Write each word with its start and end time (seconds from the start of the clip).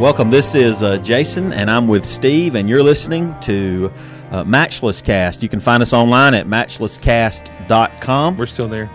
Welcome. 0.00 0.30
This 0.30 0.54
is 0.54 0.82
uh, 0.82 0.96
Jason, 0.96 1.52
and 1.52 1.70
I'm 1.70 1.86
with 1.86 2.06
Steve, 2.06 2.54
and 2.54 2.70
you're 2.70 2.82
listening 2.82 3.38
to 3.40 3.92
uh, 4.30 4.44
Matchless 4.44 5.02
Cast. 5.02 5.42
You 5.42 5.50
can 5.50 5.60
find 5.60 5.82
us 5.82 5.92
online 5.92 6.32
at 6.32 6.46
matchlesscast.com. 6.46 8.38
We're 8.38 8.46
still 8.46 8.66
there. 8.66 8.88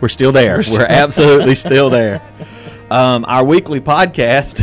We're 0.00 0.08
still 0.08 0.30
there. 0.30 0.62
We're, 0.70 0.86
absolutely 0.88 1.54
still 1.56 1.90
there. 1.90 2.22
Um, 2.88 3.24
our 3.26 3.42
weekly 3.44 3.80
podcast, 3.80 4.62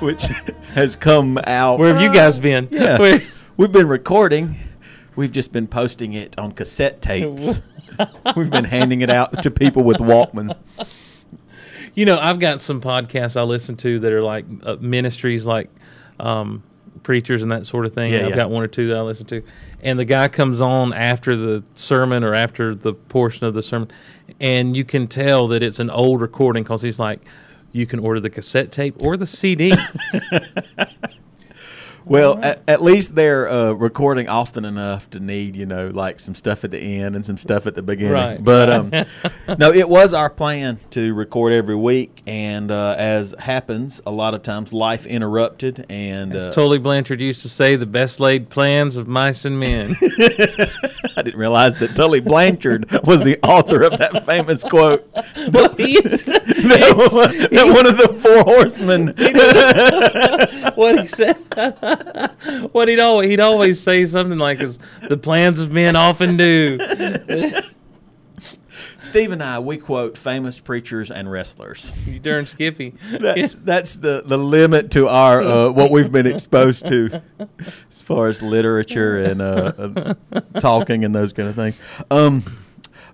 which 0.02 0.24
has 0.74 0.94
come 0.94 1.38
out. 1.44 1.78
Where 1.78 1.94
have 1.94 2.02
you 2.02 2.12
guys 2.12 2.38
been? 2.38 2.68
Yeah. 2.70 2.98
We've 3.56 3.72
been 3.72 3.88
recording. 3.88 4.58
We've 5.16 5.32
just 5.32 5.52
been 5.52 5.68
posting 5.68 6.12
it 6.12 6.38
on 6.38 6.52
cassette 6.52 7.00
tapes. 7.00 7.62
We've 8.36 8.50
been 8.50 8.64
handing 8.64 9.00
it 9.00 9.08
out 9.08 9.42
to 9.42 9.50
people 9.50 9.84
with 9.84 10.00
Walkman. 10.00 10.54
You 11.94 12.06
know, 12.06 12.18
I've 12.18 12.38
got 12.38 12.60
some 12.60 12.80
podcasts 12.80 13.36
I 13.36 13.42
listen 13.42 13.76
to 13.78 14.00
that 14.00 14.12
are 14.12 14.22
like 14.22 14.44
uh, 14.62 14.76
ministries, 14.80 15.44
like 15.46 15.70
um, 16.18 16.62
preachers 17.02 17.42
and 17.42 17.50
that 17.50 17.66
sort 17.66 17.86
of 17.86 17.94
thing. 17.94 18.12
Yeah, 18.12 18.20
I've 18.20 18.30
yeah. 18.30 18.36
got 18.36 18.50
one 18.50 18.62
or 18.62 18.68
two 18.68 18.88
that 18.88 18.96
I 18.96 19.02
listen 19.02 19.26
to, 19.26 19.42
and 19.82 19.98
the 19.98 20.04
guy 20.04 20.28
comes 20.28 20.60
on 20.60 20.92
after 20.92 21.36
the 21.36 21.64
sermon 21.74 22.24
or 22.24 22.34
after 22.34 22.74
the 22.74 22.94
portion 22.94 23.46
of 23.46 23.54
the 23.54 23.62
sermon, 23.62 23.90
and 24.40 24.76
you 24.76 24.84
can 24.84 25.06
tell 25.06 25.48
that 25.48 25.62
it's 25.62 25.78
an 25.78 25.90
old 25.90 26.20
recording 26.20 26.62
because 26.62 26.82
he's 26.82 26.98
like, 26.98 27.20
you 27.72 27.86
can 27.86 27.98
order 27.98 28.20
the 28.20 28.30
cassette 28.30 28.72
tape 28.72 29.02
or 29.02 29.16
the 29.16 29.26
CD. 29.26 29.74
Well, 32.04 32.38
at, 32.42 32.62
at 32.68 32.82
least 32.82 33.14
they're 33.14 33.48
uh, 33.48 33.72
recording 33.72 34.28
often 34.28 34.64
enough 34.64 35.08
to 35.10 35.20
need, 35.20 35.56
you 35.56 35.66
know, 35.66 35.88
like 35.88 36.20
some 36.20 36.34
stuff 36.34 36.64
at 36.64 36.70
the 36.70 36.78
end 36.78 37.14
and 37.16 37.24
some 37.24 37.36
stuff 37.36 37.66
at 37.66 37.74
the 37.74 37.82
beginning. 37.82 38.12
Right. 38.12 38.42
But 38.42 38.70
um, 38.70 38.90
no, 39.58 39.72
it 39.72 39.88
was 39.88 40.12
our 40.14 40.30
plan 40.30 40.78
to 40.90 41.14
record 41.14 41.52
every 41.52 41.76
week, 41.76 42.22
and 42.26 42.70
uh, 42.70 42.94
as 42.98 43.34
happens, 43.38 44.00
a 44.06 44.10
lot 44.10 44.34
of 44.34 44.42
times 44.42 44.72
life 44.72 45.06
interrupted, 45.06 45.86
and 45.88 46.34
As 46.34 46.46
uh, 46.46 46.52
Tully 46.52 46.78
Blanchard 46.78 47.20
used 47.20 47.42
to 47.42 47.48
say, 47.48 47.76
the 47.76 47.86
best 47.86 48.20
laid 48.20 48.48
plans 48.50 48.96
of 48.96 49.06
mice 49.08 49.44
and 49.44 49.58
men. 49.58 49.96
I 50.02 51.22
didn't 51.22 51.36
realize 51.38 51.78
that 51.78 51.94
Tully 51.94 52.20
Blanchard 52.20 52.90
was 53.04 53.22
the 53.22 53.38
author 53.42 53.82
of 53.82 53.98
that 53.98 54.24
famous 54.26 54.64
quote. 54.64 55.08
Well, 55.52 55.74
he 55.76 55.92
used 56.02 56.26
to- 56.26 56.32
that, 56.32 56.94
one, 57.12 57.38
that 57.38 57.66
one 57.74 57.86
of 57.86 57.96
the 57.96 58.12
four 58.20 58.42
horsemen. 58.44 59.08
what 60.76 61.00
he 61.00 61.06
said. 61.06 61.36
what 62.72 62.88
he'd 62.88 63.00
always 63.00 63.30
he'd 63.30 63.40
always 63.40 63.80
say 63.80 64.06
something 64.06 64.38
like, 64.38 64.60
"Is 64.60 64.78
the 65.08 65.16
plans 65.16 65.60
of 65.60 65.70
men 65.70 65.96
often 65.96 66.36
do." 66.36 66.78
Steve 69.02 69.32
and 69.32 69.42
I, 69.42 69.58
we 69.58 69.78
quote 69.78 70.16
famous 70.16 70.60
preachers 70.60 71.10
and 71.10 71.30
wrestlers. 71.30 71.92
You 72.06 72.20
darn 72.20 72.46
Skippy. 72.46 72.94
That's 73.10 73.56
that's 73.56 73.96
the, 73.96 74.22
the 74.24 74.38
limit 74.38 74.92
to 74.92 75.08
our 75.08 75.42
uh, 75.42 75.70
what 75.70 75.90
we've 75.90 76.12
been 76.12 76.26
exposed 76.26 76.86
to 76.86 77.20
as 77.90 78.00
far 78.00 78.28
as 78.28 78.42
literature 78.42 79.18
and 79.18 79.42
uh, 79.42 79.72
uh, 79.76 80.40
talking 80.60 81.04
and 81.04 81.12
those 81.14 81.32
kind 81.32 81.48
of 81.48 81.56
things. 81.56 81.76
Um, 82.12 82.44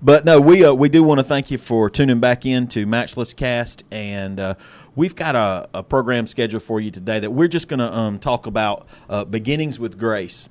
but 0.00 0.24
no, 0.24 0.40
we 0.40 0.64
uh, 0.64 0.74
we 0.74 0.88
do 0.88 1.02
want 1.02 1.18
to 1.18 1.24
thank 1.24 1.50
you 1.50 1.58
for 1.58 1.90
tuning 1.90 2.20
back 2.20 2.46
in 2.46 2.68
to 2.68 2.86
Matchless 2.86 3.34
Cast, 3.34 3.82
and 3.90 4.38
uh, 4.38 4.54
we've 4.98 5.14
got 5.14 5.36
a, 5.36 5.68
a 5.74 5.82
program 5.84 6.26
scheduled 6.26 6.60
for 6.60 6.80
you 6.80 6.90
today 6.90 7.20
that 7.20 7.30
we're 7.30 7.46
just 7.46 7.68
going 7.68 7.78
to 7.78 7.96
um, 7.96 8.18
talk 8.18 8.46
about 8.46 8.84
uh, 9.08 9.24
beginnings 9.24 9.78
with 9.78 9.96
grace. 9.96 10.48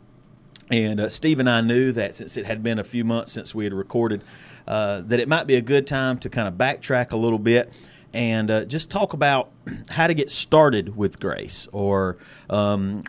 And 0.72 1.02
uh, 1.02 1.10
Steve 1.10 1.42
and 1.42 1.50
I 1.50 1.60
knew 1.60 1.92
that 1.92 2.16
since 2.16 2.38
it 2.38 2.46
had 2.46 2.64
been 2.64 2.80
a 2.80 2.84
few 2.86 3.04
months 3.04 3.34
since 3.34 3.54
we 3.54 3.66
had 3.66 3.74
recorded, 3.74 4.24
uh, 4.66 5.02
that 5.02 5.20
it 5.20 5.28
might 5.28 5.48
be 5.48 5.56
a 5.56 5.62
good 5.62 5.86
time 5.86 6.18
to 6.20 6.30
kind 6.30 6.48
of 6.48 6.54
backtrack 6.54 7.12
a 7.12 7.18
little 7.18 7.40
bit 7.40 7.74
and 8.14 8.50
uh, 8.50 8.64
just 8.64 8.90
talk 8.90 9.12
about 9.12 9.52
how 9.90 10.08
to 10.08 10.14
get 10.14 10.32
started 10.32 10.96
with 10.96 11.20
grace 11.20 11.68
or 11.74 12.18
um, 12.50 13.04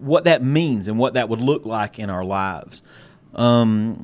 what 0.00 0.24
that 0.24 0.42
means 0.42 0.88
and 0.88 0.98
what 0.98 1.14
that 1.14 1.28
would 1.28 1.40
look 1.40 1.64
like 1.64 2.00
in 2.00 2.10
our 2.10 2.24
lives. 2.24 2.82
Um, 3.36 4.02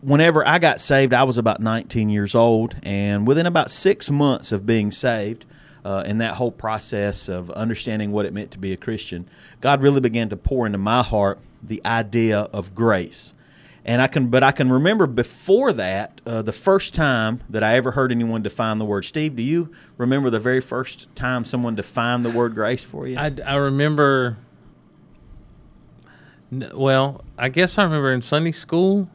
whenever 0.00 0.44
I 0.44 0.58
got 0.58 0.80
saved, 0.80 1.14
I 1.14 1.22
was 1.22 1.38
about 1.38 1.60
19 1.60 2.10
years 2.10 2.34
old, 2.34 2.74
and 2.82 3.28
within 3.28 3.46
about 3.46 3.70
six 3.70 4.10
months 4.10 4.50
of 4.50 4.66
being 4.66 4.90
saved, 4.90 5.46
uh, 5.84 6.04
in 6.06 6.18
that 6.18 6.36
whole 6.36 6.52
process 6.52 7.28
of 7.28 7.50
understanding 7.50 8.12
what 8.12 8.26
it 8.26 8.32
meant 8.32 8.50
to 8.52 8.58
be 8.58 8.72
a 8.72 8.76
Christian, 8.76 9.28
God 9.60 9.82
really 9.82 10.00
began 10.00 10.28
to 10.28 10.36
pour 10.36 10.66
into 10.66 10.78
my 10.78 11.02
heart 11.02 11.38
the 11.62 11.80
idea 11.84 12.40
of 12.52 12.74
grace. 12.74 13.34
And 13.84 14.00
I 14.00 14.06
can, 14.06 14.28
but 14.28 14.44
I 14.44 14.52
can 14.52 14.70
remember 14.70 15.08
before 15.08 15.72
that, 15.72 16.20
uh, 16.24 16.42
the 16.42 16.52
first 16.52 16.94
time 16.94 17.42
that 17.50 17.64
I 17.64 17.74
ever 17.74 17.92
heard 17.92 18.12
anyone 18.12 18.42
define 18.42 18.78
the 18.78 18.84
word. 18.84 19.04
Steve, 19.04 19.34
do 19.34 19.42
you 19.42 19.72
remember 19.96 20.30
the 20.30 20.38
very 20.38 20.60
first 20.60 21.12
time 21.16 21.44
someone 21.44 21.74
defined 21.74 22.24
the 22.24 22.30
word 22.30 22.54
grace 22.54 22.84
for 22.84 23.08
you? 23.08 23.18
I, 23.18 23.32
I 23.44 23.56
remember. 23.56 24.38
Well, 26.52 27.24
I 27.36 27.48
guess 27.48 27.76
I 27.76 27.82
remember 27.82 28.12
in 28.12 28.22
Sunday 28.22 28.52
school, 28.52 29.08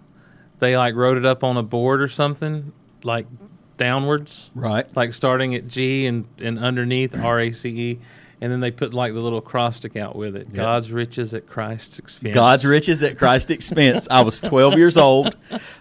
they 0.59 0.75
like 0.75 0.95
wrote 0.95 1.17
it 1.17 1.25
up 1.25 1.43
on 1.43 1.55
a 1.55 1.63
board 1.63 2.01
or 2.01 2.07
something, 2.09 2.73
like 3.03 3.27
downwards, 3.77 4.51
right. 4.55 4.87
like 4.95 5.13
starting 5.13 5.55
at 5.55 5.67
G 5.67 6.05
and 6.05 6.25
and 6.39 6.59
underneath 6.59 7.19
R 7.23 7.39
A 7.39 7.51
C 7.51 7.69
E, 7.69 7.99
and 8.41 8.51
then 8.51 8.59
they 8.59 8.71
put 8.71 8.93
like 8.93 9.13
the 9.13 9.19
little 9.19 9.39
acrostic 9.39 9.95
out 9.95 10.15
with 10.15 10.35
it: 10.35 10.53
God's 10.53 10.91
riches 10.91 11.33
at 11.33 11.47
Christ's 11.47 11.99
expense. 11.99 12.35
God's 12.35 12.65
riches 12.65 13.01
at 13.03 13.17
Christ's 13.17 13.51
expense. 13.51 14.07
I 14.11 14.21
was 14.21 14.41
12 14.41 14.77
years 14.77 14.97
old. 14.97 15.35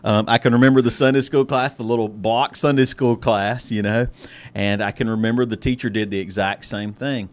Um, 0.05 0.27
I 0.29 0.39
can 0.39 0.53
remember 0.53 0.83
the 0.83 0.91
Sunday 0.91 1.21
school 1.21 1.45
class, 1.45 1.75
the 1.75 1.83
little 1.83 2.09
block 2.09 2.57
Sunday 2.57 2.85
school 2.85 3.17
class, 3.17 3.71
you 3.73 3.83
know, 3.83 4.07
and 4.55 4.83
I 4.83 4.93
can 4.93 5.09
remember 5.09 5.45
the 5.45 5.57
teacher 5.57 5.91
did 5.91 6.11
the 6.11 6.21
exact 6.21 6.65
same 6.65 6.93
thing. 6.93 7.29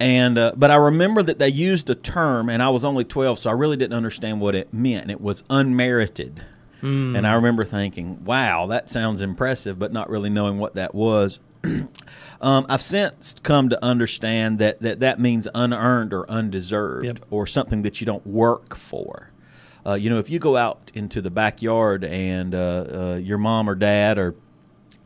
And 0.00 0.38
uh, 0.38 0.52
but 0.56 0.70
I 0.70 0.76
remember 0.76 1.22
that 1.22 1.38
they 1.38 1.50
used 1.50 1.90
a 1.90 1.94
term, 1.94 2.48
and 2.48 2.62
I 2.62 2.70
was 2.70 2.86
only 2.86 3.04
12, 3.04 3.38
so 3.38 3.50
I 3.50 3.52
really 3.52 3.76
didn't 3.76 3.92
understand 3.92 4.40
what 4.40 4.54
it 4.54 4.72
meant, 4.72 5.02
and 5.02 5.10
it 5.10 5.20
was 5.20 5.44
unmerited. 5.50 6.42
And 7.16 7.26
I 7.26 7.34
remember 7.34 7.64
thinking, 7.64 8.24
"Wow, 8.24 8.66
that 8.66 8.88
sounds 8.90 9.20
impressive," 9.22 9.78
but 9.78 9.92
not 9.92 10.08
really 10.08 10.30
knowing 10.30 10.58
what 10.58 10.74
that 10.74 10.94
was. 10.94 11.40
Um, 12.42 12.64
I've 12.70 12.80
since 12.80 13.36
come 13.42 13.68
to 13.68 13.84
understand 13.84 14.58
that, 14.60 14.80
that 14.80 15.00
that 15.00 15.20
means 15.20 15.46
unearned 15.54 16.14
or 16.14 16.24
undeserved 16.30 17.04
Yep. 17.04 17.18
or 17.30 17.46
something 17.46 17.82
that 17.82 18.00
you 18.00 18.06
don't 18.06 18.26
work 18.26 18.74
for. 18.74 19.30
Uh, 19.84 19.92
you 19.92 20.08
know, 20.08 20.18
if 20.18 20.30
you 20.30 20.38
go 20.38 20.56
out 20.56 20.90
into 20.94 21.20
the 21.20 21.30
backyard 21.30 22.02
and 22.02 22.54
uh, 22.54 22.86
uh, 23.12 23.16
your 23.22 23.36
mom 23.36 23.68
or 23.68 23.74
dad 23.74 24.16
or 24.18 24.34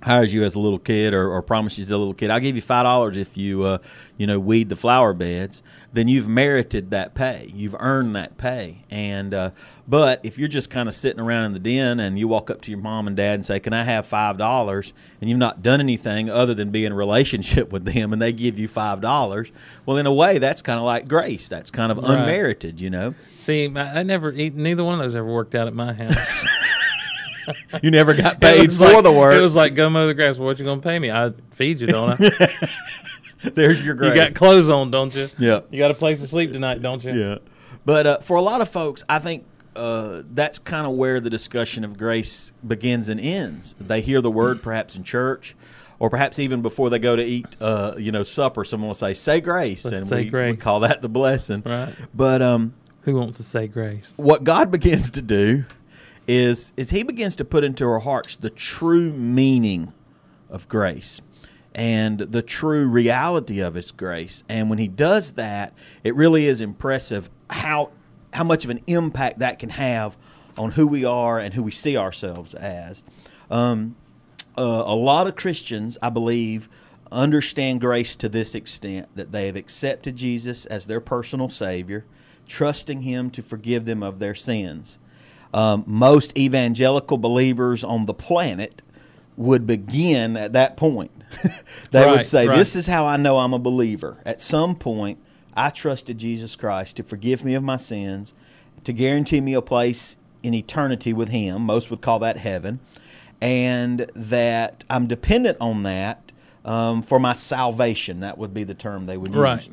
hires 0.04 0.32
you 0.32 0.44
as 0.44 0.54
a 0.54 0.60
little 0.60 0.78
kid 0.78 1.12
or, 1.12 1.28
or 1.28 1.42
promises 1.42 1.78
you 1.78 1.82
as 1.82 1.90
a 1.90 1.96
little 1.98 2.14
kid, 2.14 2.30
I'll 2.30 2.38
give 2.38 2.54
you 2.54 2.62
five 2.62 2.84
dollars 2.84 3.16
if 3.16 3.36
you 3.36 3.64
uh, 3.64 3.78
you 4.16 4.28
know 4.28 4.38
weed 4.38 4.68
the 4.68 4.76
flower 4.76 5.12
beds. 5.12 5.60
Then 5.94 6.08
you've 6.08 6.28
merited 6.28 6.90
that 6.90 7.14
pay. 7.14 7.50
You've 7.54 7.76
earned 7.78 8.14
that 8.16 8.36
pay. 8.36 8.84
And 8.90 9.32
uh, 9.32 9.50
but 9.88 10.20
if 10.24 10.38
you're 10.38 10.48
just 10.48 10.68
kind 10.68 10.88
of 10.88 10.94
sitting 10.94 11.20
around 11.20 11.44
in 11.44 11.52
the 11.52 11.58
den 11.60 12.00
and 12.00 12.18
you 12.18 12.26
walk 12.28 12.50
up 12.50 12.60
to 12.62 12.70
your 12.72 12.80
mom 12.80 13.06
and 13.06 13.16
dad 13.16 13.34
and 13.34 13.46
say, 13.46 13.60
"Can 13.60 13.72
I 13.72 13.84
have 13.84 14.04
five 14.04 14.36
dollars?" 14.36 14.92
and 15.20 15.30
you've 15.30 15.38
not 15.38 15.62
done 15.62 15.80
anything 15.80 16.28
other 16.28 16.52
than 16.52 16.70
be 16.70 16.84
in 16.84 16.90
a 16.90 16.96
relationship 16.96 17.70
with 17.72 17.84
them, 17.84 18.12
and 18.12 18.20
they 18.20 18.32
give 18.32 18.58
you 18.58 18.66
five 18.68 19.00
dollars, 19.00 19.52
well, 19.86 19.96
in 19.96 20.06
a 20.06 20.12
way, 20.12 20.38
that's 20.38 20.62
kind 20.62 20.78
of 20.80 20.84
like 20.84 21.06
grace. 21.06 21.46
That's 21.48 21.70
kind 21.70 21.92
of 21.92 21.98
Right. 21.98 22.18
unmerited, 22.18 22.80
you 22.80 22.90
know. 22.90 23.14
See, 23.38 23.66
I 23.76 24.02
never, 24.02 24.32
neither 24.32 24.82
one 24.82 24.94
of 24.94 25.00
those 25.00 25.14
ever 25.14 25.32
worked 25.32 25.54
out 25.54 25.68
at 25.68 25.74
my 25.74 25.92
house. 25.92 26.44
You 27.82 27.90
never 27.90 28.14
got 28.14 28.40
paid 28.40 28.72
for 28.72 28.84
like- 28.90 29.02
the 29.02 29.12
work. 29.12 29.34
It 29.34 29.40
was 29.42 29.54
like 29.54 29.74
go 29.74 29.90
mow 29.90 30.06
the 30.06 30.14
grass. 30.14 30.38
What 30.38 30.58
you 30.58 30.64
gonna 30.64 30.80
pay 30.80 30.98
me? 30.98 31.10
I 31.10 31.30
feed 31.50 31.78
you, 31.82 31.86
don't 31.86 32.18
I? 32.18 32.48
There's 33.54 33.84
your 33.84 33.94
grace. 33.94 34.10
you 34.10 34.14
got 34.16 34.34
clothes 34.34 34.68
on, 34.68 34.90
don't 34.90 35.14
you? 35.14 35.28
Yeah. 35.38 35.60
You 35.70 35.78
got 35.78 35.90
a 35.90 35.94
place 35.94 36.20
to 36.20 36.26
sleep 36.26 36.52
tonight, 36.52 36.80
don't 36.82 37.02
you? 37.04 37.12
Yeah. 37.12 37.38
But 37.84 38.06
uh, 38.06 38.18
for 38.18 38.36
a 38.36 38.42
lot 38.42 38.60
of 38.60 38.68
folks, 38.68 39.04
I 39.08 39.18
think 39.18 39.44
uh, 39.76 40.22
that's 40.32 40.58
kind 40.58 40.86
of 40.86 40.94
where 40.94 41.20
the 41.20 41.30
discussion 41.30 41.84
of 41.84 41.98
grace 41.98 42.52
begins 42.66 43.08
and 43.08 43.20
ends. 43.20 43.74
They 43.78 44.00
hear 44.00 44.20
the 44.20 44.30
word 44.30 44.62
perhaps 44.62 44.96
in 44.96 45.02
church, 45.04 45.54
or 45.98 46.08
perhaps 46.08 46.38
even 46.38 46.62
before 46.62 46.90
they 46.90 46.98
go 46.98 47.16
to 47.16 47.22
eat, 47.22 47.46
uh, 47.60 47.94
you 47.98 48.12
know, 48.12 48.22
supper. 48.22 48.64
Someone 48.64 48.88
will 48.88 48.94
say, 48.94 49.14
"Say 49.14 49.40
grace," 49.40 49.84
Let's 49.84 49.96
and 49.98 50.06
say 50.08 50.30
we, 50.30 50.50
we 50.52 50.56
call 50.56 50.80
that 50.80 51.02
the 51.02 51.08
blessing. 51.08 51.62
Right. 51.64 51.94
But 52.14 52.40
um, 52.40 52.74
Who 53.02 53.16
wants 53.16 53.36
to 53.38 53.42
say 53.42 53.66
grace? 53.66 54.14
what 54.16 54.44
God 54.44 54.70
begins 54.70 55.10
to 55.12 55.22
do 55.22 55.64
is 56.26 56.72
is 56.76 56.90
He 56.90 57.02
begins 57.02 57.36
to 57.36 57.44
put 57.44 57.64
into 57.64 57.84
our 57.86 57.98
hearts 58.00 58.36
the 58.36 58.50
true 58.50 59.12
meaning 59.12 59.92
of 60.48 60.68
grace 60.68 61.20
and 61.74 62.20
the 62.20 62.42
true 62.42 62.86
reality 62.86 63.60
of 63.60 63.74
His 63.74 63.90
grace. 63.90 64.44
And 64.48 64.70
when 64.70 64.78
He 64.78 64.88
does 64.88 65.32
that, 65.32 65.72
it 66.02 66.14
really 66.14 66.46
is 66.46 66.60
impressive 66.60 67.30
how 67.50 67.90
how 68.32 68.44
much 68.44 68.64
of 68.64 68.70
an 68.70 68.80
impact 68.86 69.38
that 69.38 69.58
can 69.58 69.70
have 69.70 70.16
on 70.58 70.72
who 70.72 70.86
we 70.86 71.04
are 71.04 71.38
and 71.38 71.54
who 71.54 71.62
we 71.62 71.70
see 71.70 71.96
ourselves 71.96 72.54
as. 72.54 73.02
Um, 73.50 73.96
uh, 74.58 74.82
a 74.86 74.94
lot 74.94 75.26
of 75.26 75.36
Christians, 75.36 75.98
I 76.02 76.10
believe, 76.10 76.68
understand 77.12 77.80
grace 77.80 78.16
to 78.16 78.28
this 78.28 78.54
extent 78.54 79.08
that 79.14 79.32
they 79.32 79.46
have 79.46 79.56
accepted 79.56 80.16
Jesus 80.16 80.66
as 80.66 80.86
their 80.86 81.00
personal 81.00 81.48
Savior, 81.48 82.04
trusting 82.46 83.02
Him 83.02 83.30
to 83.30 83.42
forgive 83.42 83.84
them 83.84 84.02
of 84.02 84.18
their 84.18 84.34
sins. 84.34 84.98
Um, 85.52 85.84
most 85.86 86.36
evangelical 86.36 87.16
believers 87.16 87.84
on 87.84 88.06
the 88.06 88.14
planet 88.14 88.82
would 89.36 89.66
begin 89.66 90.36
at 90.36 90.52
that 90.52 90.76
point. 90.76 91.12
they 91.90 92.06
would 92.06 92.24
say, 92.24 92.46
right. 92.46 92.56
This 92.56 92.76
is 92.76 92.86
how 92.86 93.06
I 93.06 93.16
know 93.16 93.38
I'm 93.38 93.54
a 93.54 93.58
believer. 93.58 94.18
At 94.24 94.40
some 94.40 94.74
point, 94.74 95.18
I 95.54 95.70
trusted 95.70 96.18
Jesus 96.18 96.56
Christ 96.56 96.96
to 96.96 97.02
forgive 97.02 97.44
me 97.44 97.54
of 97.54 97.62
my 97.62 97.76
sins, 97.76 98.34
to 98.84 98.92
guarantee 98.92 99.40
me 99.40 99.54
a 99.54 99.62
place 99.62 100.16
in 100.42 100.54
eternity 100.54 101.12
with 101.12 101.28
Him. 101.28 101.62
Most 101.62 101.90
would 101.90 102.00
call 102.00 102.18
that 102.20 102.38
heaven. 102.38 102.80
And 103.40 104.10
that 104.14 104.84
I'm 104.88 105.06
dependent 105.06 105.58
on 105.60 105.82
that 105.82 106.32
um, 106.64 107.02
for 107.02 107.18
my 107.18 107.34
salvation. 107.34 108.20
That 108.20 108.38
would 108.38 108.54
be 108.54 108.64
the 108.64 108.74
term 108.74 109.06
they 109.06 109.16
would 109.16 109.30
use. 109.32 109.38
Right. 109.38 109.68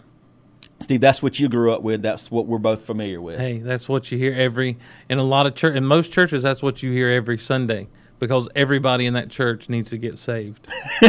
Steve, 0.81 0.99
that's 0.99 1.21
what 1.21 1.39
you 1.39 1.47
grew 1.47 1.71
up 1.71 1.83
with. 1.83 2.01
That's 2.01 2.31
what 2.31 2.47
we're 2.47 2.57
both 2.57 2.83
familiar 2.83 3.21
with. 3.21 3.39
Hey, 3.39 3.59
that's 3.59 3.87
what 3.87 4.11
you 4.11 4.17
hear 4.17 4.33
every 4.33 4.77
in 5.09 5.19
a 5.19 5.23
lot 5.23 5.45
of 5.45 5.53
church 5.53 5.75
in 5.75 5.85
most 5.85 6.11
churches. 6.11 6.43
That's 6.43 6.63
what 6.63 6.81
you 6.81 6.91
hear 6.91 7.09
every 7.09 7.37
Sunday 7.37 7.87
because 8.21 8.47
everybody 8.55 9.05
in 9.07 9.15
that 9.15 9.29
church 9.29 9.67
needs 9.67 9.89
to 9.89 9.97
get 9.97 10.17
saved. 10.17 10.65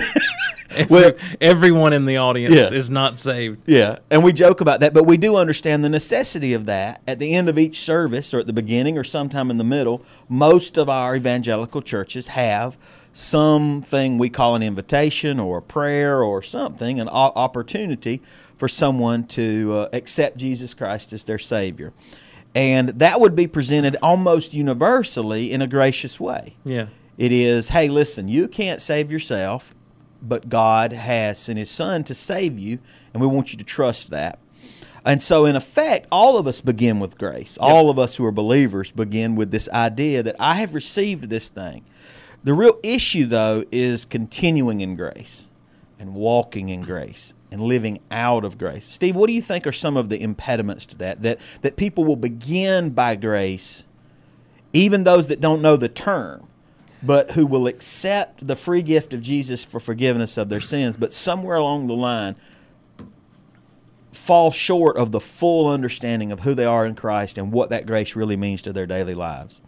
Every- 0.75 0.87
Well- 0.89 1.13
everyone 1.39 1.93
in 1.93 2.07
the 2.07 2.17
audience 2.17 2.55
Yes. 2.55 2.73
is 2.73 2.89
not 2.91 3.19
saved. 3.19 3.59
Yeah, 3.67 3.99
and 4.11 4.25
we 4.25 4.33
joke 4.33 4.63
about 4.63 4.81
that, 4.81 4.95
but 4.95 5.05
we 5.05 5.19
do 5.19 5.37
understand 5.37 5.85
the 5.85 5.91
necessity 5.91 6.55
of 6.55 6.65
that. 6.65 7.03
At 7.07 7.19
the 7.19 7.35
end 7.35 7.51
of 7.51 7.59
each 7.59 7.81
service, 7.81 8.33
or 8.33 8.41
at 8.41 8.47
the 8.47 8.55
beginning, 8.55 8.97
or 8.97 9.05
sometime 9.05 9.51
in 9.51 9.59
the 9.59 9.65
middle, 9.65 10.03
most 10.31 10.79
of 10.79 10.89
our 10.89 11.15
evangelical 11.15 11.83
churches 11.83 12.29
have 12.29 12.79
something 13.13 14.17
we 14.17 14.31
call 14.31 14.55
an 14.55 14.63
invitation 14.63 15.39
or 15.39 15.59
a 15.59 15.63
prayer 15.63 16.23
or 16.23 16.43
something, 16.43 16.99
an 16.99 17.09
o- 17.11 17.13
opportunity 17.37 18.23
for 18.57 18.67
someone 18.67 19.25
to 19.27 19.75
uh, 19.77 19.89
accept 19.93 20.39
Jesus 20.39 20.73
Christ 20.73 21.13
as 21.13 21.25
their 21.25 21.39
Savior. 21.39 21.93
And 22.55 22.89
that 22.91 23.21
would 23.21 23.37
be 23.37 23.47
presented 23.47 23.97
almost 24.03 24.55
universally 24.55 25.53
in 25.53 25.61
a 25.61 25.67
gracious 25.67 26.19
way. 26.19 26.57
Yeah. 26.65 26.87
It 27.19 27.33
is, 27.33 27.71
hey, 27.71 27.89
listen, 27.89 28.29
you 28.29 28.49
can't 28.49 28.81
save 28.81 29.13
yourself, 29.13 29.75
but 30.23 30.49
God 30.49 30.93
has 30.93 31.39
sent 31.39 31.59
His 31.59 31.71
Son 31.71 32.05
to 32.05 32.15
save 32.15 32.59
you, 32.59 32.79
and 33.13 33.21
we 33.21 33.27
want 33.27 33.53
you 33.53 33.59
to 33.59 33.65
trust 33.65 34.11
that. 34.11 34.39
And 35.05 35.21
so, 35.21 35.45
in 35.47 35.57
effect, 35.57 36.07
all 36.13 36.39
of 36.39 36.47
us 36.47 36.61
begin 36.61 37.01
with 37.01 37.19
grace. 37.19 37.59
All 37.59 37.91
of 37.91 37.99
us 37.99 38.17
who 38.17 38.25
are 38.25 38.33
believers 38.33 38.93
begin 38.93 39.35
with 39.35 39.51
this 39.51 39.69
idea 39.71 40.23
that 40.23 40.37
I 40.39 40.55
have 40.55 40.75
received 40.75 41.29
this 41.29 41.49
thing. 41.49 41.85
The 42.45 42.55
real 42.55 42.79
issue, 42.83 43.27
though, 43.27 43.65
is 43.73 44.05
continuing 44.05 44.81
in 44.81 44.95
grace 44.95 45.49
and 45.99 46.15
walking 46.15 46.69
in 46.69 46.83
grace 46.83 47.35
and 47.51 47.61
living 47.61 47.99
out 48.11 48.45
of 48.45 48.59
grace. 48.59 48.85
Steve, 48.85 49.17
what 49.17 49.27
do 49.27 49.33
you 49.33 49.43
think 49.43 49.67
are 49.67 49.73
some 49.73 49.97
of 49.97 50.09
the 50.09 50.21
impediments 50.21 50.87
to 50.87 50.99
that? 50.99 51.23
That, 51.23 51.39
that 51.63 51.77
people 51.77 52.05
will 52.05 52.17
begin 52.17 52.91
by 52.91 53.17
grace 53.17 53.85
even 54.73 55.05
those 55.05 55.27
that 55.27 55.41
don't 55.41 55.61
know 55.61 55.77
the 55.77 55.89
term, 55.89 56.49
but 57.03 57.33
who 57.33 57.47
will 57.47 57.67
accept 57.67 58.47
the 58.47 58.57
free 58.57 58.83
gift 58.83 59.13
of 59.13 59.21
Jesus 59.23 59.65
for 59.65 59.81
forgiveness 59.81 60.37
of 60.37 60.49
their 60.49 60.61
sins, 60.61 60.97
but 60.97 61.13
somewhere 61.13 61.57
along 61.57 61.87
the 61.89 61.95
line 61.95 62.37
fall 64.13 64.51
short 64.51 64.97
of 64.97 65.11
the 65.11 65.21
full 65.21 65.69
understanding 65.69 66.31
of 66.31 66.41
who 66.41 66.55
they 66.55 66.65
are 66.65 66.87
in 66.87 66.95
Christ 66.95 67.39
and 67.39 67.51
what 67.51 67.71
that 67.71 67.87
grace 67.87 68.15
really 68.15 68.37
means 68.37 68.63
to 68.63 68.73
their 68.73 68.87
daily 68.87 69.15
lives. 69.15 69.61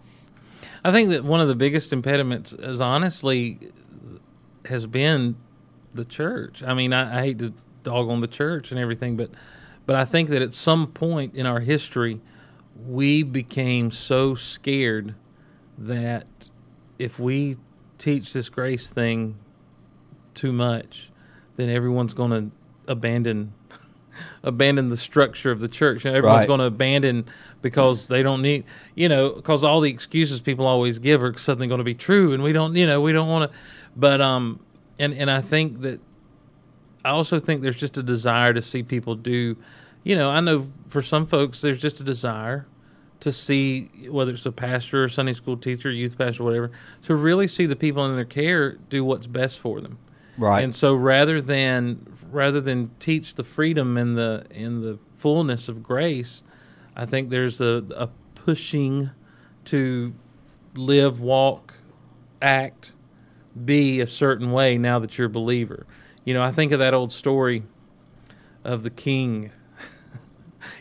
I 0.84 0.92
think 0.92 1.08
that 1.10 1.24
one 1.24 1.40
of 1.40 1.48
the 1.48 1.54
biggest 1.54 1.92
impediments 1.92 2.52
is 2.52 2.80
honestly 2.80 3.58
has 4.66 4.86
been 4.86 5.36
the 5.94 6.04
church. 6.04 6.62
I 6.62 6.74
mean, 6.74 6.92
I, 6.92 7.18
I 7.18 7.22
hate 7.22 7.38
to 7.38 7.54
dog 7.82 8.08
on 8.08 8.20
the 8.20 8.28
church 8.28 8.70
and 8.70 8.78
everything, 8.78 9.16
but 9.16 9.30
but 9.86 9.96
I 9.96 10.04
think 10.04 10.30
that 10.30 10.40
at 10.40 10.52
some 10.52 10.86
point 10.86 11.34
in 11.34 11.46
our 11.46 11.60
history, 11.60 12.20
we 12.86 13.22
became 13.22 13.90
so 13.90 14.34
scared 14.34 15.14
that 15.76 16.48
if 16.98 17.18
we 17.18 17.56
teach 17.98 18.32
this 18.32 18.48
grace 18.48 18.90
thing 18.90 19.36
too 20.34 20.52
much, 20.52 21.10
then 21.56 21.68
everyone's 21.70 22.14
going 22.14 22.30
to 22.30 22.50
abandon 22.90 23.52
abandon 24.42 24.88
the 24.88 24.96
structure 24.96 25.50
of 25.50 25.60
the 25.60 25.68
church. 25.68 26.04
You 26.04 26.10
know, 26.10 26.16
everyone's 26.18 26.40
Right. 26.40 26.46
going 26.48 26.60
to 26.60 26.66
abandon 26.66 27.24
because 27.62 28.08
they 28.08 28.22
don't 28.22 28.42
need, 28.42 28.64
you 28.94 29.08
know, 29.08 29.30
because 29.30 29.64
all 29.64 29.80
the 29.80 29.90
excuses 29.90 30.40
people 30.40 30.66
always 30.66 30.98
give 30.98 31.22
are 31.22 31.36
suddenly 31.38 31.66
going 31.66 31.78
to 31.78 31.84
be 31.84 31.94
true, 31.94 32.32
and 32.32 32.42
we 32.42 32.52
don't, 32.52 32.74
you 32.74 32.86
know, 32.86 33.00
we 33.00 33.12
don't 33.12 33.28
want 33.28 33.50
to. 33.50 33.58
But 33.96 34.20
um, 34.20 34.60
and 34.98 35.14
and 35.14 35.30
I 35.30 35.40
think 35.40 35.80
that 35.82 36.00
I 37.04 37.10
also 37.10 37.38
think 37.38 37.62
there's 37.62 37.76
just 37.76 37.96
a 37.96 38.02
desire 38.02 38.52
to 38.54 38.62
see 38.62 38.82
people 38.82 39.14
do, 39.14 39.56
you 40.02 40.16
know, 40.16 40.30
I 40.30 40.40
know 40.40 40.68
for 40.88 41.02
some 41.02 41.26
folks 41.26 41.60
there's 41.60 41.80
just 41.80 42.00
a 42.00 42.04
desire 42.04 42.66
to 43.24 43.32
see 43.32 43.90
whether 44.10 44.32
it's 44.32 44.44
a 44.44 44.52
pastor 44.52 45.02
or 45.02 45.08
Sunday 45.08 45.32
school 45.32 45.56
teacher, 45.56 45.90
youth 45.90 46.18
pastor, 46.18 46.44
whatever, 46.44 46.70
to 47.04 47.14
really 47.14 47.48
see 47.48 47.64
the 47.64 47.74
people 47.74 48.04
in 48.04 48.14
their 48.14 48.24
care 48.26 48.72
do 48.90 49.02
what's 49.02 49.26
best 49.26 49.60
for 49.60 49.80
them. 49.80 49.98
Right. 50.36 50.62
And 50.62 50.74
so 50.74 50.94
rather 50.94 51.40
than 51.40 52.06
rather 52.30 52.60
than 52.60 52.90
teach 53.00 53.36
the 53.36 53.44
freedom 53.44 53.96
and 53.96 54.18
the 54.18 54.44
and 54.50 54.82
the 54.82 54.98
fullness 55.16 55.70
of 55.70 55.82
grace, 55.82 56.42
I 56.94 57.06
think 57.06 57.30
there's 57.30 57.62
a, 57.62 57.82
a 57.96 58.08
pushing 58.34 59.10
to 59.66 60.12
live, 60.74 61.18
walk, 61.18 61.72
act, 62.42 62.92
be 63.64 64.02
a 64.02 64.06
certain 64.06 64.52
way 64.52 64.76
now 64.76 64.98
that 64.98 65.16
you're 65.16 65.28
a 65.28 65.30
believer. 65.30 65.86
You 66.26 66.34
know, 66.34 66.42
I 66.42 66.52
think 66.52 66.72
of 66.72 66.78
that 66.78 66.92
old 66.92 67.10
story 67.10 67.62
of 68.64 68.82
the 68.82 68.90
king. 68.90 69.50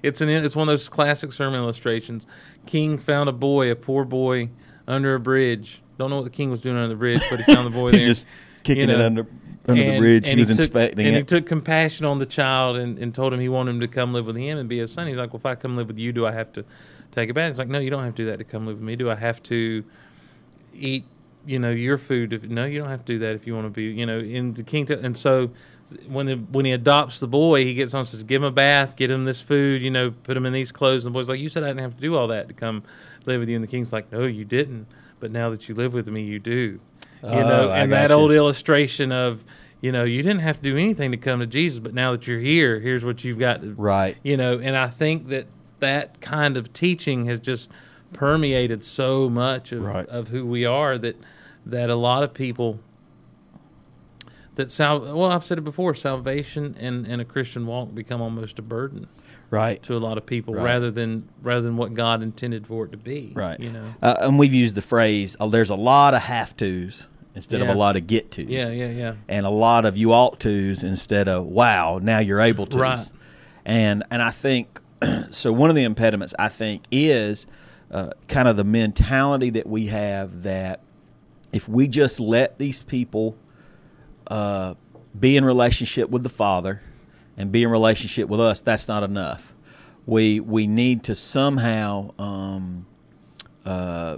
It's 0.04 0.22
an 0.22 0.30
it's 0.30 0.56
one 0.56 0.68
of 0.70 0.74
those 0.74 0.90
classic 0.90 1.32
sermon 1.32 1.62
illustrations. 1.62 2.28
King 2.66 2.98
found 2.98 3.30
a 3.30 3.34
boy, 3.34 3.72
a 3.72 3.76
poor 3.76 4.06
boy, 4.06 4.50
under 4.88 5.16
a 5.16 5.20
bridge. 5.20 5.82
Don't 5.98 6.10
know 6.10 6.18
what 6.18 6.26
the 6.26 6.30
king 6.30 6.52
was 6.52 6.62
doing 6.62 6.76
under 6.76 6.90
the 6.90 6.96
bridge, 6.96 7.22
but 7.30 7.40
he 7.40 7.54
found 7.54 7.66
the 7.66 7.72
boy 7.72 7.92
He's 7.92 8.00
there. 8.02 8.08
just 8.08 8.28
kicking 8.64 8.90
you 8.90 8.96
it 8.96 8.98
know, 8.98 9.06
under 9.06 9.28
under 9.68 9.84
the 9.84 9.98
bridge. 9.98 10.28
He 10.28 10.36
was 10.36 10.50
took, 10.50 10.60
inspecting 10.60 11.08
and 11.08 11.16
it. 11.16 11.20
he 11.20 11.24
took 11.24 11.46
compassion 11.46 12.06
on 12.06 12.20
the 12.20 12.26
child 12.26 12.78
and, 12.78 12.98
and 13.00 13.16
told 13.16 13.34
him 13.34 13.40
he 13.40 13.50
wanted 13.50 13.72
him 13.72 13.80
to 13.80 13.88
come 13.88 14.14
live 14.14 14.26
with 14.26 14.36
him 14.36 14.58
and 14.58 14.68
be 14.68 14.80
his 14.80 14.92
son. 14.92 15.08
He's 15.08 15.18
like, 15.18 15.32
Well, 15.32 15.40
if 15.40 15.46
I 15.46 15.56
come 15.56 15.78
live 15.78 15.88
with 15.88 15.98
you, 15.98 16.12
do 16.12 16.26
I 16.26 16.32
have 16.34 16.52
to 16.54 16.66
take 17.12 17.30
a 17.30 17.34
bath? 17.34 17.52
He's 17.52 17.60
like, 17.60 17.70
No, 17.70 17.80
you 17.80 17.90
don't 17.90 18.04
have 18.04 18.16
to 18.16 18.24
do 18.24 18.30
that 18.30 18.38
to 18.38 18.44
come 18.44 18.68
live 18.68 18.78
with 18.78 18.86
me. 18.86 18.96
Do 18.98 19.10
I 19.10 19.16
have 19.16 19.42
to 19.44 19.84
eat, 20.74 21.06
you 21.46 21.60
know, 21.60 21.72
your 21.72 21.98
food? 21.98 22.34
If, 22.34 22.44
no, 22.44 22.66
you 22.66 22.80
don't 22.80 22.90
have 22.90 23.06
to 23.06 23.14
do 23.14 23.20
that 23.20 23.36
if 23.36 23.48
you 23.48 23.56
want 23.56 23.68
to 23.68 23.70
be, 23.70 23.84
you 23.84 24.06
know, 24.06 24.20
in 24.20 24.54
the 24.54 24.64
kingdom. 24.64 25.06
And 25.06 25.18
so 25.18 25.52
when 26.08 26.26
the, 26.26 26.36
when 26.36 26.66
he 26.66 26.72
adopts 26.72 27.20
the 27.20 27.28
boy, 27.28 27.66
he 27.66 27.74
gets 27.74 27.94
on 27.94 28.00
and 28.00 28.08
says, 28.08 28.24
Give 28.24 28.42
him 28.42 28.48
a 28.48 28.52
bath, 28.52 28.96
get 28.96 29.10
him 29.12 29.26
this 29.26 29.42
food, 29.42 29.82
you 29.82 29.92
know, 29.92 30.12
put 30.12 30.36
him 30.38 30.46
in 30.46 30.54
these 30.54 30.72
clothes. 30.72 31.06
And 31.06 31.14
the 31.14 31.18
boy's 31.18 31.30
like, 31.30 31.40
You 31.40 31.50
said 31.50 31.64
I 31.64 31.68
didn't 31.68 31.82
have 31.82 31.96
to 31.96 32.02
do 32.02 32.16
all 32.16 32.28
that 32.28 32.48
to 32.48 32.54
come 32.54 32.84
live 33.26 33.40
with 33.40 33.50
you. 33.50 33.56
And 33.56 33.64
the 33.64 33.68
king's 33.68 33.92
like, 33.94 34.12
No, 34.12 34.24
you 34.26 34.46
didn't. 34.46 34.88
But 35.20 35.32
now 35.32 35.50
that 35.50 35.70
you 35.70 35.76
live 35.76 35.94
with 35.94 36.08
me, 36.08 36.22
you 36.24 36.40
do. 36.40 36.52
You 36.52 36.80
oh, 37.24 37.48
know, 37.48 37.70
Oh, 37.70 37.72
I 37.72 37.80
and 37.80 37.92
that 37.94 38.10
gotcha. 38.10 38.20
old 38.20 38.32
illustration 38.32 39.12
of, 39.12 39.44
you 39.82 39.92
know, 39.92 40.04
you 40.04 40.22
didn't 40.22 40.42
have 40.42 40.58
to 40.58 40.64
do 40.64 40.78
anything 40.78 41.12
to 41.12 41.18
come 41.18 41.40
to 41.40 41.48
Jesus, 41.48 41.80
but 41.80 41.94
now 41.94 42.12
that 42.12 42.28
you're 42.28 42.40
here, 42.40 42.80
here's 42.80 43.06
what 43.06 43.24
you've 43.24 43.40
got 43.40 43.62
to, 43.62 43.74
Right. 43.76 44.18
you 44.24 44.36
know, 44.36 44.60
and 44.60 44.76
I 44.76 44.88
think 44.88 45.30
that 45.30 45.48
that 45.80 46.20
kind 46.22 46.58
of 46.58 46.74
teaching 46.74 47.26
has 47.26 47.40
just 47.40 47.70
permeated 48.14 48.84
so 48.84 49.30
much 49.30 49.72
of, 49.72 49.84
Right. 49.84 50.08
of 50.08 50.30
who 50.30 50.46
we 50.46 50.66
are 50.66 50.98
that 50.98 51.16
that 51.66 51.90
a 51.90 51.96
lot 51.96 52.24
of 52.24 52.34
people 52.34 52.80
that 54.56 54.72
sal 54.72 55.00
well 55.02 55.32
I've 55.32 55.44
said 55.44 55.58
it 55.58 55.62
before 55.62 55.94
salvation 55.96 56.76
and, 56.80 57.06
and 57.08 57.22
a 57.22 57.26
Christian 57.26 57.66
walk 57.66 57.94
become 57.96 58.22
almost 58.22 58.60
a 58.60 58.62
burden 58.62 59.08
Right. 59.50 59.82
to 59.84 59.96
a 59.96 60.00
lot 60.00 60.18
of 60.18 60.26
people 60.26 60.54
Right. 60.54 60.64
rather 60.64 60.90
than 60.92 61.28
rather 61.42 61.62
than 61.62 61.78
what 61.78 61.94
God 61.94 62.22
intended 62.24 62.66
for 62.68 62.86
it 62.86 62.92
to 62.92 62.98
be 62.98 63.34
Right. 63.36 63.60
you 63.60 63.72
know 63.72 63.94
Uh, 64.02 64.16
and 64.22 64.38
we've 64.40 64.54
used 64.54 64.76
the 64.76 64.82
phrase, 64.82 65.36
uh, 65.40 65.48
there's 65.48 65.70
a 65.70 65.76
lot 65.76 66.14
of 66.14 66.24
have 66.24 66.56
tos 66.58 67.08
instead 67.36 67.62
of 67.62 67.68
a 67.68 67.74
lot 67.74 67.96
of 67.96 68.06
get 68.06 68.32
tos. 68.32 68.46
yeah 68.48 68.70
yeah 68.70 68.90
yeah 68.90 69.14
and 69.28 69.46
a 69.46 69.50
lot 69.50 69.86
of 69.86 69.98
you 69.98 70.14
ought 70.14 70.40
tos 70.40 70.84
instead 70.84 71.28
of 71.28 71.46
wow 71.46 72.00
now 72.02 72.20
you're 72.20 72.42
able 72.42 72.66
to 72.68 72.78
Right. 72.78 73.12
and 73.66 74.04
and 74.12 74.22
i 74.22 74.30
think 74.32 74.80
so 75.32 75.52
one 75.52 75.70
of 75.72 75.76
the 75.76 75.84
impediments 75.84 76.34
i 76.38 76.48
think 76.50 76.84
is 76.92 77.48
uh, 77.92 78.12
kind 78.28 78.48
of 78.48 78.56
the 78.56 78.64
mentality 78.64 79.50
that 79.52 79.68
we 79.68 79.88
have 79.88 80.44
that 80.44 80.80
if 81.52 81.68
we 81.70 81.88
just 81.88 82.20
let 82.20 82.58
these 82.60 82.82
people 82.84 83.36
uh, 84.28 84.74
be 85.20 85.38
in 85.38 85.46
relationship 85.46 86.10
with 86.10 86.24
the 86.24 86.30
father 86.30 86.82
and 87.38 87.52
be 87.52 87.64
in 87.64 87.70
relationship 87.70 88.30
with 88.30 88.40
us 88.40 88.60
that's 88.62 88.88
not 88.88 89.04
enough 89.04 89.54
we 90.06 90.40
we 90.40 90.68
need 90.68 91.04
to 91.04 91.16
somehow 91.16 92.12
um, 92.20 92.86
uh, 93.66 94.18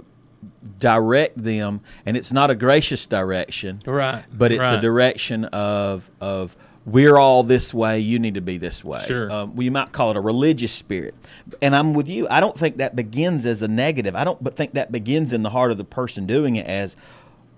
direct 0.78 1.42
them, 1.42 1.80
and 2.04 2.16
it's 2.16 2.32
not 2.32 2.50
a 2.50 2.54
gracious 2.54 3.06
direction, 3.06 3.82
Right. 3.86 4.24
but 4.32 4.52
it's 4.52 4.68
a 4.70 4.80
direction 4.80 5.44
of 5.46 6.10
of 6.20 6.56
we're 6.84 7.16
all 7.16 7.42
this 7.42 7.74
way. 7.74 7.98
You 7.98 8.18
need 8.18 8.34
to 8.34 8.40
be 8.40 8.58
this 8.58 8.84
way. 8.84 9.02
Sure. 9.06 9.30
Um, 9.30 9.56
we 9.56 9.70
might 9.70 9.92
call 9.92 10.10
it 10.12 10.16
a 10.16 10.20
religious 10.20 10.72
spirit, 10.72 11.14
and 11.62 11.74
I'm 11.74 11.94
with 11.94 12.08
you. 12.08 12.26
I 12.30 12.40
don't 12.40 12.56
think 12.58 12.76
that 12.76 12.94
begins 12.96 13.46
as 13.46 13.62
a 13.62 13.68
negative. 13.68 14.14
I 14.14 14.24
don't, 14.24 14.42
but 14.42 14.56
think 14.56 14.74
that 14.74 14.92
begins 14.92 15.32
in 15.32 15.42
the 15.42 15.50
heart 15.50 15.70
of 15.70 15.78
the 15.78 15.84
person 15.84 16.26
doing 16.26 16.56
it 16.56 16.66
as. 16.66 16.96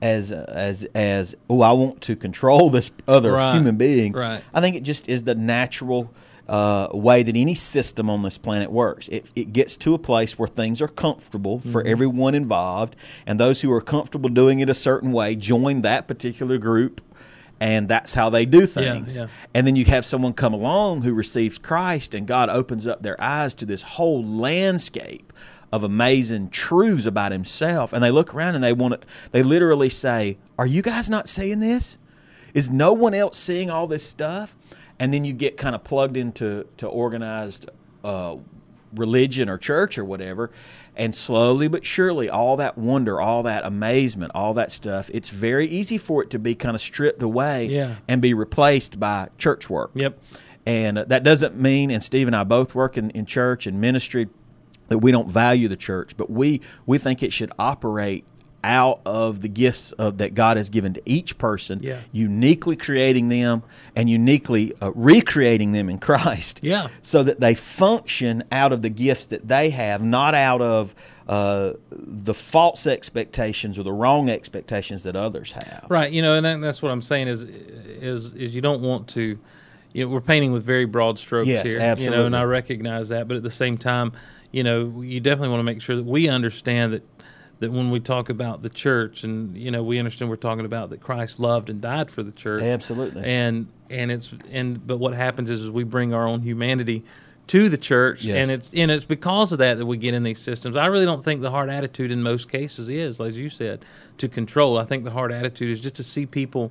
As 0.00 0.30
as 0.30 0.84
as 0.94 1.34
oh, 1.50 1.60
I 1.62 1.72
want 1.72 2.00
to 2.02 2.14
control 2.14 2.70
this 2.70 2.90
other 3.08 3.32
Right. 3.32 3.54
human 3.54 3.76
being. 3.76 4.12
Right. 4.12 4.42
I 4.54 4.60
think 4.60 4.76
it 4.76 4.84
just 4.84 5.08
is 5.08 5.24
the 5.24 5.34
natural 5.34 6.12
uh, 6.48 6.88
way 6.94 7.22
that 7.22 7.36
any 7.36 7.54
system 7.54 8.08
on 8.08 8.22
this 8.22 8.38
planet 8.38 8.70
works. 8.70 9.08
It, 9.08 9.26
it 9.36 9.52
gets 9.52 9.76
to 9.78 9.92
a 9.94 9.98
place 9.98 10.38
where 10.38 10.48
things 10.48 10.80
are 10.80 10.88
comfortable 10.88 11.58
for 11.60 11.82
Mm-hmm. 11.82 11.90
everyone 11.92 12.34
involved, 12.34 12.96
and 13.26 13.38
those 13.40 13.60
who 13.60 13.70
are 13.72 13.80
comfortable 13.82 14.30
doing 14.30 14.60
it 14.60 14.70
a 14.70 14.74
certain 14.74 15.12
way 15.12 15.34
join 15.36 15.82
that 15.82 16.06
particular 16.08 16.56
group, 16.56 17.02
and 17.60 17.86
that's 17.88 18.14
how 18.14 18.30
they 18.30 18.46
do 18.46 18.64
things. 18.66 19.16
yeah. 19.18 19.26
And 19.52 19.66
then 19.66 19.76
you 19.76 19.84
have 19.86 20.06
someone 20.06 20.32
come 20.32 20.54
along 20.54 21.02
who 21.02 21.12
receives 21.12 21.58
Christ, 21.58 22.14
and 22.14 22.26
God 22.26 22.48
opens 22.48 22.86
up 22.86 23.02
their 23.02 23.20
eyes 23.20 23.54
to 23.56 23.66
this 23.66 23.82
whole 23.82 24.24
landscape 24.24 25.32
of 25.72 25.84
amazing 25.84 26.50
truths 26.50 27.06
about 27.06 27.32
Himself, 27.32 27.92
and 27.92 28.02
they 28.02 28.10
look 28.10 28.34
around 28.34 28.54
and 28.54 28.64
they 28.64 28.72
want 28.72 29.00
to. 29.00 29.06
They 29.32 29.42
literally 29.42 29.88
say, 29.90 30.38
"Are 30.58 30.66
you 30.66 30.82
guys 30.82 31.08
not 31.10 31.28
seeing 31.28 31.60
this? 31.60 31.98
Is 32.54 32.70
no 32.70 32.92
one 32.92 33.14
else 33.14 33.38
seeing 33.38 33.70
all 33.70 33.86
this 33.86 34.04
stuff?" 34.04 34.56
And 34.98 35.12
then 35.14 35.24
you 35.24 35.32
get 35.32 35.56
kind 35.56 35.74
of 35.74 35.84
plugged 35.84 36.16
into 36.16 36.66
to 36.78 36.86
organized 36.88 37.68
uh, 38.02 38.36
religion 38.94 39.48
or 39.48 39.58
church 39.58 39.98
or 39.98 40.04
whatever, 40.04 40.50
and 40.96 41.14
slowly 41.14 41.68
but 41.68 41.84
surely, 41.84 42.28
all 42.28 42.56
that 42.56 42.76
wonder, 42.78 43.20
all 43.20 43.42
that 43.44 43.64
amazement, 43.64 44.32
all 44.34 44.54
that 44.54 44.72
stuff, 44.72 45.10
it's 45.12 45.28
very 45.28 45.68
easy 45.68 45.98
for 45.98 46.22
it 46.22 46.30
to 46.30 46.38
be 46.38 46.54
kind 46.54 46.74
of 46.74 46.80
stripped 46.80 47.22
away 47.22 47.66
Yeah. 47.66 47.96
and 48.08 48.20
be 48.22 48.32
replaced 48.34 48.98
by 48.98 49.28
church 49.36 49.68
work. 49.70 49.90
Yep. 49.94 50.18
And 50.66 50.96
that 50.98 51.22
doesn't 51.22 51.56
mean, 51.56 51.90
and 51.90 52.02
Steve 52.02 52.26
and 52.26 52.34
I 52.36 52.44
both 52.44 52.74
work 52.74 52.98
in, 52.98 53.10
in 53.10 53.24
church 53.26 53.66
and 53.66 53.80
ministry, 53.80 54.28
that 54.88 54.98
we 54.98 55.12
don't 55.12 55.28
value 55.28 55.68
the 55.68 55.76
church, 55.76 56.16
but 56.16 56.30
we, 56.30 56.60
we 56.86 56.98
think 56.98 57.22
it 57.22 57.32
should 57.32 57.52
operate 57.58 58.24
out 58.64 59.00
of 59.06 59.40
the 59.40 59.48
gifts 59.48 59.92
of, 59.92 60.18
that 60.18 60.34
God 60.34 60.56
has 60.56 60.68
given 60.68 60.92
to 60.94 61.02
each 61.06 61.38
person, 61.38 61.80
Yeah. 61.80 61.98
uniquely 62.10 62.74
creating 62.74 63.28
them 63.28 63.62
and 63.94 64.10
uniquely 64.10 64.72
uh, 64.82 64.90
recreating 64.94 65.70
them 65.72 65.88
in 65.88 65.98
Christ. 66.08 66.60
Yeah. 66.62 66.88
So 67.00 67.22
that 67.22 67.38
they 67.38 67.54
function 67.54 68.42
out 68.50 68.72
of 68.72 68.82
the 68.82 68.90
gifts 68.90 69.26
that 69.26 69.46
they 69.46 69.70
have, 69.70 70.02
not 70.02 70.34
out 70.34 70.60
of 70.60 70.94
uh, 71.28 71.74
the 71.90 72.34
false 72.34 72.86
expectations 72.86 73.78
or 73.78 73.82
the 73.84 73.92
wrong 73.92 74.28
expectations 74.28 75.04
that 75.04 75.14
others 75.14 75.52
have. 75.52 75.84
Right. 75.88 76.10
You 76.10 76.22
know, 76.22 76.34
and 76.34 76.44
that, 76.44 76.60
that's 76.60 76.82
what 76.82 76.90
I'm 76.90 77.02
saying 77.02 77.28
is 77.28 77.44
is 77.44 78.32
is 78.34 78.54
you 78.54 78.60
don't 78.60 78.80
want 78.82 79.08
to. 79.10 79.38
You 79.94 80.04
know, 80.04 80.10
we're 80.12 80.20
painting 80.20 80.52
with 80.52 80.64
very 80.64 80.84
broad 80.84 81.18
strokes 81.18 81.48
Yes, 81.48 81.62
here. 81.64 81.72
You 81.74 81.78
know, 81.78 81.84
absolutely. 81.84 82.26
and 82.26 82.36
I 82.36 82.42
recognize 82.44 83.08
that, 83.08 83.26
but 83.26 83.38
at 83.38 83.42
the 83.42 83.50
same 83.50 83.78
time, 83.78 84.12
you 84.52 84.62
know, 84.64 85.02
you 85.02 85.20
definitely 85.20 85.48
want 85.50 85.60
to 85.60 85.64
make 85.64 85.82
sure 85.82 85.96
that 85.96 86.04
we 86.06 86.28
understand 86.28 86.92
that 86.92 87.02
that 87.60 87.72
when 87.72 87.90
we 87.90 87.98
talk 87.98 88.28
about 88.28 88.62
the 88.62 88.68
church, 88.68 89.24
and 89.24 89.56
you 89.56 89.70
know, 89.70 89.82
we 89.82 89.98
understand 89.98 90.30
we're 90.30 90.36
talking 90.36 90.64
about 90.64 90.90
that 90.90 91.00
Christ 91.00 91.40
loved 91.40 91.68
and 91.68 91.80
died 91.80 92.10
for 92.10 92.22
the 92.22 92.32
church. 92.32 92.62
Absolutely. 92.62 93.24
And 93.24 93.66
and 93.90 94.10
it's 94.12 94.32
and 94.50 94.86
but 94.86 94.98
what 94.98 95.14
happens 95.14 95.50
is, 95.50 95.62
is 95.62 95.70
we 95.70 95.84
bring 95.84 96.14
our 96.14 96.26
own 96.26 96.42
humanity 96.42 97.04
to 97.48 97.68
the 97.70 97.78
church, 97.78 98.22
Yes. 98.24 98.36
and 98.36 98.50
it's 98.50 98.70
and 98.74 98.90
it's 98.90 99.06
because 99.06 99.52
of 99.52 99.58
that 99.58 99.78
that 99.78 99.86
we 99.86 99.96
get 99.96 100.14
in 100.14 100.22
these 100.22 100.38
systems. 100.40 100.76
I 100.76 100.86
really 100.86 101.06
don't 101.06 101.24
think 101.24 101.40
the 101.40 101.50
hard 101.50 101.70
attitude 101.70 102.10
in 102.12 102.22
most 102.22 102.50
cases 102.50 102.88
is, 102.88 103.20
as 103.20 103.38
you 103.38 103.48
said, 103.50 103.84
to 104.18 104.28
control. 104.28 104.78
I 104.78 104.84
think 104.84 105.04
the 105.04 105.10
hard 105.10 105.32
attitude 105.32 105.70
is 105.70 105.80
just 105.80 105.94
to 105.96 106.04
see 106.04 106.26
people 106.26 106.70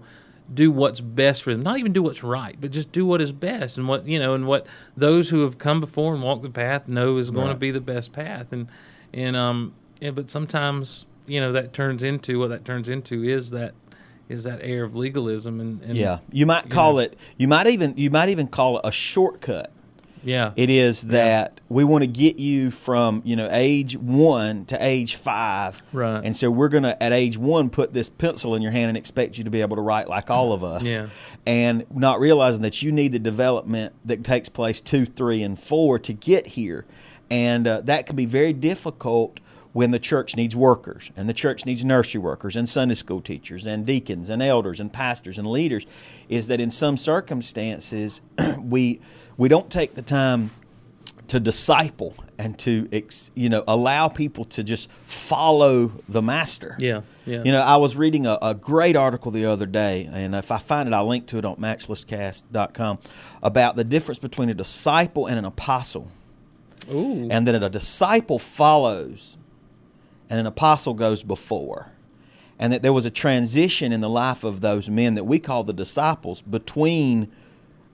do 0.54 0.72
what's 0.72 1.02
best 1.02 1.44
for 1.44 1.52
them. 1.52 1.62
Not 1.62 1.80
even 1.80 1.94
do 1.94 2.02
what's 2.02 2.24
right, 2.24 2.56
but 2.60 2.72
just 2.72 2.92
do 2.92 3.06
what 3.06 3.22
is 3.22 3.32
best 3.32 3.78
and 3.78 3.88
what 3.88 4.08
you 4.08 4.20
know 4.20 4.34
and 4.34 4.48
what 4.48 4.66
those 4.96 5.30
who 5.30 5.42
have 5.42 5.58
come 5.58 5.80
before 5.80 6.14
and 6.14 6.24
walked 6.24 6.44
the 6.44 6.50
path 6.50 6.88
know 6.88 7.18
is 7.18 7.32
going 7.32 7.50
to 7.50 7.56
be 7.56 7.72
the 7.72 7.82
best 7.82 8.14
path. 8.14 8.52
And 8.52 8.68
and 9.14 9.36
um 9.36 9.74
yeah, 10.00 10.12
but 10.12 10.30
sometimes 10.30 11.06
you 11.26 11.42
know 11.42 11.52
that 11.52 11.74
turns 11.74 12.04
into 12.04 12.40
what 12.40 12.50
that 12.50 12.66
turns 12.66 12.90
into 12.90 13.24
is 13.24 13.52
that 13.52 13.74
is 14.30 14.44
that 14.44 14.60
air 14.62 14.84
of 14.84 14.96
legalism 14.96 15.60
and, 15.60 15.82
and 15.82 15.96
Yeah, 15.96 16.20
you 16.32 16.46
might 16.46 16.70
call 16.70 17.00
it. 17.00 17.18
You 17.38 17.48
might 17.48 17.68
even 17.68 17.94
you 17.98 18.10
might 18.10 18.30
even 18.30 18.48
call 18.48 18.78
it 18.78 18.82
a 18.84 18.92
shortcut. 18.92 19.72
Yeah. 20.28 20.52
It 20.58 20.70
is 20.70 21.04
that 21.04 21.62
we 21.70 21.86
want 21.86 22.04
to 22.04 22.08
get 22.08 22.38
you 22.38 22.70
from 22.70 23.22
you 23.24 23.36
know 23.36 23.48
age 23.50 23.96
one 23.96 24.66
to 24.66 24.78
age 24.84 25.16
five, 25.16 25.82
Right. 25.94 26.22
And 26.24 26.36
so 26.36 26.52
we're 26.52 26.68
gonna 26.68 26.98
at 27.00 27.14
age 27.14 27.38
one 27.38 27.70
put 27.70 27.94
this 27.94 28.10
pencil 28.10 28.54
in 28.54 28.62
your 28.62 28.72
hand 28.72 28.90
and 28.90 28.98
expect 28.98 29.38
you 29.38 29.46
to 29.46 29.50
be 29.50 29.62
able 29.62 29.78
to 29.78 29.82
write 29.82 30.10
like 30.10 30.30
all 30.30 30.52
of 30.52 30.64
us, 30.64 30.84
Yeah. 30.88 31.08
And 31.46 31.86
not 31.90 32.20
realizing 32.20 32.62
that 32.64 32.82
you 32.82 32.92
need 32.92 33.14
the 33.14 33.20
development 33.20 33.94
that 34.04 34.24
takes 34.26 34.50
place 34.50 34.82
two, 34.82 35.06
three, 35.06 35.42
and 35.42 35.58
four 35.58 35.98
to 36.00 36.12
get 36.12 36.48
here, 36.48 36.86
and 37.32 37.66
uh, 37.66 37.82
that 37.86 38.06
can 38.06 38.18
be 38.18 38.26
very 38.26 38.52
difficult 38.52 39.40
when 39.72 39.92
the 39.92 40.00
church 40.00 40.36
needs 40.36 40.56
workers 40.56 41.12
and 41.16 41.30
the 41.30 41.34
church 41.34 41.66
needs 41.66 41.86
nursery 41.86 42.20
workers 42.20 42.56
and 42.56 42.68
Sunday 42.68 42.96
school 42.96 43.22
teachers 43.22 43.66
and 43.66 43.86
deacons 43.86 44.30
and 44.30 44.42
elders 44.42 44.80
and 44.80 44.92
pastors 44.92 45.38
and 45.38 45.48
leaders 45.48 45.86
is 46.30 46.48
that 46.48 46.60
in 46.60 46.72
some 46.72 46.98
circumstances 46.98 48.22
we 48.60 49.00
we 49.38 49.48
don't 49.48 49.70
take 49.70 49.96
the 49.96 50.02
time 50.02 50.52
to 51.28 51.40
disciple 51.40 52.16
and 52.38 52.58
to 52.60 52.88
ex, 52.92 53.32
you 53.36 53.50
know 53.50 53.64
allow 53.68 54.08
people 54.08 54.46
to 54.46 54.64
just 54.64 54.90
follow 55.08 55.92
the 56.08 56.22
master 56.22 56.76
Yeah, 56.80 57.02
yeah. 57.26 57.42
you 57.44 57.52
know 57.52 57.60
i 57.60 57.76
was 57.78 57.96
reading 57.96 58.26
a, 58.26 58.38
a 58.42 58.54
great 58.54 58.96
article 58.96 59.32
the 59.32 59.46
other 59.46 59.66
day 59.66 60.08
and 60.12 60.34
if 60.36 60.52
i 60.52 60.58
find 60.58 60.88
it 60.88 60.94
i'll 60.94 61.08
link 61.08 61.28
to 61.28 61.38
it 61.38 61.46
on 61.46 61.56
matchlesscast.com 61.58 63.00
about 63.44 63.76
the 63.76 63.84
difference 63.84 64.20
between 64.20 64.50
a 64.50 64.54
disciple 64.54 65.26
and 65.26 65.38
an 65.38 65.46
apostle 65.46 66.10
Ooh. 66.90 67.28
and 67.30 67.48
that 67.48 67.62
a 67.62 67.70
disciple 67.70 68.40
follows 68.40 69.38
and 70.30 70.40
an 70.40 70.46
apostle 70.46 70.94
goes 70.94 71.24
before. 71.24 71.92
And 72.60 72.74
that 72.74 72.82
there 72.82 72.94
was 72.94 73.06
a 73.06 73.12
transition 73.12 73.92
in 73.94 74.02
the 74.02 74.10
life 74.10 74.44
of 74.44 74.62
those 74.62 74.90
men 74.90 75.16
that 75.16 75.26
we 75.26 75.38
call 75.40 75.64
the 75.64 75.74
disciples 75.74 76.42
between 76.42 77.32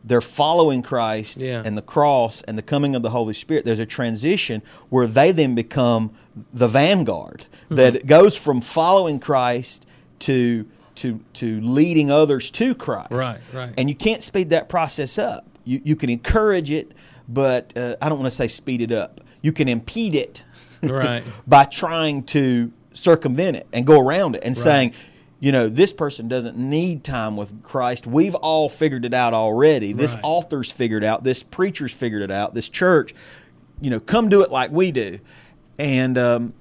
their 0.04 0.22
following 0.22 0.82
Christ 0.82 1.38
Yeah. 1.38 1.62
and 1.66 1.78
the 1.78 1.82
cross 1.82 2.42
and 2.44 2.58
the 2.58 2.62
coming 2.62 2.96
of 2.96 3.02
the 3.04 3.12
Holy 3.12 3.34
Spirit. 3.34 3.64
There's 3.66 3.80
a 3.80 3.86
transition 3.86 4.62
where 4.90 5.08
they 5.08 5.32
then 5.32 5.56
become 5.56 6.12
the 6.54 6.68
vanguard 6.68 7.46
Mm-hmm. 7.66 7.76
that 7.76 8.06
goes 8.08 8.36
from 8.36 8.60
following 8.62 9.20
Christ 9.20 9.86
to 10.20 10.66
to 10.96 11.22
to 11.34 11.62
leading 11.62 12.12
others 12.12 12.52
to 12.52 12.76
Christ. 12.76 13.12
Right, 13.12 13.38
right. 13.54 13.74
And 13.78 13.88
you 13.90 13.96
can't 13.96 14.22
speed 14.22 14.50
that 14.50 14.68
process 14.70 15.18
up. 15.18 15.48
You 15.64 15.80
you 15.84 15.96
can 15.96 16.10
encourage 16.10 16.70
it, 16.72 16.92
but 17.30 17.76
uh, 17.78 17.96
I 18.02 18.10
don't 18.10 18.20
want 18.20 18.30
to 18.30 18.36
say 18.36 18.48
speed 18.50 18.82
it 18.82 18.92
up. 18.92 19.22
You 19.42 19.54
can 19.54 19.68
impede 19.70 20.14
it 20.16 20.44
Right. 20.84 21.24
by 21.48 21.64
trying 21.64 22.24
to 22.26 22.72
circumvent 22.94 23.56
it 23.58 23.68
and 23.74 23.88
go 23.88 24.00
around 24.00 24.36
it 24.36 24.44
and 24.44 24.56
saying, 24.58 24.94
you 25.44 25.52
know, 25.52 25.68
this 25.68 25.92
person 25.92 26.30
doesn't 26.30 26.56
need 26.58 27.04
time 27.04 27.36
with 27.36 27.64
Christ. 27.64 28.08
We've 28.08 28.34
all 28.36 28.70
figured 28.70 29.04
it 29.04 29.14
out 29.14 29.34
already. 29.34 29.92
This 29.92 30.16
Right. 30.16 30.24
author's 30.24 30.72
figured 30.72 31.04
out. 31.04 31.26
This 31.26 31.44
preacher's 31.44 31.92
figured 31.92 32.22
it 32.22 32.32
out. 32.32 32.54
This 32.54 32.70
church, 32.70 33.14
you 33.82 33.90
know, 33.90 34.00
come 34.00 34.30
do 34.30 34.42
it 34.42 34.52
like 34.52 34.72
we 34.72 34.94
do. 34.94 35.20
And 35.78 36.18
um, 36.18 36.54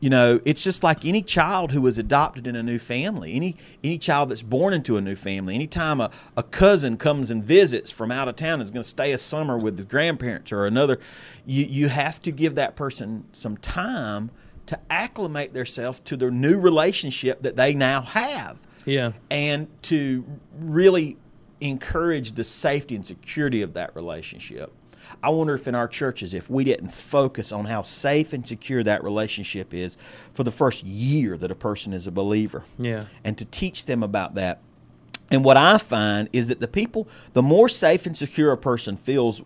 you 0.00 0.10
know, 0.10 0.38
it's 0.44 0.62
just 0.62 0.82
like 0.82 1.06
any 1.06 1.22
child 1.22 1.72
who 1.72 1.86
is 1.86 1.96
adopted 1.96 2.46
in 2.46 2.56
a 2.56 2.62
new 2.62 2.78
family, 2.78 3.32
any 3.32 3.56
any 3.82 3.96
child 3.96 4.28
that's 4.28 4.42
born 4.42 4.74
into 4.74 4.98
a 4.98 5.00
new 5.00 5.16
family. 5.16 5.54
Anytime 5.54 5.98
a, 5.98 6.10
a 6.36 6.42
cousin 6.42 6.98
comes 6.98 7.30
and 7.30 7.42
visits 7.42 7.90
from 7.90 8.12
out 8.12 8.28
of 8.28 8.36
town 8.36 8.60
and 8.60 8.64
is 8.64 8.70
going 8.70 8.82
to 8.82 8.88
stay 8.90 9.12
a 9.12 9.18
summer 9.18 9.56
with 9.56 9.78
his 9.78 9.86
grandparents 9.86 10.52
or 10.52 10.66
another, 10.66 11.00
you, 11.46 11.64
you 11.64 11.88
have 11.88 12.20
to 12.20 12.30
give 12.30 12.54
that 12.56 12.76
person 12.76 13.24
some 13.32 13.56
time 13.56 14.30
to 14.66 14.78
acclimate 14.90 15.52
themselves 15.54 16.00
to 16.00 16.16
their 16.16 16.30
new 16.30 16.58
relationship 16.58 17.42
that 17.42 17.56
they 17.56 17.72
now 17.74 18.02
have 18.02 18.58
Yeah. 18.84 19.12
and 19.30 19.68
to 19.82 20.24
really 20.58 21.16
encourage 21.60 22.32
the 22.32 22.44
safety 22.44 22.94
and 22.94 23.06
security 23.06 23.62
of 23.62 23.72
that 23.74 23.94
relationship. 23.96 24.72
I 25.22 25.30
wonder 25.30 25.54
if 25.54 25.66
in 25.68 25.74
our 25.74 25.88
churches, 25.88 26.34
if 26.34 26.50
we 26.50 26.64
didn't 26.64 26.88
focus 26.92 27.52
on 27.52 27.66
how 27.66 27.82
safe 27.82 28.32
and 28.32 28.46
secure 28.46 28.82
that 28.82 29.02
relationship 29.04 29.72
is 29.72 29.96
for 30.34 30.44
the 30.44 30.50
first 30.50 30.84
year 30.84 31.38
that 31.38 31.50
a 31.50 31.54
person 31.54 31.92
is 31.92 32.06
a 32.06 32.10
believer, 32.10 32.64
Yeah. 32.78 33.04
and 33.24 33.38
to 33.38 33.44
teach 33.44 33.84
them 33.86 34.02
about 34.02 34.34
that. 34.34 34.60
And 35.30 35.44
what 35.44 35.56
I 35.56 35.78
find 35.78 36.28
is 36.32 36.48
that 36.48 36.60
the 36.60 36.68
people, 36.68 37.08
the 37.32 37.42
more 37.42 37.68
safe 37.68 38.04
and 38.06 38.16
secure 38.16 38.52
a 38.52 38.56
person 38.58 38.96
feels 38.96 39.40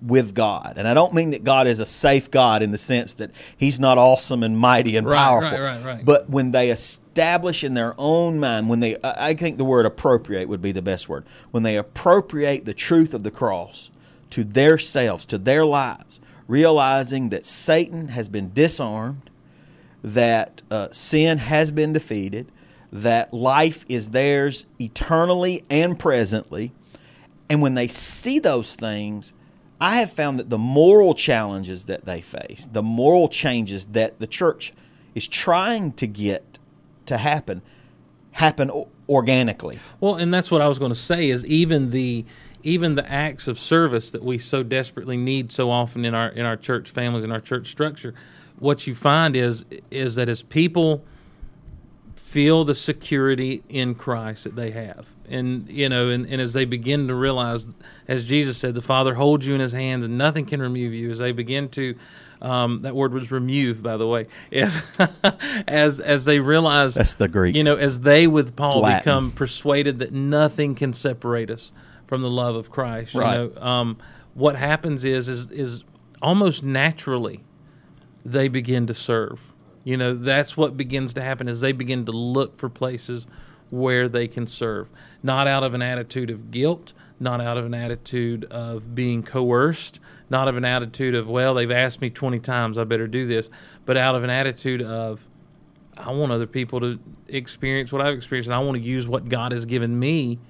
with 0.00 0.34
God, 0.34 0.74
and 0.76 0.88
I 0.88 0.94
don't 0.94 1.12
mean 1.12 1.30
that 1.30 1.44
God 1.44 1.66
is 1.66 1.80
a 1.80 1.86
safe 1.86 2.30
God 2.30 2.62
in 2.62 2.72
the 2.72 2.78
sense 2.78 3.14
that 3.14 3.30
He's 3.56 3.78
not 3.78 3.98
awesome 3.98 4.42
and 4.42 4.58
mighty 4.58 4.96
and 4.96 5.06
Right, 5.06 5.16
powerful, 5.16 5.58
right, 5.58 5.60
right, 5.60 5.84
right. 5.84 6.04
but 6.04 6.30
when 6.30 6.52
they 6.52 6.70
establish 6.70 7.62
in 7.62 7.74
their 7.74 7.94
own 7.98 8.40
mind, 8.40 8.68
when 8.68 8.80
they, 8.80 8.96
I 9.02 9.28
I 9.28 9.34
think 9.34 9.58
the 9.58 9.64
word 9.64 9.84
appropriate 9.84 10.48
would 10.48 10.62
be 10.62 10.72
the 10.72 10.82
best 10.82 11.08
word, 11.08 11.24
when 11.50 11.62
they 11.62 11.76
appropriate 11.76 12.64
the 12.64 12.74
truth 12.74 13.12
of 13.12 13.22
the 13.22 13.30
cross 13.30 13.90
to 14.30 14.44
their 14.44 14.78
selves, 14.78 15.26
to 15.26 15.38
their 15.38 15.64
lives, 15.66 16.20
realizing 16.48 17.28
that 17.30 17.44
Satan 17.44 18.08
has 18.08 18.28
been 18.28 18.52
disarmed, 18.52 19.28
that 20.02 20.62
uh, 20.70 20.88
sin 20.90 21.38
has 21.38 21.70
been 21.70 21.92
defeated, 21.92 22.50
that 22.92 23.34
life 23.34 23.84
is 23.88 24.10
theirs 24.10 24.64
eternally 24.80 25.64
and 25.68 25.98
presently. 25.98 26.72
And 27.48 27.60
when 27.60 27.74
they 27.74 27.88
see 27.88 28.38
those 28.38 28.74
things, 28.74 29.32
I 29.80 29.96
have 29.96 30.12
found 30.12 30.38
that 30.38 30.50
the 30.50 30.58
moral 30.58 31.14
challenges 31.14 31.84
that 31.86 32.04
they 32.04 32.20
face, 32.20 32.68
the 32.70 32.82
moral 32.82 33.28
changes 33.28 33.84
that 33.86 34.18
the 34.18 34.26
church 34.26 34.72
is 35.14 35.28
trying 35.28 35.92
to 35.92 36.06
get 36.06 36.58
to 37.06 37.18
happen, 37.18 37.62
happen 38.32 38.70
organically. 39.08 39.78
Well, 40.00 40.16
and 40.16 40.32
that's 40.32 40.50
what 40.50 40.62
I 40.62 40.68
was 40.68 40.78
going 40.78 40.92
to 40.92 40.98
say 40.98 41.28
is 41.28 41.44
even 41.46 41.90
the 41.90 42.24
even 42.62 42.96
the 42.96 43.08
acts 43.10 43.46
of 43.46 43.60
service 43.60 44.10
that 44.10 44.24
we 44.24 44.38
so 44.38 44.64
desperately 44.64 45.16
need 45.16 45.52
so 45.52 45.70
often 45.70 46.04
in 46.04 46.14
our 46.14 46.28
in 46.28 46.44
our 46.44 46.56
church 46.56 46.90
families 46.90 47.24
in 47.24 47.30
our 47.30 47.40
church 47.40 47.70
structure, 47.70 48.14
what 48.58 48.86
you 48.86 48.94
find 48.94 49.36
is 49.36 49.64
is 49.90 50.14
that 50.16 50.28
as 50.28 50.42
people 50.42 51.04
feel 52.36 52.64
the 52.64 52.74
security 52.74 53.62
in 53.66 53.94
Christ 53.94 54.44
that 54.44 54.56
they 54.56 54.70
have. 54.72 55.08
And 55.26 55.66
you 55.70 55.88
know, 55.88 56.10
and, 56.10 56.26
and 56.26 56.38
as 56.38 56.52
they 56.52 56.66
begin 56.66 57.08
to 57.08 57.14
realize, 57.14 57.70
as 58.06 58.26
Jesus 58.26 58.58
said, 58.58 58.74
the 58.74 58.82
Father 58.82 59.14
holds 59.14 59.46
you 59.46 59.54
in 59.54 59.60
his 59.62 59.72
hands 59.72 60.04
and 60.04 60.18
nothing 60.18 60.44
can 60.44 60.60
remove 60.60 60.92
you, 60.92 61.10
as 61.10 61.16
they 61.16 61.32
begin 61.32 61.70
to 61.70 61.94
um, 62.42 62.82
that 62.82 62.94
word 62.94 63.14
was 63.14 63.30
remove, 63.30 63.82
by 63.82 63.96
the 63.96 64.06
way. 64.06 64.26
If, 64.50 65.00
as 65.66 65.98
as 65.98 66.26
they 66.26 66.38
realize 66.38 66.92
That's 66.92 67.14
the 67.14 67.26
Greek. 67.26 67.56
You 67.56 67.64
know, 67.64 67.76
as 67.76 68.00
they 68.00 68.26
with 68.26 68.54
Paul 68.54 68.84
become 68.84 69.32
persuaded 69.32 70.00
that 70.00 70.12
nothing 70.12 70.74
can 70.74 70.92
separate 70.92 71.50
us 71.50 71.72
from 72.06 72.20
the 72.20 72.28
love 72.28 72.54
of 72.54 72.68
Christ. 72.70 73.14
Right. 73.14 73.40
You 73.40 73.52
know, 73.54 73.62
um, 73.62 73.96
what 74.34 74.56
happens 74.56 75.04
is 75.04 75.26
is 75.26 75.50
is 75.50 75.84
almost 76.20 76.62
naturally 76.62 77.44
they 78.26 78.48
begin 78.48 78.86
to 78.88 78.94
serve. 78.94 79.54
You 79.86 79.96
know, 79.96 80.14
that's 80.14 80.56
what 80.56 80.76
begins 80.76 81.14
to 81.14 81.22
happen 81.22 81.46
is 81.46 81.60
they 81.60 81.70
begin 81.70 82.06
to 82.06 82.12
look 82.12 82.58
for 82.58 82.68
places 82.68 83.24
where 83.70 84.08
they 84.08 84.26
can 84.26 84.48
serve, 84.48 84.90
not 85.22 85.46
out 85.46 85.62
of 85.62 85.74
an 85.74 85.82
attitude 85.82 86.28
of 86.28 86.50
guilt, 86.50 86.92
not 87.20 87.40
out 87.40 87.56
of 87.56 87.64
an 87.64 87.72
attitude 87.72 88.46
of 88.46 88.96
being 88.96 89.22
coerced, 89.22 90.00
not 90.28 90.48
of 90.48 90.56
an 90.56 90.64
attitude 90.64 91.14
of 91.14 91.28
well, 91.28 91.54
they've 91.54 91.70
asked 91.70 92.00
me 92.00 92.10
20 92.10 92.40
times, 92.40 92.78
I 92.78 92.82
better 92.82 93.06
do 93.06 93.28
this, 93.28 93.48
but 93.84 93.96
out 93.96 94.16
of 94.16 94.24
an 94.24 94.30
attitude 94.30 94.82
of 94.82 95.24
I 95.96 96.10
want 96.10 96.32
other 96.32 96.48
people 96.48 96.80
to 96.80 96.98
experience 97.28 97.92
what 97.92 98.02
I've 98.02 98.14
experienced, 98.14 98.48
and 98.48 98.56
I 98.56 98.58
want 98.58 98.78
to 98.78 98.82
use 98.82 99.06
what 99.06 99.28
God 99.28 99.52
has 99.52 99.66
given 99.66 99.96
me 99.96 100.40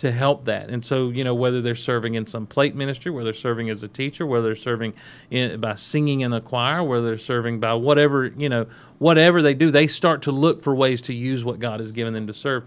to 0.00 0.10
help 0.10 0.46
that. 0.46 0.70
And 0.70 0.84
so, 0.84 1.10
you 1.10 1.24
know, 1.24 1.34
whether 1.34 1.60
they're 1.60 1.74
serving 1.74 2.14
in 2.14 2.24
some 2.26 2.46
plate 2.46 2.74
ministry, 2.74 3.10
whether 3.10 3.24
they're 3.24 3.34
serving 3.34 3.68
as 3.68 3.82
a 3.82 3.88
teacher, 3.88 4.24
whether 4.26 4.46
they're 4.46 4.54
serving 4.54 4.94
in, 5.30 5.60
by 5.60 5.74
singing 5.74 6.22
in 6.22 6.32
a 6.32 6.40
choir, 6.40 6.82
whether 6.82 7.06
they're 7.06 7.18
serving 7.18 7.60
by 7.60 7.74
whatever, 7.74 8.26
you 8.26 8.48
know, 8.48 8.66
whatever 8.98 9.42
they 9.42 9.52
do, 9.52 9.70
they 9.70 9.86
start 9.86 10.22
to 10.22 10.32
look 10.32 10.62
for 10.62 10.74
ways 10.74 11.02
to 11.02 11.12
use 11.12 11.44
what 11.44 11.58
God 11.58 11.80
has 11.80 11.92
given 11.92 12.14
them 12.14 12.26
to 12.26 12.32
serve. 12.32 12.64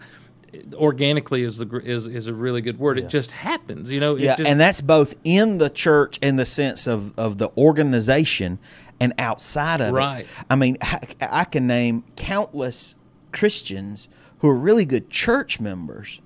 Organically 0.75 1.42
is 1.42 1.58
the 1.58 1.68
is 1.84 2.06
is 2.06 2.28
a 2.28 2.34
really 2.34 2.62
good 2.62 2.78
word. 2.78 3.00
It 3.00 3.10
just 3.10 3.32
happens, 3.32 3.90
you 3.90 4.00
know. 4.00 4.16
It 4.16 4.22
Yeah, 4.22 4.36
just, 4.36 4.48
and 4.48 4.60
that's 4.60 4.82
both 4.82 5.16
in 5.24 5.58
the 5.58 5.72
church 5.72 6.20
in 6.22 6.36
the 6.36 6.46
sense 6.46 6.86
of, 6.86 7.18
of 7.18 7.40
the 7.40 7.50
organization 7.58 8.60
and 9.00 9.13
outside 9.18 9.82
of 9.82 9.96
Right. 9.96 10.25
it. 10.25 10.28
I 10.52 10.56
mean, 10.56 10.78
I, 10.80 11.00
I 11.20 11.44
can 11.46 11.66
name 11.66 12.04
countless 12.16 12.94
Christians 13.32 14.08
who 14.40 14.50
are 14.50 14.56
really 14.56 14.86
good 14.86 15.10
church 15.10 15.60
members, 15.60 16.22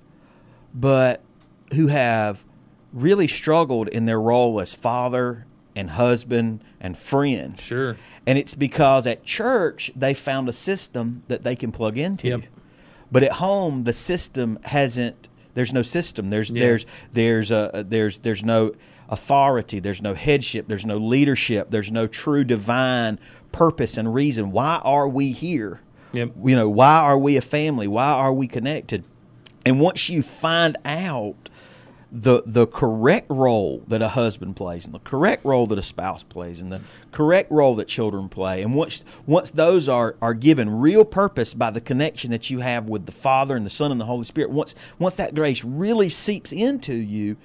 but 0.74 1.22
who 1.74 1.88
have 1.88 2.44
really 2.92 3.28
struggled 3.28 3.88
in 3.88 4.06
their 4.06 4.20
role 4.20 4.60
as 4.60 4.74
father 4.74 5.44
and 5.76 5.90
husband 5.90 6.62
and 6.80 6.96
friend. 6.96 7.58
sure. 7.60 7.96
And 8.26 8.36
it's 8.38 8.54
because 8.54 9.06
at 9.06 9.24
church 9.24 9.90
they 9.96 10.12
found 10.12 10.48
a 10.48 10.52
system 10.52 11.22
that 11.28 11.44
they 11.44 11.56
can 11.56 11.72
plug 11.72 11.96
into. 11.96 12.28
Yep. 12.28 12.42
But 13.10 13.22
at 13.22 13.32
home 13.32 13.84
the 13.84 13.92
system 13.92 14.58
hasn't 14.64 15.28
there's 15.54 15.72
no 15.72 15.82
system. 15.82 16.30
There's 16.30 16.50
Yeah. 16.50 16.60
there's 16.60 16.86
there's 17.12 17.50
a 17.50 17.84
there's 17.88 18.18
there's 18.20 18.44
no 18.44 18.72
authority, 19.08 19.80
there's 19.80 20.02
no 20.02 20.14
headship, 20.14 20.68
there's 20.68 20.84
no 20.84 20.98
leadership, 20.98 21.70
there's 21.70 21.90
no 21.90 22.06
true 22.06 22.44
divine 22.44 23.18
purpose 23.52 23.96
and 23.96 24.12
reason. 24.12 24.50
Why 24.52 24.80
are 24.84 25.08
we 25.08 25.32
here? 25.32 25.80
Yep. 26.12 26.32
You 26.44 26.56
know, 26.56 26.68
why 26.68 26.98
are 27.00 27.18
we 27.18 27.36
a 27.36 27.40
family? 27.40 27.88
Why 27.88 28.10
are 28.10 28.32
we 28.32 28.46
connected? 28.46 29.04
And 29.68 29.80
once 29.80 30.08
you 30.08 30.22
find 30.22 30.78
out 30.86 31.50
the 32.10 32.42
the 32.46 32.66
correct 32.66 33.26
role 33.28 33.82
that 33.86 34.00
a 34.00 34.08
husband 34.08 34.56
plays 34.56 34.86
and 34.86 34.94
the 34.94 34.98
correct 35.00 35.44
role 35.44 35.66
that 35.66 35.78
a 35.78 35.82
spouse 35.82 36.22
plays 36.22 36.62
and 36.62 36.72
the 36.72 36.80
correct 37.12 37.50
role 37.50 37.74
that 37.74 37.86
children 37.86 38.30
play 38.30 38.62
and 38.62 38.74
once 38.74 39.04
once 39.26 39.50
those 39.50 39.90
are 39.90 40.16
are 40.22 40.32
given 40.32 40.80
real 40.80 41.04
purpose 41.04 41.52
by 41.52 41.70
the 41.70 41.82
connection 41.82 42.30
that 42.30 42.48
you 42.48 42.60
have 42.60 42.88
with 42.88 43.04
the 43.04 43.12
Father 43.12 43.56
and 43.56 43.66
the 43.66 43.70
Son 43.70 43.92
and 43.92 44.00
the 44.00 44.06
Holy 44.06 44.24
Spirit 44.24 44.48
once 44.48 44.74
once 44.98 45.16
that 45.16 45.34
grace 45.34 45.62
really 45.62 46.08
seeps 46.08 46.50
into 46.50 46.94
you 46.94 47.36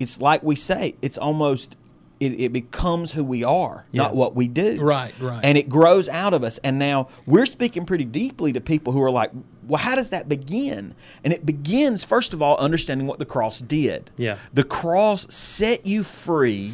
it's 0.00 0.20
like 0.20 0.42
we 0.42 0.56
say 0.56 0.96
it's 1.00 1.16
almost 1.16 1.76
it, 2.20 2.40
it 2.40 2.52
becomes 2.52 3.12
who 3.12 3.24
we 3.24 3.42
are 3.42 3.86
not 3.92 4.14
what 4.14 4.36
we 4.36 4.46
do. 4.46 4.80
Right, 4.80 5.14
right. 5.18 5.40
and 5.42 5.56
it 5.56 5.68
grows 5.68 6.08
out 6.08 6.34
of 6.34 6.44
us. 6.44 6.58
And 6.62 6.78
now 6.78 7.08
we're 7.26 7.46
speaking 7.46 7.86
pretty 7.86 8.04
deeply 8.04 8.52
to 8.52 8.60
people 8.60 8.92
who 8.92 9.02
are 9.02 9.10
like 9.10 9.32
well 9.70 9.78
how 9.82 9.94
does 9.96 10.10
that 10.10 10.28
begin 10.28 10.94
and 11.24 11.32
it 11.32 11.46
begins 11.46 12.04
first 12.04 12.32
of 12.34 12.42
all 12.42 12.56
understanding 12.58 13.06
what 13.06 13.18
the 13.18 13.24
cross 13.24 13.60
did 13.60 14.10
Yeah. 14.18 14.36
the 14.52 14.64
cross 14.64 15.26
set 15.32 15.86
you 15.86 16.02
free 16.02 16.72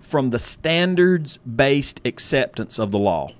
from 0.00 0.30
the 0.30 0.38
standards 0.38 1.38
based 1.38 2.00
acceptance 2.04 2.78
of 2.78 2.90
the 2.90 2.98
law 2.98 3.30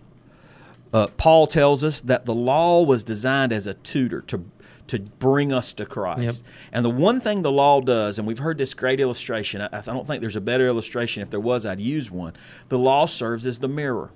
uh, 0.93 1.07
Paul 1.17 1.47
tells 1.47 1.85
us 1.85 2.01
that 2.03 2.25
the 2.27 2.35
law 2.35 2.83
was 2.83 3.05
designed 3.05 3.53
as 3.53 3.67
a 3.67 3.75
tutor 3.75 4.21
to 4.23 4.45
to 4.89 4.99
bring 4.99 5.53
us 5.53 5.73
to 5.75 5.87
Christ. 5.87 6.21
Yep. 6.21 6.35
And 6.73 6.85
the 6.85 6.91
one 6.91 7.21
thing 7.21 7.43
the 7.43 7.53
law 7.53 7.81
does, 7.81 8.19
and 8.19 8.27
we've 8.27 8.41
heard 8.41 8.59
this 8.59 8.75
great 8.75 8.99
illustration. 8.99 9.61
I, 9.61 9.69
I 9.73 9.81
don't 9.83 10.05
think 10.05 10.21
there's 10.21 10.35
a 10.35 10.41
better 10.41 10.67
illustration. 10.67 11.23
If 11.23 11.31
there 11.31 11.39
was, 11.39 11.65
I'd 11.65 11.79
use 11.79 12.11
one. 12.11 12.33
The 12.71 12.79
law 12.81 13.07
serves 13.07 13.47
as 13.47 13.61
the 13.61 13.69
mirror. 13.69 14.11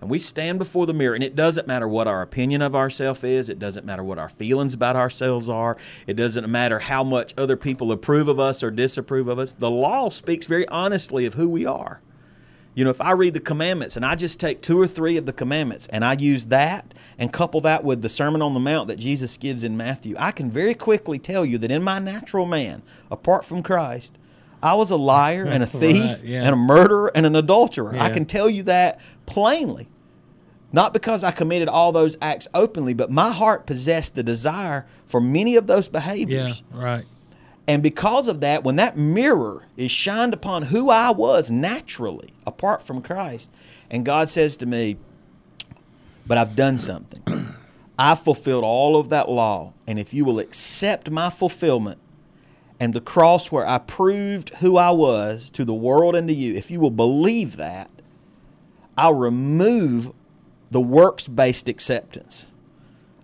And 0.00 0.08
we 0.08 0.18
stand 0.18 0.58
before 0.58 0.86
the 0.86 0.94
mirror, 0.94 1.14
and 1.14 1.22
it 1.22 1.36
doesn't 1.36 1.66
matter 1.66 1.86
what 1.86 2.08
our 2.08 2.22
opinion 2.22 2.62
of 2.62 2.74
ourselves 2.74 3.22
is. 3.22 3.48
It 3.48 3.58
doesn't 3.58 3.84
matter 3.84 4.02
what 4.02 4.18
our 4.18 4.30
feelings 4.30 4.72
about 4.72 4.96
ourselves 4.96 5.48
are. 5.48 5.76
It 6.06 6.14
doesn't 6.14 6.50
matter 6.50 6.78
how 6.78 7.04
much 7.04 7.34
other 7.36 7.56
people 7.56 7.92
approve 7.92 8.28
of 8.28 8.40
us 8.40 8.62
or 8.62 8.70
disapprove 8.70 9.28
of 9.28 9.38
us. 9.38 9.52
The 9.52 9.70
law 9.70 10.08
speaks 10.08 10.46
very 10.46 10.66
honestly 10.68 11.26
of 11.26 11.34
who 11.34 11.48
we 11.48 11.66
are. 11.66 12.00
You 12.74 12.84
know, 12.84 12.90
if 12.90 13.00
I 13.00 13.10
read 13.10 13.34
the 13.34 13.40
commandments 13.40 13.96
and 13.96 14.06
I 14.06 14.14
just 14.14 14.38
take 14.38 14.62
two 14.62 14.80
or 14.80 14.86
three 14.86 15.16
of 15.16 15.26
the 15.26 15.32
commandments 15.32 15.88
and 15.88 16.04
I 16.04 16.14
use 16.14 16.46
that 16.46 16.94
and 17.18 17.32
couple 17.32 17.60
that 17.62 17.82
with 17.82 18.00
the 18.00 18.08
Sermon 18.08 18.40
on 18.40 18.54
the 18.54 18.60
Mount 18.60 18.86
that 18.88 18.98
Jesus 18.98 19.36
gives 19.36 19.64
in 19.64 19.76
Matthew, 19.76 20.14
I 20.18 20.30
can 20.30 20.50
very 20.50 20.74
quickly 20.74 21.18
tell 21.18 21.44
you 21.44 21.58
that 21.58 21.70
in 21.70 21.82
my 21.82 21.98
natural 21.98 22.46
man, 22.46 22.82
apart 23.10 23.44
from 23.44 23.62
Christ, 23.64 24.16
I 24.62 24.74
was 24.74 24.90
a 24.90 24.96
liar 24.96 25.44
and 25.46 25.62
a 25.62 25.66
thief 25.82 26.12
Right, 26.14 26.24
yeah. 26.24 26.42
and 26.42 26.50
a 26.52 26.56
murderer 26.56 27.10
and 27.14 27.24
an 27.26 27.34
adulterer. 27.36 27.94
I 27.98 28.10
can 28.10 28.26
tell 28.26 28.48
you 28.50 28.62
that 28.64 29.00
plainly. 29.26 29.88
Not 30.72 30.92
because 30.92 31.24
I 31.24 31.30
committed 31.32 31.68
all 31.68 31.90
those 31.92 32.16
acts 32.22 32.46
openly, 32.54 32.94
but 32.94 33.10
my 33.10 33.32
heart 33.32 33.66
possessed 33.66 34.14
the 34.14 34.22
desire 34.22 34.86
for 35.06 35.20
many 35.20 35.56
of 35.56 35.66
those 35.66 35.86
Yeah, 35.86 35.92
behaviors. 35.92 36.62
right. 36.72 37.04
And 37.66 37.82
because 37.82 38.28
of 38.28 38.40
that, 38.40 38.64
when 38.64 38.76
that 38.76 38.96
mirror 38.96 39.64
is 39.76 39.90
shined 39.90 40.34
upon 40.34 40.62
who 40.64 40.90
I 40.90 41.10
was 41.10 41.50
naturally, 41.50 42.30
apart 42.46 42.82
from 42.82 43.00
Christ, 43.02 43.50
and 43.90 44.04
God 44.04 44.28
says 44.30 44.56
to 44.58 44.66
me, 44.66 44.96
But 46.26 46.38
I've 46.38 46.54
done 46.56 46.78
something. 46.78 47.54
I've 47.98 48.20
fulfilled 48.20 48.64
all 48.64 48.96
of 48.96 49.08
that 49.10 49.28
law. 49.28 49.72
And 49.86 49.98
if 49.98 50.14
you 50.14 50.24
will 50.24 50.38
accept 50.38 51.10
my 51.10 51.30
fulfillment 51.30 51.98
and 52.80 52.94
the 52.94 53.00
cross 53.00 53.52
where 53.52 53.66
I 53.66 53.78
proved 53.78 54.54
who 54.56 54.78
I 54.78 54.90
was 54.90 55.50
to 55.50 55.66
the 55.66 55.74
world 55.74 56.16
and 56.16 56.26
to 56.28 56.34
you, 56.34 56.56
if 56.56 56.70
you 56.70 56.80
will 56.80 56.90
believe 56.90 57.56
that, 57.56 57.90
I'll 58.96 59.14
remove 59.14 60.12
the 60.70 60.80
works 60.80 61.28
based 61.28 61.68
acceptance. 61.68 62.50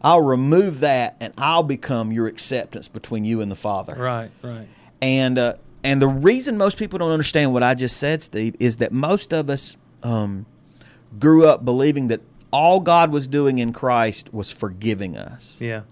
I'll 0.02 0.20
remove 0.20 0.80
that 0.80 1.16
and 1.18 1.32
I'll 1.38 1.62
become 1.62 2.12
your 2.12 2.26
acceptance 2.26 2.86
between 2.86 3.24
you 3.24 3.40
and 3.40 3.50
the 3.50 3.56
Father. 3.56 3.94
Right, 3.94 4.30
right. 4.42 4.68
And 5.00 5.38
uh, 5.38 5.54
and 5.82 6.02
the 6.02 6.08
reason 6.08 6.58
most 6.58 6.78
people 6.78 6.98
don't 6.98 7.10
understand 7.10 7.52
what 7.52 7.62
I 7.62 7.74
just 7.74 7.96
said, 7.96 8.22
Steve, 8.22 8.56
is 8.60 8.76
that 8.76 8.92
most 8.92 9.32
of 9.32 9.48
us 9.48 9.76
um, 10.02 10.44
grew 11.18 11.46
up 11.46 11.64
believing 11.64 12.08
that 12.08 12.20
all 12.52 12.80
God 12.80 13.10
was 13.10 13.26
doing 13.26 13.58
in 13.58 13.72
Christ 13.72 14.32
was 14.34 14.52
forgiving 14.52 15.16
us. 15.16 15.60
Yeah. 15.60 15.82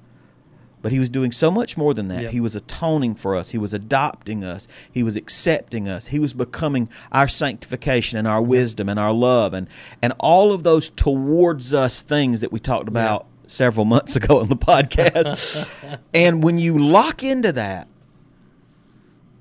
But 0.85 0.93
he 0.93 0.99
was 0.99 1.09
doing 1.09 1.33
so 1.33 1.51
much 1.51 1.79
more 1.79 1.95
than 1.95 2.09
that. 2.09 2.25
Yep. 2.25 2.33
He 2.33 2.41
was 2.41 2.55
atoning 2.55 3.15
for 3.15 3.35
us. 3.35 3.53
He 3.53 3.57
was 3.57 3.73
adopting 3.73 4.45
us. 4.45 4.69
He 4.93 5.03
was 5.03 5.17
accepting 5.17 5.89
us. 5.89 6.09
He 6.09 6.19
was 6.19 6.35
becoming 6.35 6.91
our 7.11 7.27
sanctification 7.27 8.19
and 8.19 8.29
our 8.29 8.43
wisdom 8.43 8.91
and 8.91 9.01
our 9.01 9.15
love 9.15 9.55
and 9.55 9.67
and 10.03 10.13
all 10.21 10.53
of 10.53 10.63
those 10.63 10.91
towards 10.91 11.73
us 11.73 12.03
things 12.03 12.43
that 12.43 12.53
we 12.53 12.61
talked 12.61 12.87
about 12.87 13.25
several 13.47 13.87
months 13.95 14.15
ago 14.15 14.41
on 14.41 14.49
the 14.51 14.57
podcast. 14.57 15.67
and 16.13 16.45
when 16.45 16.59
you 16.59 16.77
lock 16.79 17.23
into 17.23 17.51
that, 17.53 17.89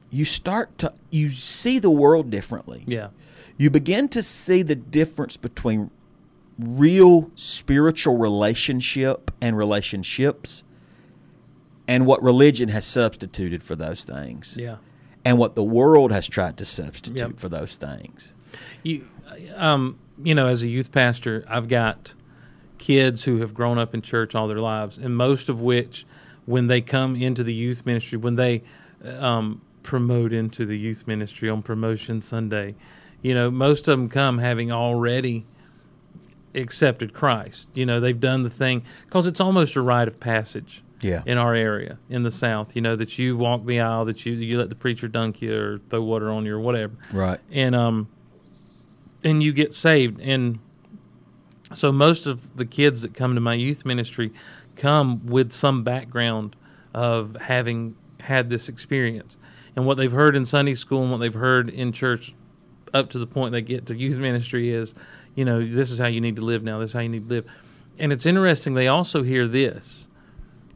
you 0.09 0.23
start 0.23 0.77
to 0.77 0.93
you 1.09 1.29
see 1.29 1.77
the 1.77 1.89
world 1.91 2.29
differently 2.29 2.85
Yeah. 2.87 3.09
you 3.57 3.69
begin 3.69 4.07
to 4.09 4.23
see 4.23 4.61
the 4.61 4.75
difference 4.75 5.35
between 5.35 5.91
real 6.57 7.31
spiritual 7.35 8.17
relationship 8.17 9.29
and 9.41 9.57
relationships 9.57 10.63
and 11.87 12.05
what 12.05 12.21
religion 12.23 12.69
has 12.69 12.85
substituted 12.85 13.61
for 13.63 13.75
those 13.75 14.03
things 14.03 14.57
Yeah. 14.59 14.77
and 15.25 15.37
what 15.37 15.55
the 15.55 15.63
world 15.63 16.11
has 16.11 16.27
tried 16.27 16.57
to 16.57 16.65
substitute 16.65 17.19
Yep. 17.19 17.39
for 17.39 17.49
those 17.49 17.75
things. 17.77 18.33
You, 18.83 19.05
um, 19.55 19.97
you 20.23 20.35
know, 20.35 20.47
as 20.47 20.63
a 20.63 20.67
youth 20.67 20.91
pastor, 20.91 21.43
I've 21.47 21.67
got 21.67 22.13
kids 22.77 23.23
who 23.23 23.39
have 23.39 23.53
grown 23.53 23.77
up 23.77 23.93
in 23.93 24.01
church 24.01 24.35
all 24.35 24.47
their 24.47 24.59
lives, 24.59 24.97
and 24.97 25.15
most 25.15 25.49
of 25.49 25.61
which, 25.61 26.05
when 26.45 26.65
they 26.65 26.81
come 26.81 27.15
into 27.15 27.43
the 27.43 27.53
youth 27.53 27.85
ministry, 27.85 28.17
when 28.17 28.35
they 28.35 28.63
um, 29.19 29.61
promote 29.81 30.31
into 30.33 30.65
the 30.65 30.77
youth 30.77 31.07
ministry 31.07 31.49
on 31.49 31.61
Promotion 31.61 32.21
Sunday, 32.21 32.75
you 33.21 33.33
know, 33.33 33.49
most 33.49 33.87
of 33.87 33.97
them 33.97 34.09
come 34.09 34.37
having 34.37 34.71
already 34.71 35.45
accepted 36.55 37.13
Christ. 37.13 37.69
You 37.73 37.85
know, 37.85 37.99
they've 37.99 38.19
done 38.19 38.43
the 38.43 38.49
thing 38.49 38.83
because 39.05 39.25
it's 39.27 39.39
almost 39.39 39.75
a 39.75 39.81
rite 39.81 40.07
of 40.07 40.19
passage 40.19 40.83
Yeah. 41.03 41.21
in 41.25 41.37
our 41.37 41.53
area 41.53 41.97
in 42.09 42.23
the 42.23 42.31
South. 42.31 42.75
You 42.75 42.81
know 42.81 42.95
that 42.95 43.17
you 43.19 43.35
walk 43.37 43.65
the 43.65 43.79
aisle, 43.79 44.05
that 44.05 44.25
you 44.25 44.33
you 44.33 44.57
let 44.57 44.69
the 44.69 44.75
preacher 44.75 45.07
dunk 45.07 45.41
you 45.41 45.55
or 45.55 45.79
throw 45.89 46.01
water 46.01 46.29
on 46.31 46.45
you 46.45 46.55
or 46.55 46.59
whatever 46.59 46.93
Right. 47.11 47.39
and 47.51 47.75
um 47.75 48.07
and 49.23 49.41
you 49.43 49.53
get 49.53 49.73
saved 49.73 50.19
and 50.21 50.59
so 51.73 51.91
most 51.91 52.25
of 52.27 52.55
the 52.57 52.65
kids 52.65 53.01
that 53.01 53.13
come 53.13 53.35
to 53.35 53.41
my 53.41 53.53
youth 53.53 53.85
ministry 53.85 54.31
come 54.75 55.25
with 55.25 55.51
some 55.51 55.83
background 55.83 56.55
of 56.93 57.35
having 57.41 57.95
had 58.19 58.49
this 58.49 58.69
experience 58.69 59.37
and 59.75 59.85
what 59.85 59.97
they've 59.97 60.11
heard 60.11 60.35
in 60.35 60.45
sunday 60.45 60.73
school 60.75 61.01
and 61.03 61.11
what 61.11 61.19
they've 61.19 61.33
heard 61.33 61.69
in 61.69 61.91
church 61.91 62.33
up 62.93 63.09
to 63.09 63.17
the 63.17 63.25
point 63.27 63.51
they 63.51 63.61
get 63.61 63.85
to 63.85 63.95
youth 63.97 64.17
ministry 64.19 64.71
is 64.71 64.93
you 65.35 65.43
know 65.45 65.65
this 65.65 65.89
is 65.89 65.97
how 65.99 66.07
you 66.07 66.21
need 66.21 66.35
to 66.35 66.41
live 66.43 66.63
now 66.63 66.79
this 66.79 66.91
is 66.91 66.93
how 66.93 66.99
you 66.99 67.09
need 67.09 67.27
to 67.27 67.33
live 67.33 67.45
and 67.97 68.11
it's 68.11 68.25
interesting 68.25 68.73
they 68.73 68.87
also 68.87 69.23
hear 69.23 69.47
this 69.47 70.07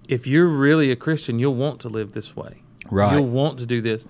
if 0.07 0.27
you're 0.27 0.47
really 0.47 0.91
a 0.91 0.95
christian 0.95 1.39
you'll 1.39 1.55
want 1.55 1.79
to 1.81 1.89
live 1.89 2.13
this 2.13 2.35
way. 2.35 2.61
Right. 2.89 3.13
you'll 3.13 3.27
want 3.27 3.59
to 3.59 3.65
do 3.65 3.81
this. 3.81 4.05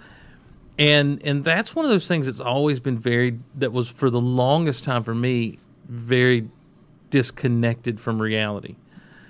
And 0.77 1.21
and 1.23 1.43
that's 1.43 1.75
one 1.75 1.85
of 1.85 1.89
those 1.91 2.07
things 2.07 2.27
that's 2.27 2.39
always 2.39 2.79
been 2.79 2.99
very 2.99 3.39
that 3.55 3.71
was 3.71 3.89
for 3.89 4.09
the 4.09 4.21
longest 4.21 4.83
time 4.83 5.03
for 5.03 5.15
me 5.15 5.57
very 5.87 6.49
disconnected 7.09 7.99
from 7.99 8.21
reality 8.21 8.75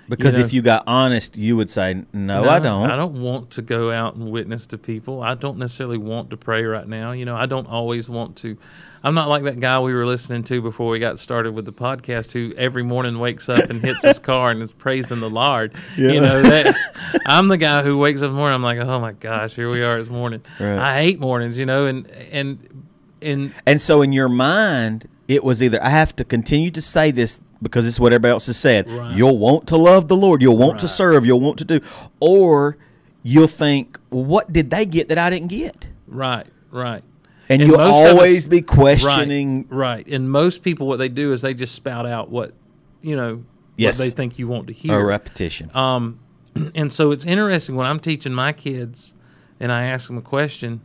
Because 0.08 0.34
You 0.34 0.40
know- 0.40 0.46
if 0.46 0.52
you 0.54 0.62
got 0.62 0.84
honest, 0.86 1.36
you 1.36 1.56
would 1.56 1.70
say, 1.70 2.04
"No, 2.12 2.44
I 2.48 2.58
don't." 2.58 2.90
I 2.90 2.96
don't 2.96 3.20
want 3.20 3.50
to 3.50 3.62
go 3.62 3.90
out 3.92 4.14
and 4.14 4.30
witness 4.30 4.64
to 4.66 4.78
people. 4.78 5.22
I 5.22 5.34
don't 5.34 5.58
necessarily 5.58 5.98
want 5.98 6.30
to 6.30 6.36
pray 6.36 6.64
right 6.64 6.88
now. 6.88 7.12
You 7.12 7.24
know, 7.26 7.36
I 7.36 7.46
don't 7.46 7.66
always 7.66 8.08
want 8.08 8.36
to. 8.36 8.56
I'm 9.04 9.14
not 9.14 9.28
like 9.28 9.44
that 9.44 9.60
guy 9.60 9.78
we 9.78 9.92
were 9.94 10.06
listening 10.06 10.42
to 10.44 10.60
before 10.60 10.90
we 10.90 10.98
got 10.98 11.20
started 11.20 11.52
with 11.54 11.66
the 11.66 11.72
podcast 11.72 12.32
who 12.32 12.52
every 12.56 12.82
morning 12.82 13.18
wakes 13.20 13.48
up 13.48 13.70
and 13.70 13.80
hits 13.80 14.02
his 14.02 14.18
car 14.30 14.50
and 14.50 14.60
is 14.60 14.72
praising 14.72 15.20
the 15.20 15.30
Lord. 15.30 15.72
You 15.96 16.20
know, 16.20 16.42
that 16.42 16.74
I'm 17.26 17.46
the 17.48 17.58
guy 17.58 17.82
who 17.84 17.96
wakes 17.96 18.22
up 18.22 18.26
in 18.26 18.32
the 18.32 18.36
morning, 18.38 18.56
I'm 18.56 18.62
like, 18.62 18.78
oh 18.80 18.98
my 18.98 19.12
gosh, 19.12 19.54
here 19.54 19.70
we 19.70 19.84
are, 19.84 19.98
it's 19.98 20.10
morning. 20.10 20.42
Right. 20.58 20.78
I 20.78 20.96
hate 20.98 21.20
mornings, 21.20 21.56
you 21.58 21.64
know, 21.66 21.86
and, 21.86 22.08
and, 22.10 22.82
and 23.22 23.54
And 23.66 23.80
so 23.80 24.02
in 24.02 24.12
your 24.12 24.28
mind, 24.28 25.06
it 25.28 25.44
was 25.44 25.62
either 25.62 25.80
I 25.82 25.90
have 25.90 26.16
to 26.16 26.24
continue 26.24 26.70
to 26.72 26.82
say 26.82 27.10
this 27.12 27.40
because 27.62 27.86
it's 27.86 28.00
what 28.00 28.12
everybody 28.12 28.32
else 28.32 28.46
has 28.46 28.56
said. 28.56 28.88
Right. 28.90 29.14
You'll 29.16 29.38
want 29.38 29.68
to 29.68 29.76
love 29.76 30.08
the 30.08 30.16
Lord, 30.16 30.42
you'll 30.42 30.56
want 30.56 30.78
to 30.80 30.88
serve, 30.88 31.24
you'll 31.26 31.40
want 31.40 31.58
to 31.58 31.64
do, 31.64 31.80
or 32.18 32.76
you'll 33.22 33.46
think, 33.46 33.98
what 34.08 34.52
did 34.52 34.70
they 34.70 34.86
get 34.86 35.08
that 35.08 35.18
I 35.18 35.30
didn't 35.30 35.48
get? 35.48 35.88
right, 36.06 36.46
right. 36.70 37.04
And, 37.50 37.62
And 37.62 37.70
you'll 37.70 37.80
always 37.80 38.44
us- 38.44 38.48
be 38.48 38.60
questioning. 38.62 39.66
Right, 39.68 39.96
right. 39.96 40.06
And 40.06 40.30
most 40.30 40.62
people, 40.62 40.86
what 40.86 40.98
they 40.98 41.08
do 41.08 41.32
is 41.32 41.40
they 41.42 41.54
just 41.54 41.74
spout 41.74 42.04
out 42.06 42.30
what, 42.30 42.52
you 43.00 43.16
know, 43.16 43.42
Yes. 43.76 43.98
what 43.98 44.04
they 44.04 44.10
think 44.10 44.38
you 44.38 44.46
want 44.48 44.66
to 44.66 44.72
hear. 44.74 44.98
A 45.00 45.04
repetition. 45.04 45.70
Um, 45.74 46.18
and 46.74 46.92
so 46.92 47.10
it's 47.10 47.24
interesting 47.24 47.74
when 47.74 47.86
I'm 47.86 48.00
teaching 48.00 48.34
my 48.34 48.52
kids 48.52 49.14
and 49.60 49.72
I 49.72 49.84
ask 49.84 50.08
them 50.08 50.18
a 50.18 50.22
question 50.22 50.80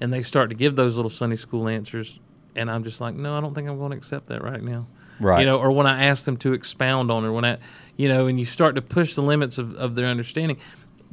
and 0.00 0.12
they 0.12 0.22
start 0.22 0.50
to 0.50 0.56
give 0.56 0.74
those 0.76 0.96
little 0.96 1.10
Sunday 1.10 1.36
school 1.36 1.68
answers. 1.68 2.18
And 2.56 2.70
I'm 2.70 2.82
just 2.82 3.00
like, 3.00 3.14
no, 3.14 3.36
I 3.36 3.40
don't 3.40 3.54
think 3.54 3.68
I'm 3.68 3.78
going 3.78 3.92
to 3.92 3.96
accept 3.96 4.26
that 4.28 4.42
right 4.42 4.62
now. 4.62 4.86
Right. 5.20 5.40
You 5.40 5.46
know, 5.46 5.58
or 5.58 5.70
when 5.70 5.86
I 5.86 6.04
ask 6.04 6.24
them 6.24 6.36
to 6.38 6.52
expound 6.52 7.10
on 7.10 7.24
it, 7.24 7.30
when 7.30 7.44
I, 7.44 7.58
you 7.96 8.08
know, 8.08 8.26
and 8.26 8.40
you 8.40 8.46
start 8.46 8.74
to 8.74 8.82
push 8.82 9.14
the 9.14 9.22
limits 9.22 9.58
of, 9.58 9.74
of 9.76 9.94
their 9.94 10.06
understanding 10.06 10.58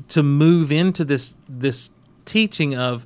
to 0.09 0.23
move 0.23 0.71
into 0.71 1.05
this, 1.05 1.35
this 1.47 1.91
teaching 2.25 2.75
of, 2.75 3.05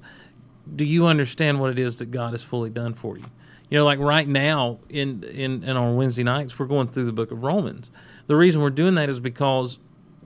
do 0.75 0.85
you 0.85 1.05
understand 1.05 1.59
what 1.59 1.71
it 1.71 1.79
is 1.79 1.97
that 1.99 2.11
God 2.11 2.31
has 2.31 2.43
fully 2.43 2.69
done 2.69 2.93
for 2.93 3.17
you? 3.17 3.25
You 3.69 3.77
know, 3.77 3.85
like 3.85 3.99
right 3.99 4.27
now 4.27 4.79
in, 4.89 5.23
in, 5.23 5.63
in 5.63 5.75
on 5.75 5.97
Wednesday 5.97 6.23
nights, 6.23 6.57
we're 6.57 6.67
going 6.67 6.87
through 6.87 7.05
the 7.05 7.11
book 7.11 7.31
of 7.31 7.43
Romans. 7.43 7.91
The 8.27 8.35
reason 8.35 8.61
we're 8.61 8.69
doing 8.69 8.95
that 8.95 9.09
is 9.09 9.19
because 9.19 9.79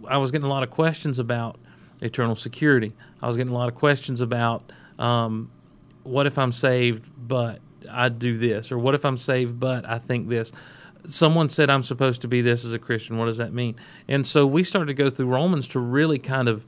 I 0.07 0.17
was 0.17 0.31
getting 0.31 0.45
a 0.45 0.49
lot 0.49 0.63
of 0.63 0.69
questions 0.69 1.17
about 1.17 1.57
eternal 2.01 2.35
security. 2.35 2.93
I 3.21 3.27
was 3.27 3.37
getting 3.37 3.53
a 3.53 3.57
lot 3.57 3.67
of 3.67 3.75
questions 3.75 4.21
about 4.21 4.71
um, 4.99 5.49
what 6.03 6.27
if 6.27 6.37
I'm 6.37 6.51
saved, 6.51 7.09
but 7.17 7.59
I 7.89 8.09
do 8.09 8.37
this, 8.37 8.71
or 8.71 8.77
what 8.77 8.95
if 8.95 9.05
I'm 9.05 9.17
saved, 9.17 9.59
but 9.59 9.87
I 9.87 9.97
think 9.97 10.29
this. 10.29 10.51
Someone 11.07 11.49
said 11.49 11.69
I'm 11.69 11.81
supposed 11.81 12.21
to 12.21 12.27
be 12.27 12.41
this 12.41 12.63
as 12.63 12.73
a 12.73 12.79
Christian. 12.79 13.17
What 13.17 13.25
does 13.25 13.37
that 13.37 13.53
mean? 13.53 13.75
And 14.07 14.25
so 14.25 14.45
we 14.45 14.63
started 14.63 14.87
to 14.87 14.93
go 14.93 15.09
through 15.09 15.27
Romans 15.27 15.67
to 15.69 15.79
really 15.79 16.19
kind 16.19 16.47
of 16.47 16.63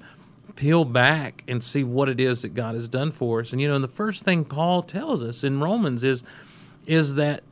peel 0.55 0.85
back 0.85 1.43
and 1.47 1.63
see 1.63 1.83
what 1.83 2.09
it 2.09 2.19
is 2.19 2.41
that 2.41 2.53
God 2.53 2.75
has 2.75 2.87
done 2.87 3.11
for 3.11 3.41
us. 3.41 3.51
And 3.51 3.61
you 3.61 3.67
know, 3.67 3.75
and 3.75 3.83
the 3.83 3.87
first 3.87 4.23
thing 4.23 4.45
Paul 4.45 4.83
tells 4.83 5.21
us 5.21 5.43
in 5.43 5.59
Romans 5.59 6.03
is 6.03 6.23
is 6.85 7.15
that 7.15 7.43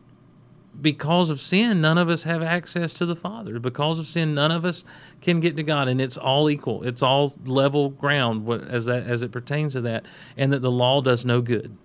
because 0.80 1.30
of 1.30 1.42
sin, 1.42 1.82
none 1.82 1.98
of 1.98 2.10
us 2.10 2.24
have 2.24 2.42
access 2.42 2.94
to 2.96 3.06
the 3.06 3.16
Father. 3.16 3.60
Because 3.60 4.00
of 4.00 4.08
sin, 4.08 4.34
none 4.34 4.52
of 4.52 4.64
us 4.66 4.84
can 5.22 5.40
get 5.40 5.56
to 5.58 5.64
God, 5.64 5.88
and 5.88 6.00
it's 6.00 6.18
all 6.18 6.50
equal. 6.50 6.84
It's 6.84 7.04
all 7.04 7.34
level 7.46 7.90
ground 7.90 8.50
as 8.70 8.86
that 8.86 9.06
as 9.06 9.22
it 9.22 9.32
pertains 9.32 9.74
to 9.74 9.82
that, 9.82 10.06
and 10.38 10.52
that 10.54 10.62
the 10.62 10.72
law 10.72 11.02
does 11.02 11.26
no 11.26 11.42
good 11.42 11.76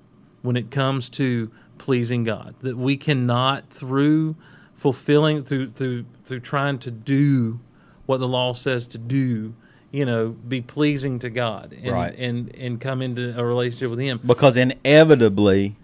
when 0.43 0.57
it 0.57 0.71
comes 0.71 1.09
to 1.11 1.51
pleasing 1.79 2.25
God. 2.25 2.55
That 2.61 2.77
we 2.77 2.97
cannot 2.97 3.71
through 3.71 4.37
fulfilling 4.75 5.43
through 5.43 5.71
through 5.71 6.05
through 6.25 6.41
trying 6.41 6.79
to 6.81 6.91
do 6.91 7.61
what 8.07 8.21
the 8.21 8.29
law 8.29 8.53
says 8.53 8.87
to 8.89 8.99
do, 8.99 9.55
you 9.91 10.05
know, 10.05 10.29
be 10.29 10.61
pleasing 10.61 11.19
to 11.21 11.31
God 11.31 11.75
and 11.83 11.93
Right. 11.93 12.15
and 12.19 12.55
and 12.55 12.81
come 12.81 13.01
into 13.03 13.39
a 13.39 13.45
relationship 13.45 13.91
with 13.91 13.99
Him. 14.01 14.21
because 14.25 14.57
inevitably, 14.57 15.77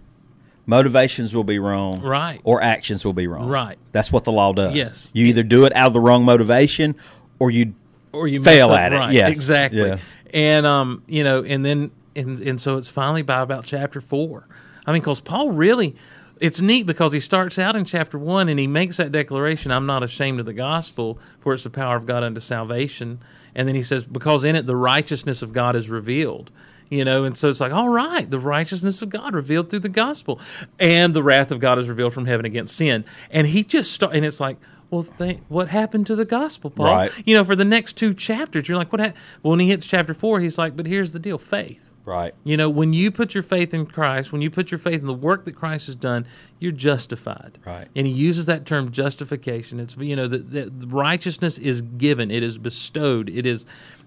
motivations 0.65 1.35
will 1.35 1.43
be 1.43 1.59
wrong. 1.59 2.01
Right. 2.01 2.39
Or 2.43 2.61
actions 2.61 3.03
will 3.05 3.13
be 3.13 3.27
wrong. 3.27 3.47
Right. 3.49 3.77
That's 3.91 4.11
what 4.11 4.23
the 4.23 4.31
law 4.31 4.53
does. 4.53 4.75
Yes. 4.75 5.09
You 5.13 5.25
either 5.25 5.43
do 5.43 5.65
it 5.65 5.75
out 5.75 5.87
of 5.87 5.93
the 5.93 5.99
wrong 6.01 6.23
motivation 6.23 6.95
or 7.39 7.51
you 7.51 7.73
or 8.11 8.27
you 8.27 8.41
fail 8.41 8.69
up 8.71 8.79
at 8.79 8.93
it, 8.93 8.97
Right. 8.97 9.11
yes. 9.13 9.31
exactly. 9.31 9.79
Yeah. 9.81 9.97
And 10.33 10.65
um, 10.65 11.03
you 11.07 11.23
know, 11.23 11.43
and 11.43 11.65
then 11.65 11.91
and 12.15 12.39
and 12.39 12.61
so 12.61 12.77
it's 12.77 12.89
finally 12.89 13.21
by 13.23 13.41
about 13.41 13.65
chapter 13.65 13.99
four. 14.01 14.47
I 14.85 14.91
mean, 14.91 15.01
because 15.01 15.21
Paul 15.21 15.51
really, 15.51 15.95
it's 16.39 16.59
neat 16.59 16.85
because 16.85 17.13
he 17.13 17.19
starts 17.19 17.57
out 17.57 17.75
in 17.75 17.85
chapter 17.85 18.17
one 18.17 18.49
and 18.49 18.59
he 18.59 18.67
makes 18.67 18.97
that 18.97 19.11
declaration: 19.11 19.71
"I'm 19.71 19.85
not 19.85 20.03
ashamed 20.03 20.39
of 20.39 20.45
the 20.45 20.53
gospel, 20.53 21.19
for 21.39 21.53
it's 21.53 21.63
the 21.63 21.69
power 21.69 21.95
of 21.95 22.05
God 22.05 22.23
unto 22.23 22.41
salvation." 22.41 23.19
And 23.55 23.67
then 23.67 23.75
he 23.75 23.83
says, 23.83 24.03
"Because 24.03 24.43
in 24.43 24.55
it 24.55 24.65
the 24.65 24.75
righteousness 24.75 25.41
of 25.41 25.53
God 25.53 25.75
is 25.75 25.89
revealed." 25.89 26.51
You 26.89 27.05
know, 27.05 27.23
and 27.23 27.35
so 27.35 27.49
it's 27.49 27.59
like, 27.59 27.71
all 27.71 27.89
right, 27.89 28.29
the 28.29 28.37
righteousness 28.37 29.01
of 29.01 29.09
God 29.09 29.33
revealed 29.33 29.71
through 29.71 29.79
the 29.79 29.89
gospel, 29.89 30.39
and 30.77 31.15
the 31.15 31.23
wrath 31.23 31.49
of 31.49 31.59
God 31.59 31.79
is 31.79 31.89
revealed 31.89 32.13
from 32.13 32.27
heaven 32.27 32.45
against 32.45 32.75
sin. 32.75 33.03
And 33.31 33.47
he 33.47 33.63
just 33.63 33.91
start, 33.93 34.13
and 34.13 34.23
it's 34.23 34.39
like, 34.39 34.57
well, 34.91 35.01
what 35.47 35.69
happened 35.69 36.05
to 36.07 36.15
the 36.15 36.25
gospel, 36.25 36.69
Paul? 36.69 36.85
Right. 36.85 37.11
You 37.25 37.35
know, 37.35 37.43
for 37.43 37.55
the 37.55 37.65
next 37.65 37.93
two 37.93 38.13
chapters, 38.13 38.67
you're 38.67 38.77
like, 38.77 38.91
what? 38.91 39.01
Ha-? 39.01 39.13
Well, 39.41 39.51
when 39.51 39.59
he 39.59 39.69
hits 39.69 39.87
chapter 39.87 40.13
four, 40.13 40.39
he's 40.39 40.59
like, 40.59 40.75
but 40.75 40.85
here's 40.85 41.13
the 41.13 41.19
deal: 41.19 41.39
faith. 41.39 41.92
Right. 42.05 42.33
You 42.43 42.57
know, 42.57 42.69
when 42.69 42.93
you 42.93 43.11
put 43.11 43.33
your 43.33 43.43
faith 43.43 43.73
in 43.73 43.85
Christ, 43.85 44.31
when 44.31 44.41
you 44.41 44.49
put 44.49 44.71
your 44.71 44.79
faith 44.79 44.99
in 45.01 45.07
the 45.07 45.13
work 45.13 45.45
that 45.45 45.53
Christ 45.53 45.87
has 45.87 45.95
done, 45.95 46.25
you're 46.59 46.71
justified. 46.71 47.59
Right. 47.65 47.87
And 47.95 48.07
he 48.07 48.13
uses 48.13 48.45
that 48.47 48.65
term 48.65 48.91
justification. 48.91 49.79
It's 49.79 49.95
you 49.97 50.15
know 50.15 50.27
that 50.27 50.51
the 50.51 50.87
righteousness 50.87 51.57
is 51.57 51.81
given, 51.81 52.31
it 52.31 52.43
is 52.43 52.57
bestowed, 52.57 53.29
it 53.29 53.45
is, 53.45 53.65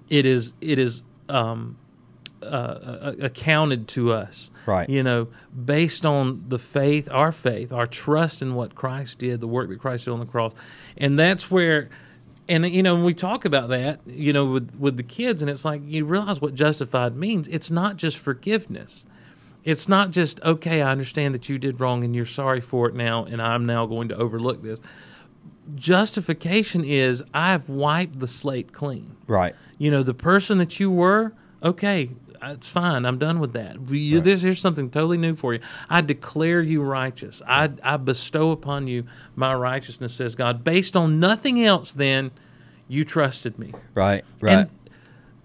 it 0.09 0.27
is, 0.27 0.55
it 0.61 0.79
is 0.79 1.03
um, 1.29 1.77
uh, 2.43 2.47
uh, 2.47 3.15
accounted 3.23 3.89
to 3.89 4.13
us. 4.13 4.51
Right. 4.67 4.89
You 4.89 5.03
know, 5.03 5.29
based 5.65 6.05
on 6.05 6.45
the 6.49 6.59
faith, 6.59 7.09
our 7.11 7.33
faith, 7.33 7.73
our 7.73 7.87
trust 7.87 8.43
in 8.43 8.55
what 8.55 8.75
Christ 8.75 9.19
did, 9.19 9.41
the 9.41 9.49
work 9.49 9.69
that 9.71 9.81
Christ 9.81 10.05
did 10.05 10.11
on 10.11 10.21
the 10.21 10.27
cross, 10.27 10.53
and 10.97 11.19
that's 11.19 11.51
where. 11.51 11.89
And 12.49 12.65
you 12.73 12.83
know, 12.83 12.95
when 12.95 13.05
we 13.05 13.15
talk 13.15 13.45
about 13.45 13.69
that, 13.71 14.01
you 14.07 14.33
know, 14.33 14.45
with 14.47 14.75
with 14.79 14.97
the 14.97 15.03
kids, 15.03 15.43
and 15.43 15.51
it's 15.51 15.65
like 15.65 15.81
you 15.85 16.05
realize 16.05 16.41
what 16.41 16.55
justified 16.55 17.17
means. 17.17 17.49
It's 17.49 17.71
not 17.71 17.97
just 17.97 18.19
forgiveness. 18.19 19.05
It's 19.65 19.89
not 19.89 20.13
just 20.13 20.41
okay. 20.43 20.81
I 20.81 20.93
understand 20.93 21.35
that 21.35 21.49
you 21.49 21.59
did 21.59 21.81
wrong, 21.81 22.05
and 22.05 22.15
you're 22.15 22.25
sorry 22.25 22.61
for 22.61 22.89
it 22.89 22.95
now, 22.95 23.25
and 23.25 23.43
I'm 23.43 23.67
now 23.67 23.85
going 23.87 24.09
to 24.11 24.17
overlook 24.17 24.63
this. 24.63 24.81
Justification 25.75 26.85
is 26.85 27.25
I've 27.35 27.69
wiped 27.69 28.21
the 28.21 28.29
slate 28.29 28.73
clean 28.73 29.17
Right. 29.27 29.55
you 29.79 29.91
know 29.91 30.05
the 30.05 30.15
person 30.15 30.59
that 30.59 30.79
you 30.79 30.91
were 30.93 31.33
okay 31.61 32.11
It's 32.53 32.71
fine. 32.71 33.05
I'm 33.05 33.19
done 33.19 33.41
with 33.41 33.53
that. 33.55 33.81
We- 33.81 33.99
you- 34.01 34.21
this, 34.21 34.43
here's 34.43 34.61
something 34.61 34.91
totally 34.91 35.17
new 35.19 35.35
for 35.35 35.55
you. 35.55 35.61
I 35.91 36.01
declare 36.01 36.61
you 36.63 36.83
righteous. 36.83 37.43
I, 37.47 37.71
I 37.83 37.97
bestow 37.97 38.51
upon 38.51 38.87
you 38.87 39.05
my 39.35 39.55
righteousness, 39.55 40.15
says 40.15 40.35
God. 40.35 40.65
Based 40.65 40.97
on 40.97 41.21
nothing 41.21 41.63
else, 41.65 41.93
then 41.93 42.31
you 42.89 43.05
trusted 43.05 43.59
me. 43.59 43.73
Right, 43.95 44.25
right. 44.41 44.53
And 44.53 44.71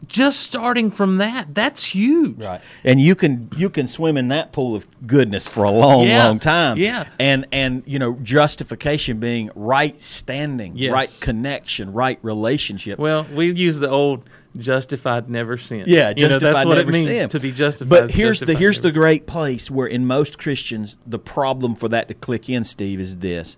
just 0.08 0.40
starting 0.40 0.90
from 0.90 1.18
that, 1.20 1.54
that's 1.54 1.86
huge. 1.86 2.44
Right. 2.44 2.60
And 2.84 3.00
you 3.00 3.16
can 3.16 3.50
you 3.56 3.70
can 3.70 3.86
swim 3.88 4.18
in 4.18 4.30
that 4.30 4.52
pool 4.52 4.76
of 4.76 4.88
goodness 5.06 5.48
for 5.48 5.64
a 5.64 5.70
long, 5.72 6.08
Yeah. 6.08 6.26
long 6.28 6.40
time. 6.40 6.78
Yeah. 6.78 7.08
And 7.20 7.46
and 7.52 7.84
you 7.86 8.00
know, 8.00 8.18
justification 8.24 9.20
being 9.20 9.52
right 9.56 10.02
standing, 10.02 10.76
Yes. 10.76 10.92
right 10.92 11.18
connection, 11.20 11.94
right 11.94 12.18
relationship. 12.24 12.98
Well, 12.98 13.28
we 13.34 13.54
use 13.54 13.80
the 13.80 13.90
old 13.90 14.24
justified, 14.58 15.30
never 15.30 15.58
sin. 15.58 15.86
yeah, 15.88 16.14
You 16.16 16.24
know, 16.24 16.30
justified 16.38 16.54
that's 16.56 16.66
what 16.66 16.76
never 16.78 16.90
it 16.90 16.94
means 16.94 17.06
sin. 17.08 17.30
to 17.30 17.40
be 17.40 17.52
justified. 17.52 17.90
But 17.90 18.12
here's 18.12 18.40
the 18.40 18.54
here's 18.54 18.82
the 18.82 18.92
great 18.92 19.26
place 19.28 19.70
where 19.72 19.88
in 19.88 20.06
most 20.06 20.38
Christians 20.38 20.98
the 21.06 21.20
problem 21.20 21.76
for 21.76 21.88
that 21.90 22.08
to 22.10 22.14
click 22.14 22.50
in, 22.50 22.64
Steve, 22.64 23.00
is 23.00 23.18
this, 23.18 23.58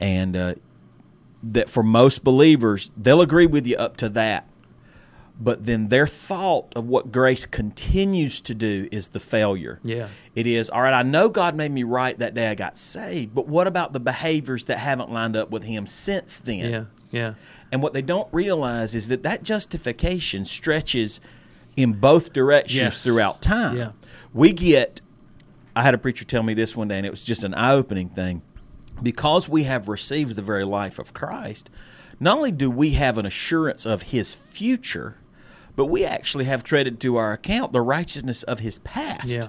and 0.00 0.36
uh, 0.36 0.54
that 1.42 1.68
for 1.68 1.82
most 1.82 2.24
believers 2.24 2.90
they'll 2.96 3.20
agree 3.20 3.46
with 3.46 3.66
you 3.66 3.76
up 3.76 3.96
to 3.98 4.08
that, 4.10 4.48
but 5.40 5.66
then 5.66 5.88
their 5.88 6.06
thought 6.06 6.72
of 6.76 6.86
what 6.86 7.10
grace 7.12 7.44
continues 7.46 8.40
to 8.42 8.54
do 8.54 8.88
is 8.92 9.08
the 9.08 9.20
failure. 9.20 9.80
Yeah. 9.82 10.08
It 10.34 10.46
is, 10.46 10.70
all 10.70 10.82
right, 10.82 10.94
I 10.94 11.02
know 11.02 11.28
God 11.28 11.54
made 11.54 11.70
me 11.72 11.82
right 11.82 12.18
that 12.18 12.34
day 12.34 12.48
I 12.48 12.54
got 12.54 12.78
saved, 12.78 13.34
but 13.34 13.46
what 13.48 13.66
about 13.66 13.92
the 13.92 14.00
behaviors 14.00 14.64
that 14.64 14.78
haven't 14.78 15.10
lined 15.10 15.36
up 15.36 15.50
with 15.50 15.64
Him 15.64 15.86
since 15.86 16.38
then? 16.38 16.70
Yeah, 16.70 16.84
yeah. 17.10 17.34
And 17.72 17.82
what 17.82 17.92
they 17.92 18.02
don't 18.02 18.28
realize 18.32 18.94
is 18.94 19.08
that 19.08 19.22
that 19.24 19.42
justification 19.42 20.44
stretches 20.44 21.20
in 21.76 21.92
both 21.94 22.32
directions 22.32 22.80
Yes. 22.80 23.02
throughout 23.02 23.42
time. 23.42 23.76
Yeah. 23.76 23.90
We 24.32 24.52
get, 24.52 25.00
I 25.74 25.82
had 25.82 25.94
a 25.94 25.98
preacher 25.98 26.24
tell 26.24 26.42
me 26.42 26.54
this 26.54 26.76
one 26.76 26.88
day, 26.88 26.96
and 26.98 27.06
it 27.06 27.10
was 27.10 27.24
just 27.24 27.42
an 27.44 27.54
eye 27.54 27.72
opening 27.72 28.08
thing. 28.10 28.42
Because 29.02 29.48
we 29.48 29.64
have 29.64 29.88
received 29.88 30.36
the 30.36 30.42
very 30.42 30.64
life 30.64 31.00
of 31.00 31.12
Christ, 31.12 31.68
not 32.20 32.36
only 32.36 32.52
do 32.52 32.70
we 32.70 32.90
have 32.90 33.18
an 33.18 33.26
assurance 33.26 33.84
of 33.84 34.02
his 34.02 34.34
future, 34.34 35.18
but 35.74 35.86
we 35.86 36.04
actually 36.04 36.44
have 36.44 36.62
credited 36.64 37.00
to 37.00 37.16
our 37.16 37.32
account 37.32 37.72
the 37.72 37.80
righteousness 37.80 38.44
of 38.44 38.60
his 38.60 38.78
past. 38.80 39.26
Yeah. 39.32 39.46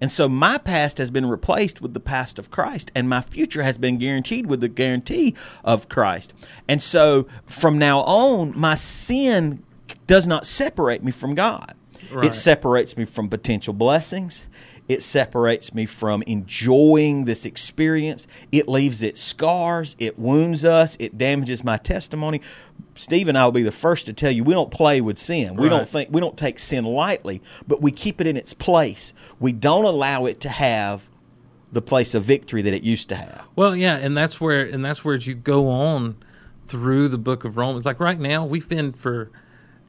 And 0.00 0.10
so 0.12 0.28
my 0.28 0.58
past 0.58 0.98
has 0.98 1.10
been 1.10 1.26
replaced 1.26 1.80
with 1.80 1.94
the 1.94 2.00
past 2.00 2.38
of 2.38 2.50
Christ, 2.50 2.92
and 2.94 3.08
my 3.08 3.20
future 3.20 3.62
has 3.62 3.78
been 3.78 3.98
guaranteed 3.98 4.46
with 4.46 4.60
the 4.60 4.68
guarantee 4.68 5.34
of 5.64 5.88
Christ. 5.88 6.32
And 6.68 6.82
so 6.82 7.26
from 7.46 7.78
now 7.78 8.00
on, 8.00 8.58
my 8.58 8.74
sin 8.74 9.62
does 10.06 10.26
not 10.26 10.46
separate 10.46 11.02
me 11.02 11.10
from 11.10 11.34
God. 11.34 11.74
Right. 12.12 12.26
It 12.26 12.34
separates 12.34 12.96
me 12.96 13.04
from 13.04 13.28
potential 13.28 13.74
blessings. 13.74 14.46
It 14.88 15.02
separates 15.02 15.74
me 15.74 15.86
from 15.86 16.22
enjoying 16.22 17.26
this 17.26 17.44
experience. 17.44 18.26
It 18.50 18.68
leaves 18.68 19.02
its 19.02 19.20
scars. 19.20 19.94
It 19.98 20.18
wounds 20.18 20.64
us. 20.64 20.96
It 20.98 21.18
damages 21.18 21.62
my 21.62 21.76
testimony. 21.76 22.40
Steve 22.94 23.28
and 23.28 23.38
I 23.38 23.44
will 23.44 23.52
be 23.52 23.62
the 23.62 23.70
first 23.70 24.06
to 24.06 24.12
tell 24.12 24.30
you 24.30 24.42
we 24.42 24.54
don't 24.54 24.70
play 24.70 25.00
with 25.00 25.18
sin. 25.18 25.56
We 25.56 25.68
don't 25.68 25.88
think 25.88 26.08
we 26.10 26.20
don't 26.20 26.36
take 26.36 26.58
sin 26.58 26.84
lightly, 26.84 27.40
but 27.66 27.80
we 27.80 27.92
keep 27.92 28.20
it 28.20 28.26
in 28.26 28.36
its 28.36 28.54
place. 28.54 29.12
We 29.38 29.52
don't 29.52 29.84
allow 29.84 30.24
it 30.24 30.40
to 30.40 30.48
have 30.48 31.08
the 31.70 31.82
place 31.82 32.14
of 32.14 32.24
victory 32.24 32.62
that 32.62 32.72
it 32.72 32.82
used 32.82 33.08
to 33.10 33.16
have. 33.16 33.44
Well, 33.54 33.76
yeah, 33.76 33.96
and 33.96 34.16
that's 34.16 34.40
where 34.40 34.64
and 34.64 34.84
that's 34.84 35.04
where 35.04 35.14
as 35.14 35.26
you 35.26 35.34
go 35.34 35.68
on 35.68 36.16
through 36.64 37.08
the 37.08 37.18
book 37.18 37.44
of 37.44 37.56
Romans. 37.56 37.84
Like 37.84 38.00
right 38.00 38.18
now, 38.18 38.44
we've 38.44 38.68
been 38.68 38.92
for 38.92 39.30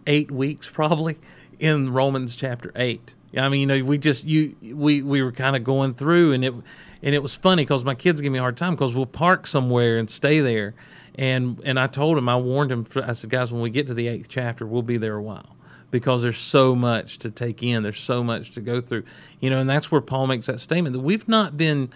eight 0.06 0.30
weeks 0.30 0.70
probably 0.70 1.18
in 1.58 1.92
Romans 1.92 2.36
chapter 2.36 2.72
eight. 2.76 3.14
I 3.38 3.50
mean, 3.50 3.62
you 3.62 3.65
know, 3.68 3.84
we 3.84 3.98
just 3.98 4.26
you 4.26 4.56
we 4.62 5.02
we 5.02 5.22
were 5.22 5.32
kind 5.32 5.56
of 5.56 5.63
going 5.63 5.94
through, 5.94 6.34
and 6.34 6.44
it 6.44 6.54
and 6.54 7.15
it 7.15 7.22
was 7.22 7.36
funny 7.36 7.63
because 7.63 7.86
my 7.86 7.96
kids 7.96 8.22
give 8.22 8.32
me 8.32 8.39
a 8.39 8.42
hard 8.42 8.58
time 8.58 8.76
because 8.76 8.94
we'll 8.94 9.06
park 9.06 9.48
somewhere 9.48 9.98
and 9.98 10.10
stay 10.10 10.39
there, 10.39 10.74
and 11.15 11.62
and 11.63 11.80
I 11.80 11.88
told 11.88 12.18
him 12.18 12.28
I 12.28 12.38
warned 12.38 12.72
him. 12.72 12.88
I 13.04 13.13
said, 13.13 13.30
guys, 13.30 13.52
when 13.52 13.62
we 13.62 13.70
get 13.70 13.88
to 13.88 13.94
the 13.94 14.08
eighth 14.08 14.30
chapter, 14.30 14.65
we'll 14.65 14.82
be 14.82 14.98
there 14.98 15.15
a 15.15 15.22
while 15.22 15.56
because 15.92 16.22
there's 16.22 16.38
so 16.38 16.76
much 16.76 17.20
to 17.20 17.32
take 17.32 17.63
in. 17.63 17.84
There's 17.84 18.00
so 18.00 18.24
much 18.24 18.52
to 18.52 18.62
go 18.62 18.82
through, 18.82 19.04
you 19.39 19.50
know, 19.50 19.60
and 19.60 19.70
that's 19.70 19.92
where 19.92 20.02
Paul 20.02 20.28
makes 20.28 20.48
that 20.48 20.60
statement 20.60 20.94
that 20.94 21.02
we've 21.02 21.28
not 21.28 21.58
been 21.58 21.89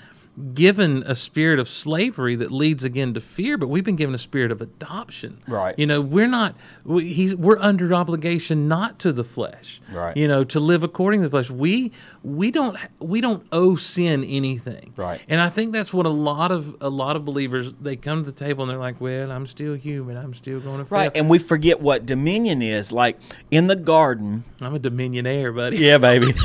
given 0.54 1.04
a 1.06 1.13
spirit 1.13 1.60
of 1.60 1.67
slavery 1.67 2.36
that 2.36 2.52
leads 2.52 2.84
again 2.84 3.13
to 3.13 3.22
fear, 3.22 3.58
but 3.58 3.67
we've 3.67 3.84
been 3.84 3.96
given 3.96 4.15
a 4.15 4.19
spirit 4.19 4.52
of 4.52 4.62
adoption. 4.62 5.41
Right. 5.48 5.78
You 5.78 5.86
know, 5.86 6.02
we're 6.02 6.28
not. 6.28 6.56
We, 6.84 7.13
he's 7.13 7.36
we're 7.36 7.60
under 7.60 7.93
obligation 7.93 8.67
not 8.67 9.00
to 9.00 9.12
the 9.12 9.24
flesh. 9.24 9.80
Right. 9.91 10.15
You 10.17 10.28
know, 10.28 10.43
to 10.46 10.60
live 10.60 10.84
according 10.84 11.22
to 11.22 11.28
the 11.28 11.30
flesh. 11.30 11.52
We 11.52 11.91
we 12.24 12.50
don't 12.50 12.78
we 13.00 13.22
don't 13.22 13.46
owe 13.52 13.76
sin 13.76 14.24
anything. 14.24 14.93
Right. 14.96 15.22
And 15.28 15.39
I 15.39 15.50
think 15.50 15.72
that's 15.72 15.93
what 15.93 16.06
a 16.06 16.10
lot 16.10 16.52
of 16.52 16.76
a 16.82 16.89
lot 16.89 17.15
of 17.15 17.26
believers 17.26 17.72
they 17.80 17.96
come 17.96 18.24
to 18.24 18.32
the 18.32 18.36
table 18.36 18.63
and 18.63 18.72
they're 18.72 18.80
like, 18.80 19.00
well, 19.00 19.32
I'm 19.32 19.46
still 19.46 19.76
human. 19.76 20.17
I'm 20.17 20.34
still 20.34 20.60
going 20.60 20.80
to 20.80 20.86
fail. 20.86 20.98
Right. 20.98 21.12
And 21.15 21.30
we 21.30 21.38
forget 21.38 21.80
what 21.80 22.06
dominion 22.06 22.62
is. 22.62 22.91
Like 22.91 23.19
in 23.52 23.67
the 23.67 23.76
garden, 23.76 24.43
I'm 24.62 24.74
a 24.74 24.80
dominionaire, 24.80 25.56
buddy. 25.56 25.78
Yeah, 25.78 26.00
baby. 26.00 26.34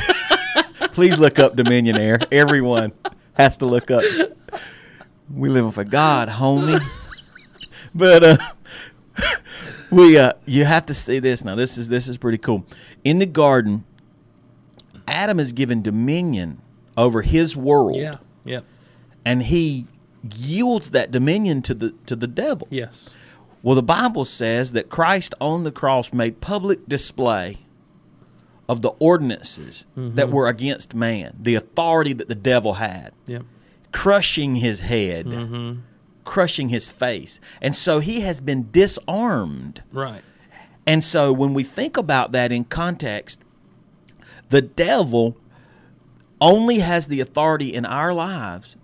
Please 0.92 1.16
look 1.16 1.38
up 1.38 1.54
Dominionaire. 1.54 2.26
Everyone 2.32 2.92
has 3.38 3.56
to 3.58 3.66
look 3.66 3.90
up. 3.90 4.02
We 5.32 5.48
living 5.48 5.70
for 5.70 5.84
God, 5.84 6.28
homie. 6.28 6.80
But 7.94 8.22
uh, 8.24 8.36
we 9.90 10.18
uh, 10.18 10.32
you 10.46 10.64
have 10.64 10.86
to 10.86 10.94
see 10.94 11.18
this 11.18 11.44
now. 11.44 11.54
This 11.54 11.78
is 11.78 11.88
this 11.88 12.08
is 12.08 12.18
pretty 12.18 12.38
cool. 12.38 12.66
In 13.04 13.18
the 13.18 13.26
garden, 13.26 13.84
Adam 15.06 15.40
is 15.40 15.52
given 15.52 15.80
dominion 15.82 16.60
over 16.96 17.22
his 17.22 17.56
world, 17.56 17.96
Yeah. 17.96 18.16
Yep. 18.44 18.64
and 19.24 19.42
he 19.44 19.86
yields 20.34 20.90
that 20.90 21.10
dominion 21.10 21.62
to 21.62 21.74
the 21.74 21.94
to 22.06 22.16
the 22.16 22.26
devil. 22.26 22.66
Yes. 22.70 23.10
Well, 23.62 23.74
the 23.74 23.82
Bible 23.82 24.24
says 24.24 24.72
that 24.72 24.88
Christ 24.88 25.34
on 25.40 25.64
the 25.64 25.72
cross 25.72 26.12
made 26.12 26.40
public 26.40 26.86
display 26.88 27.58
of 28.68 28.82
the 28.82 28.90
ordinances 29.00 29.86
that 29.96 30.26
mm-hmm. 30.26 30.34
were 30.34 30.46
against 30.46 30.94
man, 30.94 31.36
the 31.40 31.54
authority 31.54 32.12
that 32.12 32.28
the 32.28 32.34
devil 32.34 32.74
had, 32.74 33.12
Yep. 33.26 33.44
crushing 33.92 34.56
his 34.56 34.80
head, 34.80 35.26
mm-hmm. 35.26 35.80
crushing 36.24 36.68
his 36.68 36.90
face. 36.90 37.40
And 37.62 37.74
so 37.74 38.00
he 38.00 38.20
has 38.20 38.40
been 38.40 38.68
disarmed. 38.70 39.82
Right. 39.90 40.22
And 40.86 41.02
so 41.02 41.32
when 41.32 41.54
we 41.54 41.62
think 41.64 41.96
about 41.96 42.32
that 42.32 42.52
in 42.52 42.64
context, 42.64 43.40
the 44.50 44.62
devil 44.62 45.36
only 46.40 46.78
has 46.78 47.08
the 47.08 47.20
authority 47.20 47.74
in 47.74 47.84
our 47.84 48.12
lives 48.12 48.76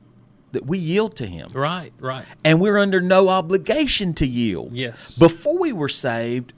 that 0.53 0.66
we 0.66 0.79
yield 0.79 1.16
to 1.16 1.27
him. 1.27 1.51
Right. 1.53 1.92
Right. 1.99 2.25
And 2.44 2.61
we're 2.61 2.79
under 2.79 3.01
no 3.01 3.29
obligation 3.29 4.14
to 4.14 4.27
yield. 4.27 4.73
Yes. 4.73 5.16
Before 5.18 5.59
we 5.59 5.73
were 5.73 5.88
saved, 5.88 6.53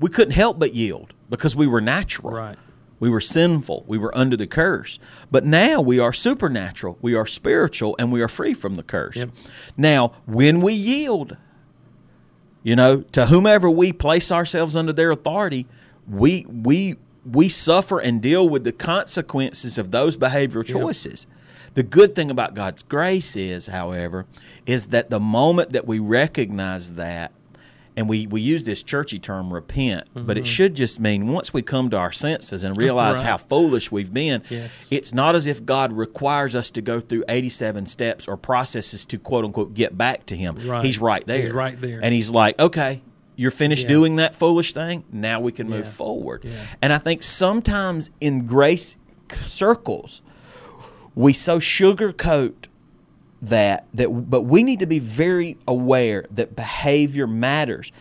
we 0.00 0.08
couldn't 0.08 0.32
help 0.32 0.58
but 0.58 0.74
yield 0.74 1.14
because 1.30 1.54
we 1.54 1.66
were 1.66 1.80
natural. 1.80 2.32
Right. 2.32 2.58
We 3.02 3.10
were 3.10 3.20
sinful. 3.20 3.82
We 3.88 3.98
were 3.98 4.16
under 4.16 4.36
the 4.36 4.46
curse. 4.46 5.00
But 5.28 5.44
now 5.44 5.80
we 5.80 5.98
are 5.98 6.12
supernatural. 6.12 6.98
We 7.02 7.16
are 7.16 7.26
spiritual 7.26 7.96
and 7.98 8.12
we 8.12 8.22
are 8.22 8.28
free 8.28 8.54
from 8.54 8.76
the 8.76 8.84
curse. 8.84 9.16
Yep. 9.16 9.30
Now, 9.76 10.12
when 10.24 10.60
we 10.60 10.72
yield, 10.74 11.36
you 12.62 12.76
know, 12.76 13.00
to 13.10 13.26
whomever 13.26 13.68
we 13.68 13.92
place 13.92 14.30
ourselves 14.30 14.76
under 14.76 14.92
their 14.92 15.10
authority, 15.10 15.66
we 16.08 16.46
we 16.48 16.94
we 17.28 17.48
suffer 17.48 17.98
and 17.98 18.22
deal 18.22 18.48
with 18.48 18.62
the 18.62 18.70
consequences 18.70 19.78
of 19.78 19.90
those 19.90 20.16
behavioral 20.16 20.64
choices. 20.64 21.26
The 21.74 21.82
good 21.82 22.14
thing 22.14 22.30
about 22.30 22.54
God's 22.54 22.84
grace 22.84 23.34
is, 23.34 23.66
however, 23.66 24.26
is 24.64 24.86
that 24.88 25.10
the 25.10 25.18
moment 25.18 25.72
that 25.72 25.88
we 25.88 25.98
recognize 25.98 26.92
that, 26.92 27.32
and 27.96 28.08
we, 28.08 28.26
we 28.26 28.40
use 28.40 28.64
this 28.64 28.82
churchy 28.82 29.18
term 29.18 29.52
repent, 29.52 30.08
but 30.14 30.36
it 30.36 30.40
mm-hmm. 30.40 30.46
should 30.46 30.74
just 30.74 30.98
mean 30.98 31.28
once 31.28 31.52
we 31.52 31.62
come 31.62 31.90
to 31.90 31.96
our 31.96 32.12
senses 32.12 32.62
and 32.62 32.76
realize 32.76 33.18
Right. 33.18 33.26
how 33.26 33.36
foolish 33.36 33.92
we've 33.92 34.12
been, 34.12 34.42
Yes. 34.48 34.70
it's 34.90 35.12
not 35.12 35.34
as 35.34 35.46
if 35.46 35.64
God 35.64 35.92
requires 35.92 36.54
us 36.54 36.70
to 36.72 36.80
go 36.82 37.00
through 37.00 37.24
87 37.28 37.86
steps 37.86 38.26
or 38.26 38.36
processes 38.36 39.04
to 39.06 39.18
quote 39.18 39.44
unquote 39.44 39.74
get 39.74 39.96
back 39.98 40.24
to 40.26 40.36
Him. 40.36 40.56
Right. 40.64 40.84
He's 40.84 40.98
right 40.98 41.26
there. 41.26 41.42
He's 41.42 41.52
right 41.52 41.80
there. 41.80 42.00
And 42.02 42.14
He's 42.14 42.30
like, 42.30 42.58
okay, 42.58 43.02
you're 43.36 43.50
finished 43.50 43.84
Yeah. 43.84 43.88
doing 43.88 44.16
that 44.16 44.34
foolish 44.34 44.72
thing. 44.72 45.04
Now 45.12 45.40
we 45.40 45.52
can 45.52 45.68
move 45.68 45.84
Yeah. 45.84 45.90
forward. 45.90 46.44
Yeah. 46.44 46.52
And 46.80 46.92
I 46.92 46.98
think 46.98 47.22
sometimes 47.22 48.10
in 48.20 48.46
grace 48.46 48.96
circles, 49.46 50.22
we 51.14 51.32
so 51.32 51.58
sugarcoat 51.58 52.68
that 53.42 53.86
that 53.92 54.08
but 54.30 54.42
we 54.42 54.62
need 54.62 54.78
to 54.78 54.86
be 54.86 55.00
very 55.00 55.58
aware 55.66 56.24
that 56.30 56.56
behavior 56.56 57.26
matters. 57.26 57.92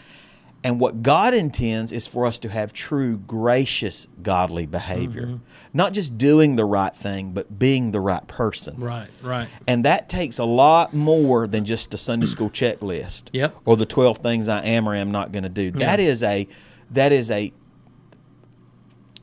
And 0.63 0.80
what 0.80 1.01
God 1.01 1.34
intends 1.34 1.91
is 1.91 2.06
for 2.06 2.27
us 2.27 2.38
to 2.38 2.49
have 2.49 2.71
true, 2.71 3.17
gracious, 3.17 4.06
godly 4.21 4.67
behavior. 4.67 5.23
Mm-hmm. 5.23 5.38
Not 5.73 5.93
just 5.93 6.19
doing 6.19 6.56
the 6.56 6.65
right 6.65 6.95
thing, 6.95 7.32
but 7.32 7.58
being 7.58 7.91
the 7.91 7.99
right 7.99 8.27
person. 8.27 8.75
Right. 8.77 9.10
Right. 9.23 9.49
And 9.65 9.84
that 9.86 10.08
takes 10.08 10.38
a 10.38 10.45
lot 10.45 10.93
more 10.93 11.47
than 11.47 11.65
just 11.65 11.91
a 11.95 11.97
Sunday 11.97 12.27
school 12.27 12.51
checklist. 12.51 13.30
Yep. 13.34 13.56
Or 13.65 13.75
the 13.75 13.88
12 13.88 14.19
things 14.19 14.47
I 14.47 14.63
am 14.63 14.88
or 14.88 14.93
am 14.93 15.10
not 15.10 15.32
going 15.32 15.43
to 15.43 15.49
do. 15.49 15.71
That 15.71 15.99
is 15.99 16.21
a 16.21 16.47
that 16.91 17.12
is 17.12 17.32
a 17.32 17.51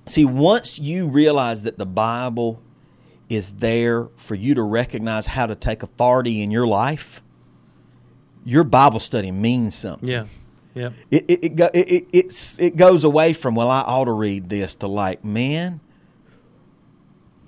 See, 0.06 0.24
once 0.24 0.78
you 0.78 1.06
realize 1.06 1.62
that 1.62 1.76
the 1.76 1.86
Bible 1.86 2.62
is 3.28 3.52
there 3.52 4.08
for 4.16 4.34
you 4.34 4.54
to 4.54 4.62
recognize 4.62 5.26
how 5.26 5.46
to 5.46 5.54
take 5.54 5.82
authority 5.82 6.42
in 6.42 6.50
your 6.50 6.66
life, 6.66 7.20
your 8.44 8.64
Bible 8.64 9.00
study 9.00 9.30
means 9.30 9.74
something. 9.74 10.08
Yeah. 10.08 10.26
Yeah. 10.74 10.90
It 11.10 11.24
it 11.28 11.44
it, 11.44 11.56
go, 11.56 11.70
it, 11.74 11.90
it 11.90 12.06
it's 12.12 12.58
it 12.58 12.76
goes 12.76 13.04
away 13.04 13.32
from 13.32 13.54
well, 13.54 13.70
I 13.70 13.80
ought 13.80 14.04
to 14.04 14.12
read 14.12 14.48
this 14.48 14.74
to 14.76 14.86
like, 14.86 15.24
man, 15.24 15.80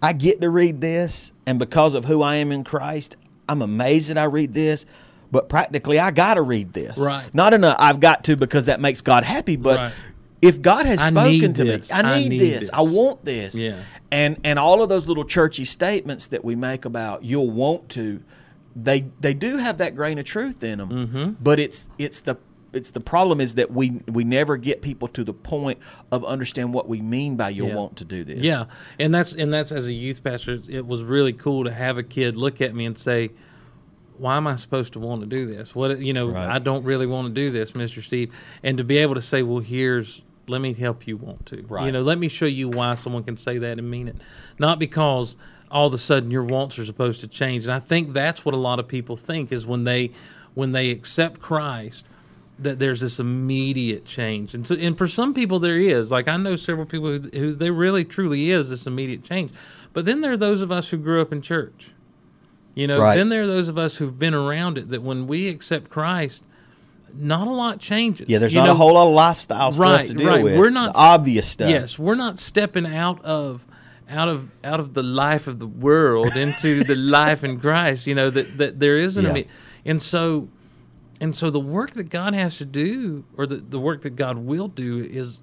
I 0.03 0.13
get 0.13 0.41
to 0.41 0.51
read 0.51 0.81
this, 0.81 1.33
and 1.47 1.59
because 1.59 1.95
of 1.95 2.07
who 2.07 2.23
I 2.23 2.37
am 2.37 2.51
in 2.51 2.65
Christ, 2.65 3.17
I'm 3.49 3.63
amazed 3.63 4.11
that 4.11 4.19
I 4.19 4.25
read 4.25 4.55
this. 4.55 4.85
But 5.33 5.49
practically, 5.49 6.01
I 6.01 6.11
got 6.11 6.35
to 6.35 6.43
read 6.43 6.73
this. 6.73 6.99
Right. 6.99 7.33
Not 7.33 7.55
in 7.55 7.63
a 7.63 7.77
I've 7.79 8.01
got 8.01 8.25
to 8.25 8.37
because 8.37 8.67
that 8.67 8.81
makes 8.81 9.01
God 9.01 9.23
happy, 9.23 9.57
but 9.57 9.77
Right. 9.77 9.93
If 10.43 10.61
God 10.63 10.87
has 10.87 11.01
I 11.01 11.11
spoken 11.11 11.53
to 11.55 11.65
this. 11.65 11.91
me, 11.91 11.95
I 11.97 12.01
I 12.01 12.19
need, 12.21 12.29
need 12.31 12.41
this. 12.41 12.61
this. 12.61 12.71
I 12.73 12.81
want 12.83 13.25
this. 13.25 13.55
Yeah. 13.55 13.83
And 14.11 14.39
and 14.45 14.59
all 14.59 14.83
of 14.83 14.89
those 14.89 15.07
little 15.07 15.25
churchy 15.25 15.65
statements 15.65 16.27
that 16.29 16.45
we 16.45 16.57
make 16.57 16.85
about 16.85 17.25
you'll 17.25 17.51
want 17.51 17.89
to, 17.91 18.23
they 18.75 19.07
they 19.21 19.35
do 19.35 19.59
have 19.59 19.79
that 19.79 19.95
grain 19.95 20.19
of 20.19 20.25
truth 20.25 20.63
in 20.65 20.79
them. 20.79 20.89
Mm-hmm. 20.91 21.31
But 21.43 21.61
it's 21.61 21.87
it's 21.99 22.21
the 22.21 22.37
it's 22.73 22.91
the 22.93 23.01
problem 23.01 23.41
is 23.41 23.57
that 23.57 23.71
we 23.73 24.01
we 24.07 24.23
never 24.25 24.57
get 24.57 24.81
people 24.81 25.09
to 25.09 25.25
the 25.25 25.33
point 25.35 25.79
of 26.13 26.25
understand 26.25 26.73
what 26.73 26.89
we 26.89 27.01
mean 27.01 27.37
by 27.37 27.49
you'll 27.51 27.69
Yeah. 27.69 27.75
want 27.75 27.97
to 27.97 28.05
do 28.05 28.23
this. 28.25 28.41
Yeah, 28.43 28.67
and 28.99 29.13
that's 29.15 29.33
and 29.33 29.53
that's 29.53 29.73
as 29.73 29.87
a 29.87 29.93
youth 29.93 30.23
pastor, 30.25 30.59
it 30.69 30.87
was 30.87 31.03
really 31.03 31.33
cool 31.33 31.65
to 31.65 31.73
have 31.73 31.99
a 31.99 32.03
kid 32.05 32.37
look 32.37 32.61
at 32.61 32.73
me 32.75 32.87
and 32.87 32.97
say, 32.97 33.31
"Why 34.19 34.37
am 34.37 34.47
I 34.47 34.55
supposed 34.57 34.93
to 34.95 35.01
want 35.01 35.21
to 35.23 35.27
do 35.27 35.47
this? 35.47 35.75
What 35.75 35.99
you 36.01 36.13
know, 36.13 36.29
Right. 36.29 36.49
I 36.49 36.59
don't 36.61 36.85
really 36.85 37.07
want 37.07 37.27
to 37.29 37.35
do 37.35 37.51
this, 37.51 37.75
Mister 37.75 38.03
Steve." 38.03 38.33
And 38.63 38.79
to 38.79 38.85
be 38.85 38.99
able 38.99 39.17
to 39.17 39.23
say, 39.23 39.43
"Well, 39.43 39.59
here's 39.61 40.23
let 40.51 40.61
me 40.61 40.73
help 40.75 41.07
you 41.07 41.17
want 41.17 41.47
to," 41.47 41.65
Right. 41.69 41.87
you 41.87 41.93
know, 41.93 42.03
let 42.03 42.19
me 42.19 42.29
show 42.29 42.47
you 42.47 42.69
why 42.69 42.95
someone 42.95 43.23
can 43.25 43.37
say 43.37 43.59
that 43.59 43.79
and 43.79 43.91
mean 43.91 44.09
it, 44.09 44.17
not 44.59 44.79
because 44.79 45.37
all 45.71 45.87
of 45.87 45.95
a 45.95 45.99
sudden 45.99 46.31
your 46.31 46.43
wants 46.43 46.79
are 46.79 46.85
supposed 46.85 47.21
to 47.21 47.29
change. 47.29 47.65
And 47.65 47.73
I 47.73 47.79
think 47.79 48.13
that's 48.13 48.45
what 48.45 48.55
a 48.55 48.59
lot 48.59 48.79
of 48.79 48.89
people 48.89 49.17
think 49.17 49.53
is 49.53 49.67
when 49.67 49.85
they 49.85 50.11
when 50.55 50.73
they 50.73 50.91
accept 50.91 51.41
Christ 51.41 52.05
that 52.59 52.79
there's 52.79 53.01
this 53.01 53.19
immediate 53.19 54.05
change, 54.05 54.53
and 54.55 54.67
so 54.67 54.75
and 54.75 54.99
for 54.99 55.09
some 55.09 55.33
people 55.33 55.59
there 55.61 55.79
is. 55.79 56.11
Like 56.11 56.29
I 56.29 56.37
know 56.37 56.57
several 56.57 56.87
people 56.87 57.09
who, 57.19 57.19
who 57.33 57.55
there 57.55 57.73
really 57.73 58.05
truly 58.05 58.51
is 58.51 58.69
this 58.71 58.87
immediate 58.87 59.23
change, 59.23 59.51
but 59.93 60.05
then 60.05 60.21
there 60.21 60.33
are 60.33 60.37
those 60.37 60.61
of 60.61 60.71
us 60.71 60.89
who 60.89 60.99
grew 60.99 61.23
up 61.23 61.33
in 61.33 61.41
church. 61.41 61.93
You 62.75 62.87
know, 62.87 63.01
Right. 63.01 63.17
then 63.17 63.31
there 63.31 63.43
are 63.43 63.47
those 63.47 63.69
of 63.69 63.79
us 63.79 63.97
who've 63.97 64.19
been 64.19 64.35
around 64.35 64.77
it 64.79 64.91
that 64.91 65.03
when 65.03 65.27
we 65.27 65.49
accept 65.49 65.89
Christ, 65.91 66.43
not 67.15 67.47
a 67.47 67.51
lot 67.51 67.81
changes. 67.81 68.29
Yeah, 68.29 68.39
there's 68.39 68.53
You 68.55 68.61
not 68.61 68.67
know, 68.67 68.73
a 68.73 68.77
whole 68.77 68.95
lot 68.95 69.07
of 69.09 69.15
lifestyle 69.15 69.71
right, 69.73 70.07
stuff 70.07 70.09
to 70.09 70.15
deal 70.15 70.29
right. 70.29 70.45
with. 70.45 70.59
We're 70.59 70.71
not 70.71 70.93
obvious 70.95 71.47
stuff. 71.49 71.71
Yes, 71.71 71.99
we're 71.99 72.15
not 72.15 72.39
stepping 72.39 72.87
out 72.87 73.25
of 73.25 73.67
out 74.09 74.29
of 74.29 74.51
out 74.65 74.81
of 74.81 74.95
the 74.95 75.03
life 75.03 75.47
of 75.47 75.59
the 75.61 75.67
world 75.67 76.37
into 76.37 76.83
the 76.91 76.95
life 76.97 77.45
in 77.45 77.61
Christ. 77.61 78.07
You 78.07 78.15
know 78.15 78.31
that 78.31 78.59
that 78.59 78.81
there 78.81 78.99
is 78.99 79.17
an 79.17 79.25
Yeah. 79.27 79.33
imme- 79.35 79.47
and 79.85 80.03
so 80.03 80.49
and 81.21 81.37
so 81.37 81.51
the 81.51 81.61
work 81.61 81.93
that 81.93 82.09
God 82.09 82.35
has 82.35 82.59
to 82.59 82.65
do, 82.65 83.25
or 83.37 83.47
the 83.47 83.57
the 83.57 83.79
work 83.79 84.01
that 84.03 84.17
God 84.17 84.39
will 84.39 84.69
do, 84.69 84.99
is 85.05 85.43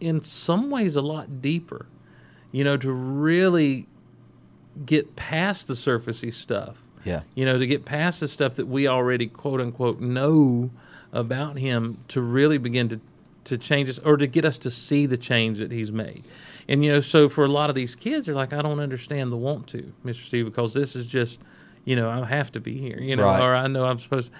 in 0.00 0.20
some 0.22 0.70
ways 0.70 0.94
a 0.96 1.00
lot 1.02 1.40
deeper. 1.42 1.86
You 2.52 2.64
know, 2.64 2.76
to 2.76 2.92
really 2.92 3.86
get 4.84 5.16
past 5.16 5.68
the 5.68 5.74
surfacey 5.74 6.32
stuff 6.32 6.86
Yeah. 7.04 7.22
you 7.34 7.44
know, 7.46 7.58
to 7.58 7.66
get 7.66 7.84
past 7.86 8.20
the 8.20 8.28
stuff 8.28 8.54
that 8.56 8.66
we 8.66 8.86
already 8.86 9.26
quote 9.26 9.60
unquote 9.60 10.00
know 10.00 10.70
about 11.12 11.58
him 11.58 11.98
to 12.08 12.20
really 12.20 12.58
begin 12.58 12.88
to 12.90 13.00
to 13.44 13.56
change 13.56 13.88
us 13.88 14.00
or 14.00 14.16
to 14.16 14.26
get 14.26 14.44
us 14.44 14.58
to 14.58 14.70
see 14.72 15.06
the 15.06 15.16
change 15.16 15.58
that 15.58 15.70
he's 15.70 15.92
made. 15.92 16.24
And 16.68 16.84
you 16.84 16.90
know, 16.92 17.00
so 17.00 17.28
for 17.28 17.44
a 17.44 17.48
lot 17.48 17.70
of 17.70 17.76
these 17.76 17.94
kids, 17.94 18.26
they're 18.26 18.34
like, 18.34 18.52
I 18.52 18.60
don't 18.60 18.80
understand 18.80 19.30
the 19.30 19.36
want 19.36 19.68
to, 19.68 19.92
Mr. 20.04 20.26
Steve, 20.26 20.46
because 20.46 20.74
this 20.74 20.96
is 20.96 21.06
just, 21.06 21.38
you 21.84 21.94
know, 21.94 22.10
I 22.10 22.24
have 22.26 22.50
to 22.52 22.60
be 22.60 22.76
here, 22.76 22.98
you 23.00 23.14
know, 23.14 23.22
Right. 23.22 23.40
or 23.40 23.54
I 23.54 23.68
know 23.68 23.84
I'm 23.84 24.00
supposed 24.00 24.32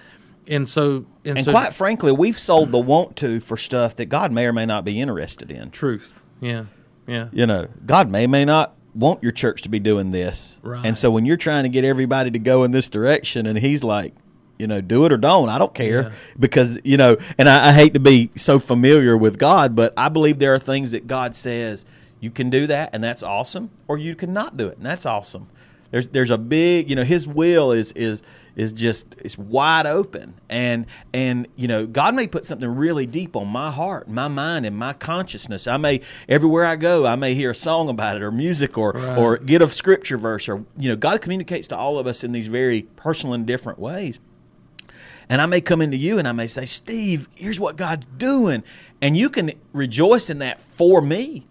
and 0.49 0.69
so 0.69 1.07
and, 1.25 1.39
And 1.39 1.45
so 1.45 1.53
quite 1.53 1.73
frankly, 1.73 2.11
we've 2.11 2.37
sold 2.39 2.73
the 2.73 2.79
want 2.81 3.15
to 3.19 3.39
for 3.39 3.57
stuff 3.57 3.95
that 3.97 4.07
God 4.07 4.33
may 4.33 4.47
or 4.47 4.53
may 4.53 4.67
not 4.67 4.85
be 4.85 5.01
interested 5.01 5.53
in. 5.53 5.71
truth. 5.71 6.25
Yeah. 6.41 6.65
Yeah. 7.07 7.29
You 7.33 7.47
know, 7.47 7.69
God 7.87 8.11
may 8.11 8.27
may 8.27 8.45
not 8.45 8.75
want 8.93 9.23
your 9.23 9.31
church 9.33 9.63
to 9.63 9.69
be 9.69 9.79
doing 9.79 10.11
this. 10.11 10.59
Right. 10.65 10.85
And 10.85 10.99
so 10.99 11.13
when 11.13 11.27
you're 11.27 11.37
trying 11.37 11.63
to 11.63 11.69
get 11.69 11.85
everybody 11.85 12.33
to 12.33 12.39
go 12.41 12.65
in 12.65 12.73
this 12.73 12.89
direction 12.89 13.47
and 13.47 13.59
he's 13.59 13.85
like, 13.85 14.15
you 14.59 14.67
know, 14.67 14.81
do 14.81 15.05
it 15.05 15.13
or 15.13 15.17
don't. 15.17 15.49
I 15.49 15.59
don't 15.59 15.75
care 15.75 16.03
Yeah. 16.03 16.13
because 16.39 16.79
you 16.85 16.97
know, 16.97 17.17
and 17.39 17.49
I, 17.49 17.69
I 17.69 17.73
hate 17.73 17.95
to 17.95 18.01
be 18.01 18.31
so 18.37 18.59
familiar 18.59 19.17
with 19.17 19.39
God, 19.39 19.75
but 19.77 19.93
I 19.97 20.09
believe 20.09 20.39
there 20.39 20.55
are 20.55 20.59
things 20.59 20.91
that 20.93 21.07
God 21.07 21.35
says 21.37 21.85
you 22.21 22.31
can 22.31 22.49
do 22.51 22.67
that, 22.67 22.91
and 22.93 23.05
that's 23.05 23.23
awesome, 23.23 23.71
or 23.89 23.99
you 23.99 24.15
cannot 24.15 24.57
do 24.57 24.69
it, 24.69 24.77
and 24.79 24.87
that's 24.87 25.05
awesome. 25.07 25.49
There's 25.91 26.09
there's 26.09 26.31
a 26.31 26.39
big, 26.39 26.91
you 26.91 26.97
know, 26.97 27.05
His 27.05 27.27
will 27.29 27.71
is 27.73 27.93
is 27.93 28.23
is 28.57 28.73
just 28.73 29.15
it's 29.23 29.37
wide 29.37 29.87
open, 29.87 30.35
and 30.49 30.87
and 31.15 31.47
you 31.57 31.69
know, 31.69 31.87
God 31.87 32.15
may 32.15 32.27
put 32.27 32.45
something 32.47 32.69
really 32.69 33.07
deep 33.07 33.37
on 33.37 33.47
my 33.49 33.71
heart, 33.71 34.09
my 34.09 34.27
mind, 34.29 34.67
and 34.67 34.77
my 34.77 34.95
consciousness. 34.95 35.67
I 35.67 35.77
may 35.77 36.01
everywhere 36.29 36.65
I 36.65 36.75
go, 36.77 37.07
I 37.07 37.15
may 37.17 37.35
hear 37.35 37.51
a 37.53 37.55
song 37.55 37.89
about 37.89 38.17
it, 38.17 38.23
or 38.23 38.33
music, 38.33 38.77
or 38.77 38.93
Right. 38.93 39.17
or 39.19 39.37
get 39.39 39.63
a 39.63 39.69
scripture 39.69 40.17
verse, 40.19 40.49
or 40.49 40.65
you 40.77 40.89
know, 40.89 40.97
God 40.97 41.21
communicates 41.21 41.69
to 41.69 41.77
all 41.77 41.99
of 41.99 42.07
us 42.07 42.25
in 42.25 42.33
these 42.33 42.47
very 42.49 42.83
personal 42.97 43.35
and 43.35 43.47
different 43.47 43.79
ways. 43.79 44.19
And 45.29 45.41
I 45.41 45.47
may 45.47 45.61
come 45.61 45.81
into 45.81 45.97
you 45.97 46.19
and 46.19 46.29
I 46.29 46.33
may 46.33 46.47
say, 46.47 46.65
Steve, 46.65 47.29
here's 47.35 47.59
what 47.59 47.77
God's 47.77 48.07
doing. 48.17 48.63
And 49.03 49.17
you 49.17 49.29
can 49.29 49.53
rejoice 49.73 50.31
in 50.31 50.39
that 50.39 50.61
for 50.61 51.03
me. 51.03 51.47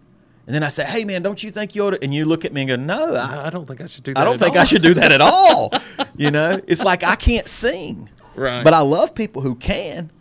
And 0.47 0.53
then 0.53 0.63
I 0.63 0.69
say, 0.69 0.85
hey, 0.85 1.03
man, 1.03 1.23
don't 1.23 1.43
you 1.43 1.51
think 1.51 1.75
you 1.75 1.85
ought 1.87 1.91
to? 1.91 2.03
And 2.03 2.13
you 2.13 2.25
look 2.25 2.45
at 2.45 2.53
me 2.53 2.61
and 2.61 2.69
go, 2.69 2.75
no, 2.75 3.15
I, 3.15 3.47
I 3.47 3.49
don't 3.49 3.65
think 3.65 3.81
I 3.81 3.87
should 3.87 4.03
do 4.03 4.13
that. 4.13 4.21
I 4.21 4.25
don't 4.25 4.39
think 4.39 4.55
all. 4.55 4.61
I 4.61 4.63
should 4.63 4.83
do 4.83 4.93
that 4.93 5.11
at 5.11 5.21
all. 5.21 5.73
you 6.15 6.29
know, 6.31 6.61
it's 6.67 6.83
like 6.83 7.03
I 7.03 7.15
can't 7.15 7.47
sing. 7.47 8.09
Right. 8.35 8.63
But 8.63 8.73
I 8.73 8.81
love 8.81 9.15
people 9.15 9.41
who 9.41 9.55
can. 9.55 10.11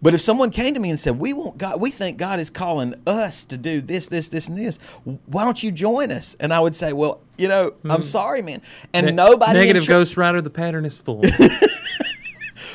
But 0.00 0.14
if 0.14 0.20
someone 0.20 0.50
came 0.50 0.74
to 0.74 0.80
me 0.80 0.90
and 0.90 1.00
said, 1.00 1.18
"We 1.18 1.32
want 1.32 1.58
God, 1.58 1.80
we 1.80 1.90
think 1.90 2.18
God 2.18 2.38
is 2.38 2.50
calling 2.50 2.94
us 3.04 3.44
to 3.46 3.56
do 3.56 3.80
this, 3.80 4.06
this, 4.06 4.28
this, 4.28 4.46
and 4.46 4.56
this. 4.56 4.78
Why 5.26 5.44
don't 5.44 5.60
you 5.60 5.72
join 5.72 6.12
us?" 6.12 6.36
And 6.38 6.54
I 6.54 6.60
would 6.60 6.76
say, 6.76 6.92
"Well, 6.92 7.20
you 7.36 7.48
know, 7.48 7.74
I'm 7.84 7.96
hmm. 7.96 8.02
sorry, 8.02 8.40
man." 8.40 8.62
And 8.94 9.06
Ne- 9.06 9.12
nobody 9.12 9.54
negative 9.54 9.82
chur- 9.82 9.94
ghostwriter, 9.94 10.44
the 10.44 10.50
pattern 10.50 10.84
is 10.84 10.96
full. 10.96 11.22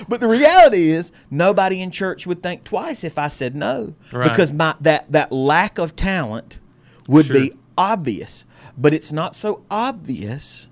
But 0.08 0.20
the 0.20 0.28
reality 0.28 0.90
is, 0.90 1.12
nobody 1.32 1.82
in 1.82 1.92
church 1.92 2.26
would 2.28 2.42
think 2.44 2.64
twice 2.64 3.04
if 3.04 3.18
I 3.18 3.28
said 3.28 3.56
no, 3.56 3.96
Right. 4.12 4.30
because 4.30 4.52
my 4.52 4.76
that 4.82 5.12
that 5.12 5.32
lack 5.32 5.78
of 5.78 5.96
talent 5.96 6.60
would 7.08 7.28
be 7.30 7.54
obvious. 7.78 8.46
But 8.78 8.94
it's 8.94 9.12
not 9.12 9.36
so 9.36 9.64
obvious 9.70 10.70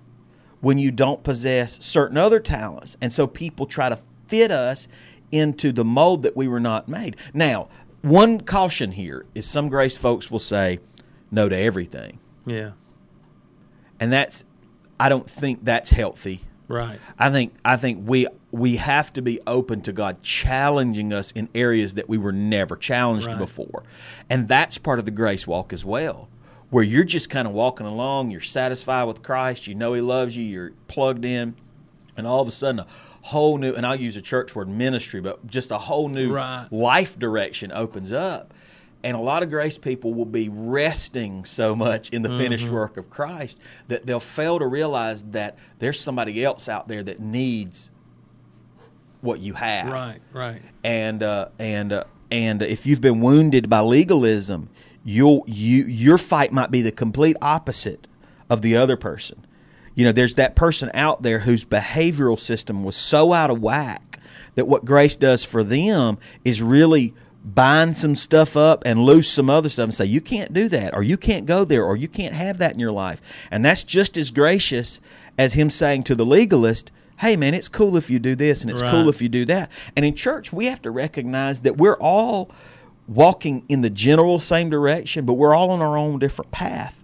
when 0.60 0.78
you 0.78 0.92
don't 0.92 1.24
possess 1.24 1.84
certain 1.84 2.18
other 2.18 2.40
talents, 2.40 2.98
and 3.02 3.12
so 3.12 3.28
people 3.28 3.66
try 3.66 3.90
to 3.90 3.98
fit 4.28 4.52
us 4.52 4.88
into 5.32 5.72
the 5.72 5.86
mold 5.86 6.24
that 6.24 6.36
we 6.38 6.48
were 6.48 6.60
not 6.60 6.88
made. 6.88 7.16
Now, 7.34 7.68
one 8.02 8.42
caution 8.42 8.92
here 8.94 9.26
is 9.36 9.46
some 9.46 9.70
grace 9.70 9.98
folks 9.98 10.30
will 10.32 10.40
say 10.40 10.80
no 11.32 11.48
to 11.50 11.56
everything, 11.58 12.20
yeah. 12.46 12.72
and 14.00 14.12
that's 14.12 14.44
I 15.00 15.10
don't 15.10 15.30
think 15.30 15.64
that's 15.64 15.92
healthy. 15.92 16.42
Right. 16.68 17.00
I 17.20 17.30
think 17.30 17.54
I 17.66 17.78
think 17.78 18.08
we 18.08 18.28
we 18.52 18.76
have 18.76 19.14
to 19.14 19.22
be 19.22 19.40
open 19.48 19.82
to 19.82 19.94
God 19.94 20.22
challenging 20.24 21.14
us 21.14 21.32
in 21.32 21.48
areas 21.56 21.94
that 21.94 22.10
we 22.10 22.18
were 22.18 22.32
never 22.34 22.76
challenged 22.76 23.28
Right. 23.28 23.38
before. 23.38 23.84
And 24.30 24.48
that's 24.48 24.78
part 24.78 25.00
of 25.00 25.06
the 25.06 25.12
grace 25.12 25.48
walk 25.48 25.72
as 25.72 25.86
well. 25.86 26.28
Where 26.70 26.84
you're 26.84 27.04
just 27.04 27.30
kind 27.30 27.48
of 27.48 27.54
walking 27.54 27.86
along, 27.86 28.32
you're 28.32 28.40
satisfied 28.42 29.04
with 29.06 29.22
Christ, 29.24 29.68
you 29.68 29.76
know 29.76 29.94
he 29.94 30.02
loves 30.02 30.36
you, 30.38 30.44
you're 30.44 30.72
plugged 30.88 31.26
in, 31.26 31.56
and 32.18 32.26
all 32.28 32.42
of 32.42 32.48
a 32.48 32.52
sudden 32.52 32.80
a 32.80 32.88
whole 33.24 33.58
new 33.58 33.74
and 33.74 33.86
I'll 33.86 33.96
use 33.96 34.18
a 34.18 34.22
church 34.22 34.56
word 34.56 34.68
ministry, 34.68 35.22
but 35.22 35.46
just 35.48 35.70
a 35.72 35.78
whole 35.78 36.10
new 36.10 36.34
Right. 36.34 36.68
life 36.72 37.18
direction 37.20 37.72
opens 37.72 38.12
up. 38.12 38.54
And 39.04 39.16
a 39.18 39.20
lot 39.20 39.44
of 39.44 39.50
grace 39.50 39.78
people 39.78 40.14
will 40.14 40.26
be 40.26 40.48
resting 40.50 41.46
so 41.46 41.76
much 41.76 42.10
in 42.12 42.22
the 42.22 42.30
finished 42.38 42.66
Mm-hmm. 42.66 42.74
work 42.76 42.98
of 42.98 43.10
Christ 43.10 43.60
that 43.88 44.06
they'll 44.06 44.20
fail 44.20 44.60
to 44.60 44.68
realize 44.68 45.24
that 45.32 45.58
there's 45.80 46.00
somebody 46.00 46.44
else 46.44 46.68
out 46.70 46.88
there 46.88 47.04
that 47.04 47.20
needs 47.20 47.91
what 49.22 49.40
you 49.40 49.54
have. 49.54 49.92
Right. 49.92 50.20
Right. 50.34 50.62
And 50.84 51.24
uh, 51.24 51.50
and 51.58 51.94
uh, 51.94 52.04
and 52.30 52.62
if 52.62 52.86
you've 52.86 53.02
been 53.02 53.22
wounded 53.22 53.70
by 53.70 53.80
legalism, 53.80 54.70
you'll 55.04 55.44
you 55.48 55.84
your 55.84 56.18
fight 56.18 56.52
might 56.52 56.72
be 56.72 56.82
the 56.82 56.92
complete 56.92 57.38
opposite 57.42 58.08
of 58.50 58.62
the 58.62 58.76
other 58.76 58.98
person. 58.98 59.46
You 59.96 60.06
know, 60.06 60.12
there's 60.12 60.36
that 60.36 60.56
person 60.56 60.90
out 60.94 61.22
there 61.22 61.40
whose 61.40 61.66
behavioral 61.66 62.40
system 62.40 62.84
was 62.84 62.96
so 62.96 63.34
out 63.34 63.50
of 63.50 63.62
whack 63.62 64.20
that 64.56 64.68
what 64.68 64.86
grace 64.86 65.16
does 65.16 65.44
for 65.44 65.64
them 65.64 66.18
is 66.44 66.62
really 66.62 67.14
bind 67.44 67.98
some 67.98 68.16
stuff 68.16 68.56
up 68.56 68.84
and 68.86 69.04
loose 69.04 69.30
some 69.30 69.50
other 69.50 69.68
stuff 69.68 69.86
and 69.86 69.94
say 69.94 70.06
you 70.06 70.22
can't 70.22 70.54
do 70.54 70.70
that 70.70 70.94
or 70.94 71.02
you 71.02 71.18
can't 71.18 71.46
go 71.46 71.66
there 71.66 71.84
or 71.84 71.96
you 71.96 72.08
can't 72.08 72.36
have 72.36 72.60
that 72.60 72.74
in 72.74 72.80
your 72.80 72.92
life 72.92 73.20
and 73.50 73.66
that's 73.66 73.84
just 73.84 74.16
as 74.16 74.30
gracious 74.30 75.02
as 75.40 75.54
him 75.54 75.68
saying 75.70 76.04
to 76.04 76.14
the 76.14 76.26
legalist 76.26 76.92
hey 77.22 77.36
man 77.36 77.54
it's 77.54 77.70
cool 77.70 77.96
if 77.96 78.10
you 78.10 78.20
do 78.20 78.36
this 78.36 78.62
and 78.62 78.70
it's 78.70 78.82
cool 78.92 79.08
if 79.10 79.22
you 79.22 79.30
do 79.30 79.46
that 79.46 79.72
and 79.96 80.06
in 80.06 80.14
church 80.14 80.52
we 80.52 80.66
have 80.66 80.82
to 80.82 80.92
recognize 80.92 81.62
that 81.62 81.78
we're 81.78 81.98
all 81.98 82.50
walking 83.08 83.64
in 83.68 83.82
the 83.82 83.90
general 83.90 84.40
same 84.40 84.70
direction, 84.70 85.26
but 85.26 85.34
we're 85.34 85.54
all 85.54 85.70
on 85.72 85.82
our 85.82 85.98
own 85.98 86.18
different 86.20 86.50
path. 86.52 86.98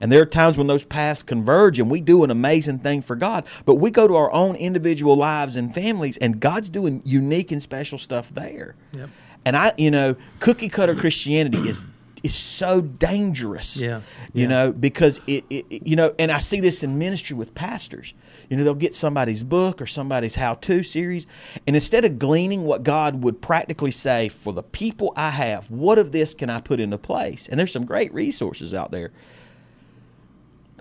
And 0.00 0.10
there 0.10 0.20
are 0.22 0.26
times 0.26 0.56
when 0.58 0.66
those 0.66 0.82
paths 0.84 1.22
converge 1.22 1.78
and 1.78 1.88
we 1.90 2.00
do 2.00 2.24
an 2.24 2.30
amazing 2.30 2.78
thing 2.80 3.02
for 3.02 3.14
God, 3.14 3.44
but 3.64 3.76
we 3.76 3.90
go 3.92 4.08
to 4.08 4.16
our 4.16 4.32
own 4.32 4.56
individual 4.56 5.16
lives 5.16 5.56
and 5.56 5.72
families, 5.72 6.16
and 6.16 6.40
God's 6.40 6.68
doing 6.68 7.02
unique 7.04 7.52
and 7.52 7.62
special 7.62 7.98
stuff 7.98 8.30
there. 8.34 8.74
Yep. 8.92 9.10
And 9.44 9.56
I, 9.56 9.72
you 9.76 9.90
know, 9.92 10.16
cookie 10.40 10.68
cutter 10.68 10.94
Christianity 10.96 11.68
is 11.68 11.86
is 12.24 12.34
so 12.34 12.80
dangerous. 12.80 13.76
Yeah, 13.76 14.00
You 14.32 14.42
yeah. 14.42 14.48
know, 14.48 14.72
because 14.72 15.20
it, 15.28 15.44
it- 15.50 15.86
you 15.86 15.94
know, 15.94 16.14
and 16.18 16.32
I 16.32 16.40
see 16.40 16.58
this 16.58 16.82
in 16.82 16.98
ministry 16.98 17.36
with 17.36 17.54
pastors. 17.54 18.12
You 18.48 18.56
know, 18.56 18.64
they'll 18.64 18.74
get 18.74 18.94
somebody's 18.94 19.42
book 19.42 19.82
or 19.82 19.86
somebody's 19.86 20.36
how-to 20.36 20.82
series, 20.82 21.26
and 21.66 21.76
instead 21.76 22.04
of 22.04 22.18
gleaning 22.18 22.64
what 22.64 22.82
God 22.82 23.22
would 23.22 23.42
practically 23.42 23.90
say 23.90 24.28
for 24.30 24.52
the 24.54 24.62
people 24.62 25.12
I 25.16 25.30
have, 25.30 25.70
what 25.70 25.98
of 25.98 26.12
this 26.12 26.32
can 26.32 26.48
I 26.48 26.60
put 26.60 26.80
into 26.80 26.96
place? 26.96 27.46
And 27.48 27.58
there's 27.60 27.72
some 27.72 27.84
great 27.84 28.12
resources 28.14 28.72
out 28.72 28.90
there. 28.90 29.10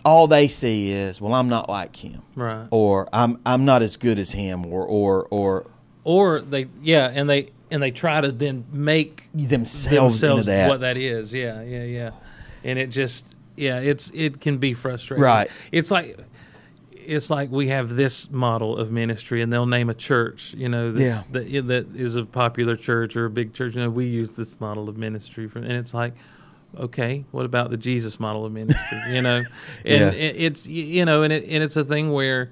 All 0.05 0.27
they 0.27 0.47
see 0.47 0.91
is, 0.93 1.19
well, 1.19 1.33
I'm 1.33 1.49
not 1.49 1.67
like 1.67 1.97
him, 1.97 2.21
Right. 2.35 2.67
or 2.71 3.09
I'm 3.11 3.39
I'm 3.45 3.65
not 3.65 3.81
as 3.81 3.97
good 3.97 4.19
as 4.19 4.31
him, 4.31 4.65
or 4.65 4.85
or 4.85 5.27
or 5.29 5.65
Or 6.05 6.39
they, 6.39 6.67
yeah, 6.81 7.11
and 7.13 7.29
they 7.29 7.49
and 7.69 7.83
they 7.83 7.91
try 7.91 8.21
to 8.21 8.31
then 8.31 8.63
make 8.71 9.27
themselves, 9.33 10.23
into 10.23 10.35
themselves 10.37 10.45
that. 10.45 10.69
what 10.69 10.79
that 10.79 10.95
is. 10.95 11.33
Yeah, 11.33 11.61
yeah, 11.63 11.83
yeah. 11.83 12.11
And 12.63 12.79
it 12.79 12.87
just, 12.87 13.35
yeah, 13.57 13.79
it's 13.79 14.09
it 14.13 14.39
can 14.39 14.57
be 14.59 14.73
frustrating. 14.73 15.21
Right. 15.23 15.49
It's 15.73 15.91
like 15.91 16.17
it's 17.07 17.29
like 17.29 17.49
we 17.49 17.69
have 17.69 17.95
this 17.95 18.29
model 18.29 18.77
of 18.77 18.91
ministry, 18.91 19.41
and 19.41 19.51
they'll 19.51 19.65
name 19.65 19.89
a 19.89 19.93
church, 19.93 20.53
you 20.57 20.67
know, 20.69 20.91
that, 20.91 21.01
Yeah. 21.01 21.23
that, 21.31 21.67
that 21.67 21.95
is 21.95 22.15
a 22.15 22.25
popular 22.25 22.75
church 22.75 23.15
or 23.15 23.25
a 23.25 23.29
big 23.29 23.53
church. 23.53 23.75
You 23.75 23.81
know, 23.81 23.89
we 23.89 24.05
use 24.07 24.35
this 24.35 24.59
model 24.59 24.89
of 24.89 24.97
ministry, 24.97 25.47
for, 25.47 25.59
and 25.59 25.71
it's 25.71 25.93
like, 25.93 26.13
okay, 26.77 27.23
what 27.31 27.45
about 27.45 27.69
the 27.69 27.77
Jesus 27.77 28.19
model 28.19 28.45
of 28.45 28.51
ministry? 28.51 28.97
You 29.13 29.21
know, 29.21 29.37
and 29.85 29.85
Yeah. 29.85 30.09
it, 30.11 30.35
it's 30.37 30.67
you 30.67 31.05
know, 31.05 31.23
and 31.23 31.31
it 31.33 31.45
and 31.47 31.63
it's 31.63 31.77
a 31.77 31.83
thing 31.85 32.11
where 32.11 32.51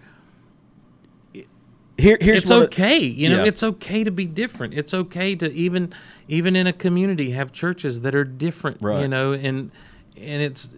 Here, 1.97 2.17
here's 2.19 2.43
it's 2.43 2.51
okay 2.51 2.97
you 2.99 3.29
know 3.29 3.37
Yeah. 3.37 3.47
it's 3.47 3.63
okay 3.63 4.03
to 4.03 4.11
be 4.11 4.25
different 4.25 4.73
it's 4.73 4.93
okay 4.93 5.35
to 5.35 5.51
even 5.53 5.93
even 6.27 6.55
in 6.55 6.67
a 6.67 6.73
community 6.73 7.31
have 7.31 7.51
churches 7.53 8.01
that 8.01 8.13
are 8.13 8.25
different 8.25 8.81
you 9.01 9.07
know 9.07 9.31
and 9.31 9.71
and 10.17 10.41
it's 10.41 10.69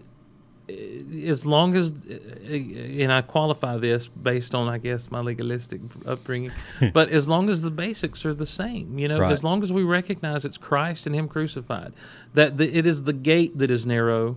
as 0.70 1.46
long 1.46 1.76
as 1.76 1.92
uh, 1.94 2.14
and 2.52 3.12
I 3.12 3.22
qualify 3.22 3.78
this 3.78 4.08
based 4.08 4.54
on 4.54 4.68
I 4.68 4.78
guess 4.78 5.10
my 5.10 5.22
legalistic 5.22 5.80
upbringing 6.06 6.52
but 6.94 7.10
as 7.10 7.30
long 7.30 7.50
as 7.50 7.62
the 7.62 7.72
basics 7.72 8.26
are 8.26 8.34
the 8.34 8.46
same 8.46 9.00
you 9.00 9.08
know 9.08 9.20
Right. 9.20 9.32
as 9.32 9.44
long 9.44 9.64
as 9.64 9.72
we 9.72 9.84
recognize 9.84 10.44
it's 10.46 10.58
Christ 10.58 11.06
and 11.08 11.16
him 11.16 11.28
crucified 11.30 11.94
that 12.34 12.58
the, 12.58 12.78
it 12.78 12.86
is 12.86 13.04
the 13.04 13.14
gate 13.14 13.58
that 13.58 13.72
is 13.72 13.86
narrow 13.86 14.36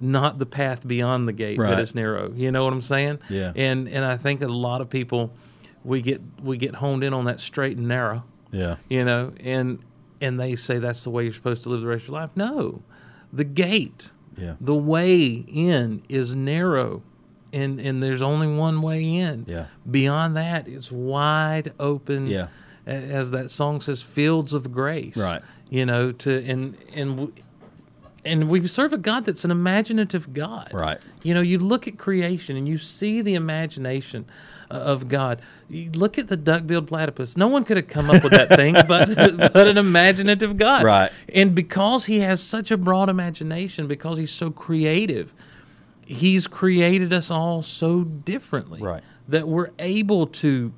not 0.00 0.38
the 0.38 0.46
path 0.46 0.86
beyond 0.86 1.26
the 1.26 1.32
gate 1.32 1.58
Right. 1.58 1.70
that 1.70 1.80
is 1.80 1.94
narrow 1.94 2.32
you 2.36 2.52
know 2.52 2.62
what 2.64 2.72
I'm 2.72 2.80
saying 2.80 3.18
Yeah. 3.28 3.52
and 3.56 3.88
and 3.88 4.04
I 4.04 4.16
think 4.16 4.42
a 4.42 4.48
lot 4.48 4.80
of 4.80 4.88
people 4.88 5.32
we 5.82 6.00
get 6.02 6.20
we 6.42 6.56
get 6.56 6.76
honed 6.76 7.02
in 7.02 7.12
on 7.12 7.24
that 7.26 7.40
straight 7.40 7.76
and 7.76 7.86
narrow, 7.88 8.24
yeah, 8.50 8.76
you 8.88 9.04
know, 9.04 9.32
and 9.40 9.80
and 10.18 10.40
they 10.40 10.56
say 10.56 10.78
that's 10.78 11.04
the 11.04 11.10
way 11.10 11.24
you're 11.24 11.32
supposed 11.34 11.62
to 11.64 11.68
live 11.68 11.82
the 11.82 11.86
rest 11.86 12.04
of 12.04 12.08
your 12.08 12.20
life. 12.20 12.30
No, 12.34 12.80
the 13.30 13.44
gate, 13.44 14.10
yeah, 14.36 14.54
the 14.60 14.74
way 14.74 15.24
in 15.26 16.02
is 16.08 16.34
narrow, 16.34 17.02
and 17.52 17.80
and 17.80 18.02
there's 18.02 18.22
only 18.22 18.48
one 18.48 18.82
way 18.82 19.16
in. 19.16 19.44
Yeah. 19.48 19.66
Beyond 19.90 20.36
that, 20.36 20.68
it's 20.68 20.90
wide 20.90 21.72
open. 21.78 22.26
Yeah. 22.26 22.48
As 22.86 23.30
that 23.30 23.50
song 23.50 23.80
says, 23.80 24.02
fields 24.02 24.52
of 24.52 24.70
grace. 24.70 25.16
Right. 25.16 25.40
You 25.70 25.86
know, 25.86 26.12
to 26.12 26.44
and 26.44 26.76
and. 26.94 27.32
And 28.24 28.48
we 28.48 28.66
serve 28.66 28.92
a 28.92 28.98
God 28.98 29.26
that's 29.26 29.44
an 29.44 29.50
imaginative 29.50 30.32
God. 30.32 30.70
Right. 30.72 30.98
You 31.22 31.34
know, 31.34 31.42
you 31.42 31.58
look 31.58 31.86
at 31.86 31.98
creation 31.98 32.56
and 32.56 32.66
you 32.66 32.78
see 32.78 33.20
the 33.20 33.34
imagination 33.34 34.24
uh, 34.70 34.74
of 34.74 35.08
God. 35.08 35.42
You 35.68 35.90
look 35.90 36.18
at 36.18 36.28
the 36.28 36.36
duck-billed 36.36 36.86
platypus. 36.86 37.36
No 37.36 37.48
one 37.48 37.64
could 37.64 37.76
have 37.76 37.88
come 37.88 38.08
up 38.08 38.22
with 38.22 38.32
that 38.32 38.48
thing, 38.56 38.74
but 38.88 39.14
but 39.52 39.66
an 39.66 39.76
imaginative 39.76 40.56
God. 40.56 40.84
Right. 40.84 41.12
And 41.32 41.54
because 41.54 42.06
He 42.06 42.20
has 42.20 42.42
such 42.42 42.70
a 42.70 42.76
broad 42.76 43.10
imagination, 43.10 43.86
because 43.86 44.16
He's 44.16 44.30
so 44.30 44.50
creative, 44.50 45.34
He's 46.06 46.46
created 46.46 47.12
us 47.12 47.30
all 47.30 47.62
so 47.62 48.04
differently. 48.04 48.80
Right. 48.80 49.02
That 49.28 49.48
we're 49.48 49.70
able 49.78 50.26
to 50.28 50.72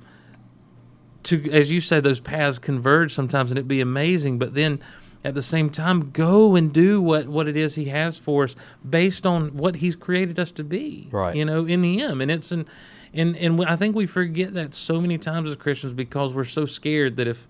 to 1.23 1.51
as 1.51 1.71
you 1.71 1.81
say 1.81 1.99
those 1.99 2.19
paths 2.19 2.57
converge 2.57 3.13
sometimes 3.13 3.51
and 3.51 3.57
it'd 3.57 3.67
be 3.67 3.81
amazing 3.81 4.39
but 4.39 4.53
then 4.53 4.81
at 5.23 5.33
the 5.33 5.41
same 5.41 5.69
time 5.69 6.11
go 6.11 6.55
and 6.55 6.71
do 6.73 7.01
what 7.01 7.27
what 7.27 7.47
it 7.47 7.57
is 7.57 7.75
he 7.75 7.85
has 7.85 8.17
for 8.17 8.43
us 8.45 8.55
based 8.87 9.25
on 9.25 9.55
what 9.57 9.75
he's 9.77 9.95
created 9.95 10.39
us 10.39 10.51
to 10.51 10.63
be 10.63 11.09
Right. 11.11 11.35
you 11.35 11.43
know 11.45 11.65
in 11.65 11.81
the 11.81 11.97
him 11.97 12.21
and 12.21 12.31
it's 12.31 12.51
an 12.51 12.65
and 13.13 13.35
and 13.37 13.63
I 13.65 13.75
think 13.75 13.95
we 13.95 14.05
forget 14.05 14.53
that 14.53 14.73
so 14.73 14.99
many 15.01 15.17
times 15.17 15.49
as 15.49 15.55
Christians 15.55 15.93
because 15.93 16.33
we're 16.33 16.43
so 16.43 16.65
scared 16.65 17.17
that 17.17 17.27
if 17.27 17.47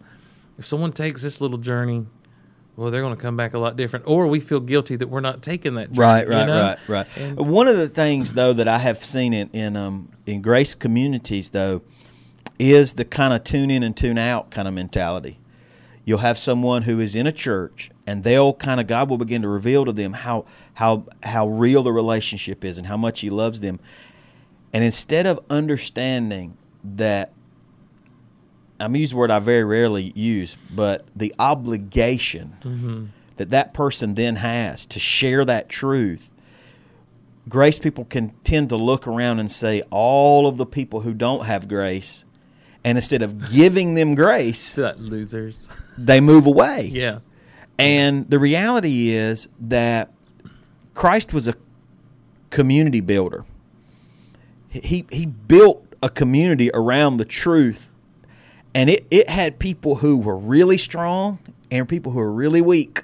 if 0.57 0.65
someone 0.65 0.91
takes 0.91 1.21
this 1.21 1.41
little 1.41 1.57
journey 1.57 2.05
well 2.75 2.89
they're 2.91 3.01
going 3.01 3.15
to 3.15 3.21
come 3.21 3.35
back 3.35 3.53
a 3.53 3.59
lot 3.59 3.75
different 3.75 4.05
or 4.07 4.27
we 4.27 4.39
feel 4.39 4.59
guilty 4.59 4.95
that 4.95 5.09
we're 5.09 5.19
not 5.19 5.41
taking 5.41 5.75
that 5.75 5.91
journey, 5.91 5.99
right, 5.99 6.27
you 6.27 6.33
right, 6.33 6.45
know? 6.45 6.61
right, 6.61 6.77
right. 6.87 7.07
And- 7.17 7.37
One 7.49 7.67
of 7.67 7.75
the 7.75 7.89
things 7.89 8.33
though 8.33 8.53
that 8.53 8.67
I 8.67 8.77
have 8.77 9.03
seen 9.03 9.33
in 9.33 9.49
in 9.51 9.75
um 9.75 10.09
in 10.25 10.41
grace 10.41 10.73
communities 10.75 11.49
though 11.49 11.81
is 12.59 12.93
the 12.93 13.05
kind 13.05 13.33
of 13.33 13.43
tune 13.43 13.69
in 13.69 13.83
and 13.83 13.95
tune 13.97 14.17
out 14.17 14.49
kind 14.51 14.67
of 14.67 14.73
mentality. 14.73 15.37
You'll 16.07 16.19
have 16.19 16.37
someone 16.37 16.83
who 16.83 17.01
is 17.01 17.15
in 17.15 17.27
a 17.27 17.33
church 17.33 17.91
and 18.05 18.23
they'll 18.23 18.53
kind 18.53 18.79
of 18.79 18.87
God 18.87 19.09
will 19.09 19.17
begin 19.17 19.41
to 19.41 19.49
reveal 19.49 19.83
to 19.83 19.91
them 19.91 20.13
how 20.13 20.45
how 20.75 21.03
how 21.21 21.49
real 21.49 21.83
the 21.83 21.91
relationship 21.91 22.63
is 22.63 22.77
and 22.77 22.87
how 22.87 22.95
much 22.95 23.19
he 23.19 23.29
loves 23.29 23.59
them. 23.59 23.77
And 24.71 24.85
instead 24.85 25.25
of 25.25 25.37
understanding 25.49 26.55
that 26.81 27.33
I'm 28.79 28.95
use 28.95 29.11
a 29.11 29.17
word 29.17 29.31
I 29.31 29.39
very 29.39 29.65
rarely 29.65 30.13
use, 30.15 30.55
but 30.73 31.05
the 31.13 31.35
obligation 31.39 32.55
mm-hmm. 32.61 33.05
that 33.35 33.49
that 33.49 33.73
person 33.73 34.15
then 34.15 34.37
has 34.37 34.85
to 34.85 35.01
share 35.01 35.43
that 35.43 35.67
truth, 35.67 36.29
grace 37.49 37.79
people 37.79 38.05
can 38.05 38.29
tend 38.45 38.69
to 38.69 38.77
look 38.77 39.07
around 39.07 39.39
and 39.39 39.51
say 39.51 39.81
all 39.89 40.47
of 40.47 40.55
the 40.55 40.65
people 40.65 41.01
who 41.01 41.13
don't 41.13 41.47
have 41.47 41.67
grace, 41.67 42.23
and 42.85 42.97
instead 42.97 43.21
of 43.21 43.51
giving 43.51 43.95
them 43.95 44.15
grace, 44.15 44.77
losers 44.97 45.67
they 45.97 46.21
move 46.21 46.45
away. 46.45 46.89
yeah 46.93 47.19
And 47.79 48.29
the 48.29 48.39
reality 48.39 49.09
is 49.09 49.47
that 49.59 50.11
Christ 50.93 51.33
was 51.33 51.47
a 51.47 51.53
community 52.49 53.01
builder. 53.01 53.45
He 54.69 55.05
he 55.11 55.25
built 55.25 55.85
a 56.01 56.09
community 56.09 56.69
around 56.73 57.17
the 57.17 57.25
truth. 57.25 57.91
And 58.73 58.89
it, 58.89 59.07
it 59.09 59.29
had 59.29 59.57
people 59.57 59.95
who 59.95 60.17
were 60.17 60.37
really 60.37 60.77
strong 60.77 61.39
and 61.71 61.89
people 61.89 62.11
who 62.11 62.19
were 62.19 62.31
really 62.31 62.61
weak. 62.61 63.01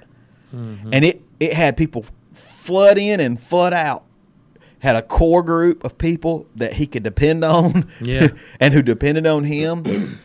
Mm-hmm. 0.54 0.90
And 0.92 1.04
it, 1.04 1.22
it 1.40 1.54
had 1.54 1.76
people 1.76 2.04
flood 2.32 2.96
in 2.96 3.18
and 3.18 3.40
flood 3.40 3.72
out. 3.72 4.04
Had 4.78 4.96
a 4.96 5.02
core 5.02 5.42
group 5.42 5.82
of 5.82 5.98
people 5.98 6.46
that 6.54 6.74
he 6.74 6.86
could 6.86 7.02
depend 7.02 7.44
on 7.44 7.88
Yeah. 8.00 8.28
and 8.60 8.74
who 8.74 8.82
depended 8.82 9.26
on 9.26 9.44
him. 9.44 10.20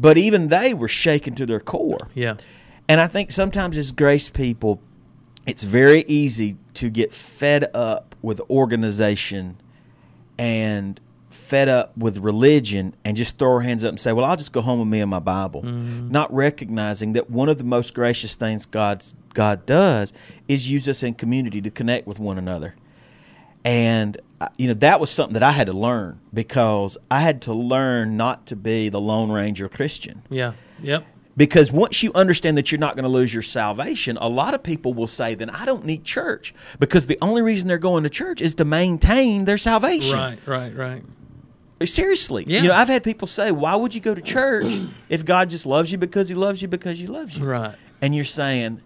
But 0.00 0.16
even 0.16 0.48
they 0.48 0.72
were 0.72 0.88
shaken 0.88 1.34
to 1.34 1.46
their 1.46 1.60
core. 1.60 2.08
yeah 2.14 2.36
And 2.88 3.00
I 3.00 3.06
think 3.06 3.30
sometimes 3.30 3.76
as 3.76 3.92
grace 3.92 4.28
people, 4.28 4.80
it's 5.46 5.62
very 5.62 6.02
easy 6.08 6.56
to 6.74 6.90
get 6.90 7.12
fed 7.12 7.70
up 7.74 8.14
with 8.22 8.40
organization 8.50 9.56
and 10.38 11.00
fed 11.30 11.68
up 11.68 11.96
with 11.96 12.18
religion 12.18 12.94
and 13.04 13.16
just 13.16 13.38
throw 13.38 13.52
our 13.52 13.60
hands 13.60 13.84
up 13.84 13.90
and 13.90 14.00
say, 14.00 14.12
Well, 14.12 14.24
I'll 14.24 14.36
just 14.36 14.52
go 14.52 14.60
home 14.60 14.78
with 14.80 14.88
me 14.88 15.00
and 15.00 15.10
my 15.10 15.18
Bible. 15.18 15.62
Mm-hmm. 15.62 16.10
Not 16.10 16.32
recognizing 16.32 17.12
that 17.14 17.30
one 17.30 17.48
of 17.48 17.58
the 17.58 17.64
most 17.64 17.94
gracious 17.94 18.34
things 18.34 18.66
God's 18.66 19.14
God 19.34 19.66
does 19.66 20.12
is 20.48 20.70
use 20.70 20.88
us 20.88 21.02
in 21.02 21.14
community 21.14 21.60
to 21.62 21.70
connect 21.70 22.06
with 22.06 22.18
one 22.18 22.38
another. 22.38 22.74
And 23.64 24.16
uh, 24.40 24.48
you 24.56 24.68
know 24.68 24.74
that 24.74 25.00
was 25.00 25.10
something 25.10 25.34
that 25.34 25.42
I 25.42 25.52
had 25.52 25.66
to 25.66 25.72
learn 25.72 26.20
because 26.32 26.96
I 27.10 27.20
had 27.20 27.42
to 27.42 27.52
learn 27.52 28.16
not 28.16 28.46
to 28.46 28.56
be 28.56 28.88
the 28.88 29.00
Lone 29.00 29.30
Ranger 29.30 29.68
Christian 29.68 30.22
yeah 30.30 30.52
yep 30.82 31.04
because 31.36 31.72
once 31.72 32.02
you 32.02 32.12
understand 32.14 32.58
that 32.58 32.70
you're 32.70 32.78
not 32.78 32.96
going 32.96 33.04
to 33.04 33.08
lose 33.10 33.32
your 33.32 33.42
salvation, 33.42 34.18
a 34.20 34.28
lot 34.28 34.52
of 34.52 34.62
people 34.62 34.92
will 34.92 35.06
say, 35.06 35.34
then 35.34 35.48
I 35.48 35.64
don't 35.64 35.86
need 35.86 36.04
church 36.04 36.52
because 36.78 37.06
the 37.06 37.16
only 37.22 37.40
reason 37.40 37.66
they're 37.66 37.78
going 37.78 38.02
to 38.02 38.10
church 38.10 38.42
is 38.42 38.54
to 38.56 38.64
maintain 38.66 39.46
their 39.46 39.56
salvation. 39.56 40.18
right 40.18 40.38
right 40.46 40.76
right 40.76 41.02
Seriously. 41.82 42.44
Yeah. 42.46 42.60
You 42.60 42.68
know, 42.68 42.74
I've 42.74 42.88
had 42.88 43.02
people 43.02 43.26
say, 43.26 43.52
why 43.52 43.74
would 43.74 43.94
you 43.94 44.02
go 44.02 44.14
to 44.14 44.20
church 44.20 44.78
if 45.08 45.24
God 45.24 45.48
just 45.48 45.64
loves 45.64 45.90
you 45.90 45.96
because 45.96 46.28
he 46.28 46.34
loves 46.34 46.60
you 46.60 46.68
because 46.68 46.98
he 46.98 47.06
loves 47.06 47.38
you? 47.38 47.46
right 47.46 47.74
And 48.02 48.14
you're 48.14 48.26
saying, 48.26 48.82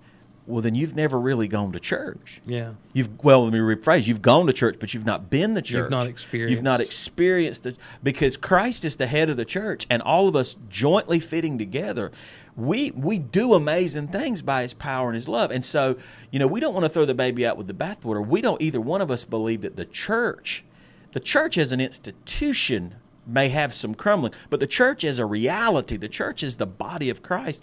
well, 0.47 0.61
then 0.61 0.75
you've 0.75 0.95
never 0.95 1.19
really 1.19 1.49
gone 1.49 1.73
to 1.73 1.81
church. 1.81 2.41
yeah 2.45 2.73
You've 2.93 3.23
well, 3.25 3.45
let 3.45 3.53
me 3.53 3.59
rephrase. 3.59 4.07
You've 4.07 4.23
gone 4.23 4.47
to 4.47 4.53
church, 4.53 4.77
but 4.79 4.95
you've 4.95 5.07
not 5.07 5.31
been 5.31 5.55
the 5.55 5.63
church. 5.63 5.91
not 5.91 6.07
experienced. 6.07 6.51
You've 6.53 6.63
not 6.63 6.81
experienced 6.81 7.67
it 7.67 7.77
because 8.03 8.37
Christ 8.37 8.85
is 8.85 8.97
the 8.97 9.07
head 9.07 9.31
of 9.31 9.37
the 9.37 9.45
church, 9.45 9.87
and 9.89 10.03
all 10.03 10.29
of 10.29 10.37
us 10.37 10.57
jointly 10.69 11.19
fitting 11.21 11.59
together, 11.59 12.13
we 12.57 12.91
we 12.93 13.19
do 13.19 13.55
amazing 13.55 14.09
things 14.09 14.43
by 14.43 14.63
his 14.63 14.75
power 14.75 15.09
and 15.09 15.15
his 15.15 15.29
love. 15.29 15.51
And 15.51 15.65
so, 15.65 15.97
you 16.31 16.39
know, 16.39 16.47
we 16.47 16.61
don't 16.61 16.75
want 16.75 16.85
to 16.85 16.89
throw 16.89 17.05
the 17.05 17.15
baby 17.15 17.47
out 17.47 17.57
with 17.57 17.67
the 17.67 17.75
bathwater. 17.75 18.25
We 18.25 18.41
don't 18.41 18.61
either 18.61 18.81
one 18.81 19.01
of 19.01 19.11
us 19.11 19.25
believe 19.25 19.63
that 19.63 19.77
the 19.77 19.87
church, 19.87 20.65
the 21.13 21.21
church 21.21 21.59
as 21.59 21.73
an 21.73 21.81
institution 21.81 22.97
may 23.27 23.49
have 23.49 23.73
some 23.73 23.95
crumbling, 23.95 24.33
but 24.51 24.61
the 24.61 24.67
church 24.67 25.03
as 25.05 25.19
a 25.19 25.25
reality, 25.25 25.97
the 25.97 26.09
church 26.09 26.43
as 26.43 26.59
the 26.59 26.67
body 26.67 27.09
of 27.09 27.23
Christ 27.23 27.63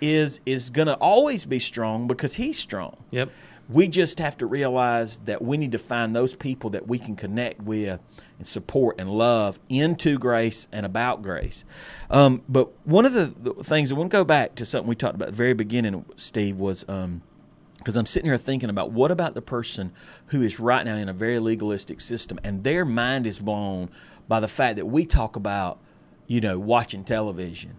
is 0.00 0.40
is 0.46 0.70
going 0.70 0.86
to 0.86 0.96
always 0.96 1.44
be 1.44 1.58
strong 1.58 2.06
because 2.06 2.34
he's 2.34 2.58
strong. 2.58 2.96
Yep. 3.10 3.30
We 3.68 3.86
just 3.86 4.18
have 4.18 4.38
to 4.38 4.46
realize 4.46 5.18
that 5.18 5.42
we 5.42 5.58
need 5.58 5.72
to 5.72 5.78
find 5.78 6.16
those 6.16 6.34
people 6.34 6.70
that 6.70 6.88
we 6.88 6.98
can 6.98 7.16
connect 7.16 7.60
with 7.60 8.00
and 8.38 8.46
support 8.46 8.98
and 8.98 9.10
love 9.10 9.58
into 9.68 10.18
grace 10.18 10.68
and 10.72 10.86
about 10.86 11.22
grace. 11.22 11.66
Um, 12.08 12.42
but 12.48 12.70
one 12.86 13.04
of 13.04 13.12
the, 13.12 13.62
things 13.62 13.92
I 13.92 13.94
want 13.94 14.10
to 14.10 14.16
go 14.16 14.24
back 14.24 14.54
to 14.54 14.64
something 14.64 14.88
we 14.88 14.94
talked 14.94 15.16
about 15.16 15.28
at 15.28 15.32
the 15.32 15.36
very 15.36 15.52
beginning, 15.52 16.06
Steve, 16.16 16.58
was 16.58 16.84
because 16.84 17.96
I'm 17.96 18.06
sitting 18.06 18.30
here 18.30 18.38
thinking 18.38 18.70
about 18.70 18.90
what 18.90 19.10
about 19.10 19.34
the 19.34 19.42
person 19.42 19.92
who 20.28 20.42
is 20.42 20.58
right 20.58 20.86
now 20.86 20.96
in 20.96 21.10
a 21.10 21.12
very 21.12 21.38
legalistic 21.38 22.00
system 22.00 22.40
and 22.42 22.64
their 22.64 22.86
mind 22.86 23.26
is 23.26 23.38
blown 23.38 23.90
by 24.28 24.40
the 24.40 24.48
fact 24.48 24.76
that 24.76 24.86
we 24.86 25.04
talk 25.04 25.36
about, 25.36 25.78
you 26.26 26.40
know, 26.40 26.58
watching 26.58 27.04
television 27.04 27.78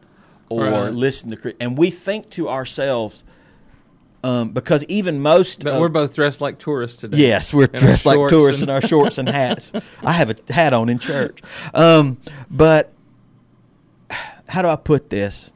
or 0.50 0.64
Right. 0.66 0.94
listening 0.94 1.38
to, 1.40 1.54
and 1.62 1.78
we 1.78 1.90
think 1.92 2.30
to 2.32 2.50
ourselves, 2.50 3.24
um, 4.24 4.50
because 4.50 4.84
even 4.86 5.20
most, 5.22 5.66
of- 5.66 5.80
we're 5.80 5.88
both 5.90 6.16
dressed 6.16 6.42
like 6.42 6.58
tourists 6.60 7.00
today. 7.00 7.18
Yes, 7.18 7.54
we're 7.54 7.66
In 7.66 7.80
dressed 7.80 8.06
like 8.06 8.30
tourists 8.30 8.62
in 8.62 8.70
our 8.70 8.82
shorts 8.82 9.18
and 9.18 9.30
hats. 9.30 9.72
I 10.04 10.12
have 10.14 10.30
a 10.30 10.54
hat 10.54 10.74
on 10.74 10.90
in 10.90 11.00
church. 11.00 11.40
Um, 11.74 12.18
but 12.50 12.92
how 14.50 14.62
do 14.62 14.68
I 14.68 14.76
put 14.76 15.10
this? 15.10 15.52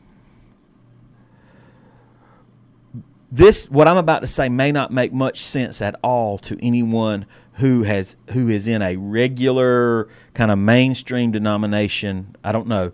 This 3.31 3.69
what 3.69 3.87
I'm 3.87 3.97
about 3.97 4.19
to 4.19 4.27
say 4.27 4.47
may 4.47 4.71
not 4.71 4.91
make 4.91 5.11
much 5.11 5.39
sense 5.39 5.81
at 5.81 5.95
all 6.03 6.37
to 6.39 6.57
anyone 6.63 7.25
who 7.53 7.81
has 7.83 8.15
who 8.31 8.47
is 8.47 8.67
in 8.67 8.81
a 8.83 8.95
regular 8.95 10.07
kind 10.35 10.51
of 10.51 10.59
mainstream 10.59 11.31
denomination. 11.31 12.35
I 12.43 12.51
don't 12.51 12.67
know. 12.67 12.91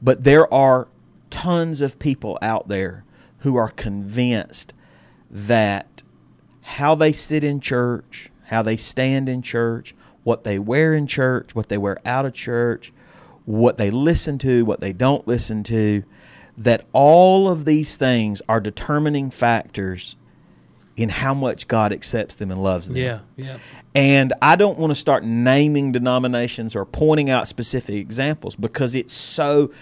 But 0.00 0.22
there 0.22 0.52
are 0.54 0.86
tons 1.30 1.80
of 1.80 1.98
people 1.98 2.38
out 2.42 2.68
there 2.68 3.04
who 3.38 3.56
are 3.56 3.70
convinced 3.70 4.74
that 5.30 6.02
how 6.62 6.94
they 6.94 7.12
sit 7.12 7.44
in 7.44 7.60
church, 7.60 8.30
how 8.46 8.62
they 8.62 8.76
stand 8.76 9.28
in 9.28 9.42
church, 9.42 9.94
what 10.22 10.44
they 10.44 10.58
wear 10.58 10.94
in 10.94 11.06
church, 11.06 11.54
what 11.54 11.68
they 11.68 11.78
wear 11.78 11.98
out 12.04 12.26
of 12.26 12.34
church, 12.34 12.92
what 13.44 13.78
they 13.78 13.90
listen 13.90 14.38
to, 14.38 14.64
what 14.64 14.80
they 14.80 14.92
don't 14.92 15.26
listen 15.26 15.62
to, 15.64 16.04
that 16.56 16.84
all 16.92 17.48
of 17.48 17.64
these 17.64 17.96
things 17.96 18.42
are 18.48 18.60
determining 18.60 19.30
factors 19.30 20.16
in 20.96 21.08
how 21.08 21.32
much 21.32 21.66
God 21.66 21.92
accepts 21.92 22.34
them 22.34 22.50
and 22.50 22.62
loves 22.62 22.88
them. 22.88 22.98
Yeah. 22.98 23.20
Yeah. 23.36 23.58
And 23.94 24.34
I 24.42 24.56
don't 24.56 24.78
want 24.78 24.90
to 24.90 24.94
start 24.94 25.24
naming 25.24 25.92
denominations 25.92 26.76
or 26.76 26.84
pointing 26.84 27.30
out 27.30 27.48
specific 27.48 27.94
examples 27.94 28.54
because 28.54 28.94
it's 28.94 29.14
so 29.14 29.72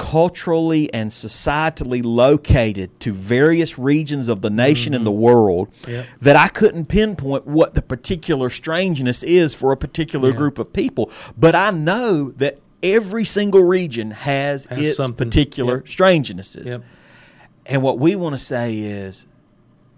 culturally 0.00 0.92
and 0.94 1.10
societally 1.10 2.02
located 2.02 2.98
to 3.00 3.12
various 3.12 3.78
regions 3.78 4.28
of 4.28 4.40
the 4.40 4.48
nation 4.48 4.94
and 4.94 5.06
the 5.06 5.10
mm-hmm. 5.10 5.20
world 5.20 5.68
Yep. 5.86 6.06
that 6.22 6.36
I 6.36 6.48
couldn't 6.48 6.86
pinpoint 6.86 7.46
what 7.46 7.74
the 7.74 7.82
particular 7.82 8.48
strangeness 8.48 9.22
is 9.22 9.52
for 9.52 9.72
a 9.72 9.76
particular 9.76 10.30
Yeah. 10.30 10.36
group 10.36 10.58
of 10.58 10.72
people. 10.72 11.10
But 11.36 11.54
I 11.54 11.70
know 11.70 12.30
that 12.38 12.60
every 12.82 13.26
single 13.26 13.62
region 13.62 14.12
has, 14.12 14.64
Has 14.68 14.80
its 14.80 14.96
something. 14.96 15.28
particular 15.28 15.76
Yep. 15.76 15.88
strangenesses. 15.88 16.68
Yep. 16.70 16.82
And 17.66 17.82
what 17.82 17.98
we 17.98 18.16
want 18.16 18.32
to 18.34 18.42
say 18.42 18.78
is, 18.78 19.26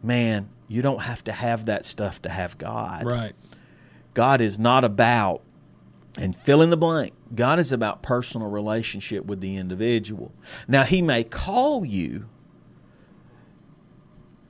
man, 0.03 0.49
you 0.67 0.83
don't 0.83 1.03
have 1.03 1.23
to 1.25 1.33
have 1.33 1.67
that 1.67 1.85
stuff 1.87 2.21
to 2.23 2.29
have 2.29 2.59
God. 2.59 3.05
Right. 3.07 3.35
God 4.15 4.41
is 4.41 4.59
not 4.59 4.83
about, 4.83 5.43
and 6.19 6.37
fill 6.37 6.63
in 6.63 6.71
the 6.71 6.77
blank, 6.77 7.13
God 7.35 7.59
is 7.59 7.73
about 7.73 8.03
personal 8.03 8.49
relationship 8.49 9.25
with 9.25 9.41
the 9.41 9.57
individual. 9.57 10.33
Now, 10.69 10.85
He 10.85 11.03
may 11.03 11.25
call 11.25 11.85
you 11.85 12.29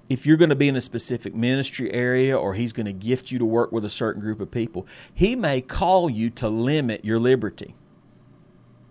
if 0.09 0.27
you're 0.27 0.37
going 0.37 0.51
to 0.51 0.57
be 0.57 0.69
in 0.69 0.77
a 0.77 0.81
specific 0.81 1.35
ministry 1.35 1.93
area 1.93 2.37
or 2.37 2.55
He's 2.55 2.73
going 2.73 2.87
to 2.87 2.93
gift 2.93 3.31
you 3.31 3.39
to 3.39 3.45
work 3.45 3.73
with 3.73 3.85
a 3.85 3.89
certain 3.91 4.21
group 4.21 4.41
of 4.41 4.51
people. 4.51 4.87
He 5.15 5.37
may 5.37 5.61
call 5.61 6.11
you 6.11 6.31
to 6.31 6.49
limit 6.49 7.05
your 7.05 7.19
liberty. 7.19 7.75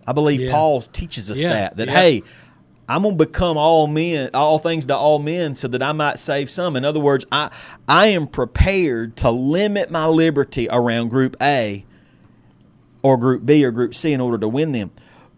I 0.06 0.12
believe 0.12 0.40
Yeah. 0.42 0.50
Paul 0.50 0.82
teaches 0.82 1.30
us 1.30 1.42
Yeah, 1.42 1.50
that, 1.50 1.76
that, 1.76 1.88
yeah. 1.88 1.94
hey, 1.94 2.22
I'm 2.88 3.04
gonna 3.04 3.14
become 3.14 3.56
all 3.56 3.86
men, 3.86 4.30
all 4.34 4.58
things 4.58 4.86
to 4.86 4.96
all 4.96 5.20
men, 5.20 5.54
so 5.54 5.68
that 5.68 5.82
I 5.82 5.92
might 5.92 6.18
save 6.18 6.50
some. 6.50 6.74
In 6.76 6.84
other 6.84 6.98
words, 6.98 7.24
I 7.30 7.50
I 7.86 8.08
am 8.08 8.26
prepared 8.26 9.16
to 9.18 9.30
limit 9.30 9.90
my 9.90 10.06
liberty 10.06 10.66
around 10.70 11.08
Group 11.08 11.36
A 11.40 11.86
or 13.02 13.16
Group 13.16 13.44
B 13.44 13.64
or 13.64 13.70
Group 13.70 13.94
C 13.94 14.12
in 14.12 14.20
order 14.20 14.38
to 14.38 14.48
win 14.48 14.72
them. 14.72 14.90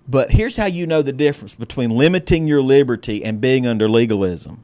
But 0.06 0.32
here's 0.32 0.56
how 0.56 0.66
you 0.66 0.86
know 0.86 1.02
the 1.02 1.12
difference 1.12 1.54
between 1.54 1.90
limiting 1.90 2.46
your 2.46 2.62
liberty 2.62 3.24
and 3.24 3.40
being 3.40 3.66
under 3.66 3.88
legalism. 3.88 4.62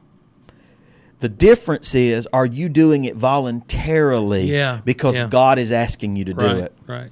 The 1.19 1.29
difference 1.29 1.93
is, 1.93 2.27
are 2.33 2.45
you 2.45 2.69
doing 2.69 3.05
it 3.05 3.15
voluntarily 3.15 4.51
Yeah, 4.51 4.81
because 4.83 5.19
yeah. 5.19 5.27
God 5.27 5.59
is 5.59 5.71
asking 5.71 6.15
you 6.15 6.25
to 6.25 6.33
do 6.33 6.45
it? 6.45 6.75
Right. 6.87 7.11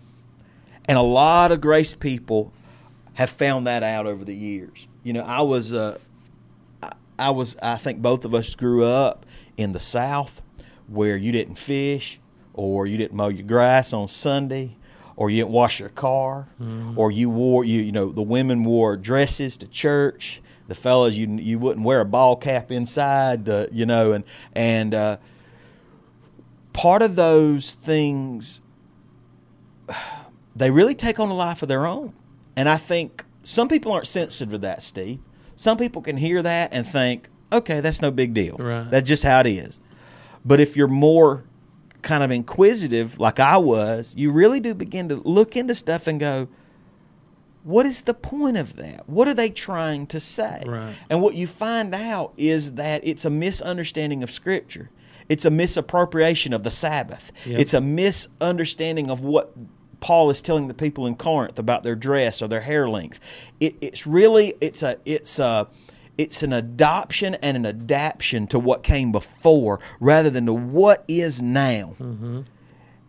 And 0.85 0.97
a 0.97 1.03
lot 1.03 1.51
of 1.51 1.61
grace 1.61 1.93
people 1.93 2.51
have 3.13 3.29
found 3.29 3.67
that 3.67 3.83
out 3.83 4.07
over 4.07 4.25
the 4.25 4.35
years. 4.35 4.87
You 5.03 5.13
know, 5.13 5.21
I 5.21 5.41
was, 5.41 5.73
uh, 5.73 5.99
I 7.19 7.29
was, 7.29 7.55
I 7.61 7.77
think 7.77 8.01
both 8.01 8.25
of 8.25 8.33
us 8.33 8.55
grew 8.55 8.83
up 8.83 9.25
in 9.57 9.73
the 9.73 9.79
South 9.79 10.41
where 10.87 11.15
you 11.15 11.31
didn't 11.31 11.55
fish, 11.55 12.19
or 12.53 12.87
you 12.87 12.97
didn't 12.97 13.15
mow 13.15 13.27
your 13.27 13.45
grass 13.45 13.93
on 13.93 14.07
Sunday, 14.07 14.75
or 15.20 15.30
you 15.30 15.41
didn't 15.41 15.51
wash 15.51 15.82
your 15.82 15.89
car, 15.89 16.47
or 16.95 17.11
you 17.11 17.30
wore, 17.30 17.65
you, 17.65 17.82
you 17.82 17.91
know, 17.91 18.09
the 18.09 18.22
women 18.22 18.63
wore 18.63 18.95
dresses 18.95 19.57
to 19.57 19.67
church. 19.67 20.41
The 20.70 20.76
fellas, 20.76 21.15
you 21.15 21.28
you 21.36 21.59
wouldn't 21.59 21.86
wear 21.86 21.99
a 21.99 22.05
ball 22.05 22.38
cap 22.38 22.72
inside, 22.72 23.49
uh, 23.49 23.67
you 23.70 23.86
know, 23.86 24.13
and 24.13 24.24
and 24.53 24.93
uh, 24.93 25.17
part 26.72 27.01
of 27.01 27.17
those 27.17 27.74
things 27.74 28.61
they 30.55 30.72
really 30.72 30.95
take 30.95 31.20
on 31.20 31.30
a 31.30 31.34
life 31.34 31.61
of 31.61 31.67
their 31.67 31.86
own. 31.86 32.13
And 32.55 32.70
I 32.70 32.78
think 32.78 33.26
some 33.43 33.67
people 33.67 33.91
aren't 33.91 34.07
sensitive 34.07 34.51
to 34.51 34.57
that, 34.59 34.84
Steve. 34.84 35.20
Some 35.55 35.78
people 35.78 36.01
can 36.01 36.17
hear 36.17 36.41
that 36.41 36.74
and 36.74 36.88
think, 36.88 37.28
okay, 37.51 37.82
that's 37.82 38.01
no 38.01 38.11
big 38.11 38.34
deal. 38.34 38.55
Right. 38.57 38.89
That's 38.89 39.07
just 39.07 39.24
how 39.24 39.41
it 39.41 39.47
is. 39.47 39.80
But 40.45 40.59
if 40.59 40.78
you're 40.78 40.88
more 40.88 41.43
kind 42.02 42.24
of 42.24 42.32
inquisitive, 42.32 43.20
like 43.20 43.39
I 43.39 43.58
was, 43.58 44.14
you 44.16 44.32
really 44.32 44.60
do 44.60 44.74
begin 44.74 45.10
to 45.10 45.16
look 45.16 45.56
into 45.56 45.76
stuff 45.76 46.08
and 46.08 46.20
go, 46.20 46.47
what 47.64 47.86
is 47.86 48.02
the 48.02 48.14
point 48.14 48.58
of 48.58 48.76
that? 48.78 49.08
What 49.08 49.28
are 49.28 49.34
they 49.34 49.50
trying 49.50 50.08
to 50.08 50.20
say? 50.20 50.64
Right. 50.66 50.95
And 51.10 51.22
what 51.22 51.36
you 51.36 51.45
find 51.45 51.93
out 51.93 52.34
is 52.38 52.74
that 52.74 53.02
it's 53.04 53.26
a 53.26 53.30
misunderstanding 53.30 54.24
of 54.24 54.32
Scripture. 54.32 54.89
It's 55.28 55.45
a 55.45 55.52
misappropriation 55.52 56.54
of 56.54 56.64
the 56.64 56.72
Sabbath. 56.72 57.32
Yep. 57.45 57.60
It's 57.60 57.74
a 57.74 57.82
misunderstanding 57.82 59.12
of 59.12 59.22
what 59.22 59.54
Paul 60.00 60.30
is 60.30 60.41
telling 60.41 60.68
the 60.68 60.74
people 60.74 61.06
in 61.06 61.16
Corinth 61.16 61.60
about 61.60 61.84
their 61.84 61.95
dress 61.95 62.41
or 62.41 62.47
their 62.47 62.62
hair 62.62 62.89
length. 62.89 63.20
It, 63.60 63.76
it's 63.82 64.08
really 64.08 64.56
it's 64.62 64.82
a 64.82 64.97
it's 65.06 65.38
a 65.38 65.68
it's 66.20 66.43
an 66.43 66.51
adoption 66.51 67.36
and 67.36 67.55
an 67.55 67.65
adaptation 67.65 68.45
to 68.47 68.59
what 68.59 68.84
came 68.84 69.09
before 69.13 69.80
rather 70.01 70.30
than 70.30 70.45
to 70.47 70.53
what 70.53 71.05
is 71.07 71.41
now. 71.41 71.95
Mm-hmm. 71.97 72.41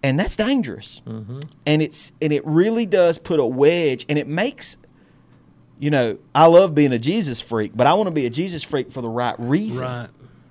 And 0.04 0.18
that's 0.18 0.36
dangerous. 0.36 1.02
Mm-hmm. 1.04 1.40
And 1.66 1.82
it's 1.82 2.12
and 2.22 2.32
it 2.32 2.46
really 2.46 2.86
does 2.86 3.18
put 3.18 3.40
a 3.40 3.44
wedge 3.44 4.06
and 4.08 4.16
it 4.16 4.28
makes 4.28 4.76
you 5.80 5.90
know, 5.90 6.18
I 6.34 6.46
love 6.46 6.74
being 6.74 6.92
a 6.92 6.98
Jesus 6.98 7.40
freak, 7.40 7.72
but 7.74 7.86
I 7.86 7.94
want 7.94 8.08
to 8.08 8.14
be 8.14 8.26
a 8.26 8.30
Jesus 8.30 8.62
freak 8.62 8.92
for 8.92 9.00
the 9.02 9.08
right 9.08 9.34
reason. 9.38 9.86
Right. 9.86 10.08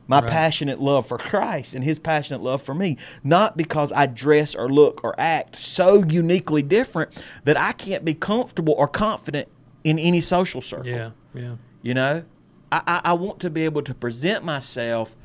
My 0.07 0.21
Right. 0.21 0.29
passionate 0.29 0.81
love 0.81 1.05
for 1.05 1.19
Christ 1.19 1.75
and 1.75 1.83
his 1.83 1.99
passionate 1.99 2.41
love 2.41 2.63
for 2.63 2.73
me, 2.73 2.97
not 3.23 3.55
because 3.55 3.93
I 3.95 4.07
dress 4.07 4.53
or 4.55 4.67
look 4.67 5.01
or 5.03 5.13
act 5.19 5.55
so 5.55 6.03
uniquely 6.03 6.63
different 6.63 7.23
that 7.45 7.57
I 7.57 7.71
can't 7.71 8.03
be 8.03 8.15
comfortable 8.15 8.73
or 8.75 8.87
confident 8.87 9.47
in 9.83 9.97
any 9.99 10.19
social 10.19 10.61
circle. 10.61 10.87
Yeah. 10.87 11.11
Yeah. 11.33 11.55
You 11.83 11.93
know, 11.93 12.23
I, 12.71 12.81
I, 12.87 13.01
I 13.05 13.13
want 13.13 13.39
to 13.41 13.49
be 13.49 13.65
able 13.65 13.81
to 13.83 13.93
present 13.93 14.43
myself 14.43 15.15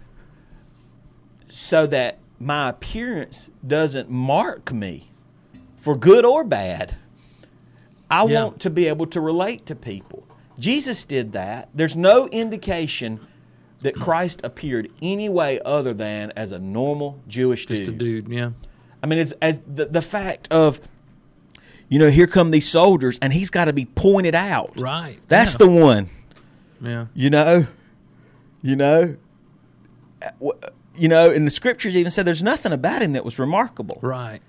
so 1.49 1.87
that 1.87 2.19
my 2.41 2.69
appearance 2.71 3.51
doesn't 3.67 4.11
mark 4.11 4.73
me 4.73 5.11
for 5.77 5.97
good 5.97 6.25
or 6.25 6.45
bad. 6.45 6.97
I 8.11 8.25
Yeah. 8.27 8.45
want 8.45 8.61
to 8.61 8.71
be 8.71 8.87
able 8.87 9.07
to 9.07 9.21
relate 9.21 9.67
to 9.67 9.75
people. 9.75 10.25
Jesus 10.59 11.05
did 11.05 11.33
that. 11.33 11.69
There's 11.75 11.97
no 11.97 12.29
indication 12.29 13.21
that 13.83 13.95
Christ 13.95 14.41
appeared 14.45 14.91
any 15.03 15.29
way 15.29 15.61
other 15.65 15.93
than 15.93 16.33
as 16.37 16.53
a 16.53 16.59
normal 16.59 17.19
Jewish 17.29 17.67
Just 17.67 17.89
a 17.89 17.93
dude. 17.93 18.29
Yeah. 18.29 18.51
I 19.03 19.07
mean, 19.07 19.19
it's 19.19 19.33
as 19.43 19.61
the, 19.67 19.85
the 19.87 20.01
fact 20.01 20.49
of, 20.51 20.81
you 21.89 21.99
know, 21.99 22.09
here 22.09 22.27
come 22.27 22.51
these 22.51 22.69
soldiers, 22.69 23.19
and 23.21 23.33
he's 23.33 23.51
got 23.51 23.67
to 23.67 23.73
be 23.75 23.85
pointed 23.85 24.35
out. 24.35 24.81
Right. 24.81 25.19
That's 25.29 25.53
Yeah. 25.55 25.59
the 25.59 25.69
one. 25.69 26.09
Yeah. 26.85 27.07
You 27.15 27.31
know, 27.31 27.67
you 28.63 28.77
know, 28.77 29.17
Uh, 30.41 30.53
you 30.97 31.09
know, 31.09 31.31
and 31.31 31.47
the 31.47 31.51
scriptures 31.51 31.97
even 31.97 32.11
said 32.11 32.25
there's 32.25 32.43
nothing 32.43 32.73
about 32.73 33.03
him 33.03 33.13
that 33.13 33.25
was 33.25 33.39
remarkable. 33.39 33.99
Right. 34.01 34.41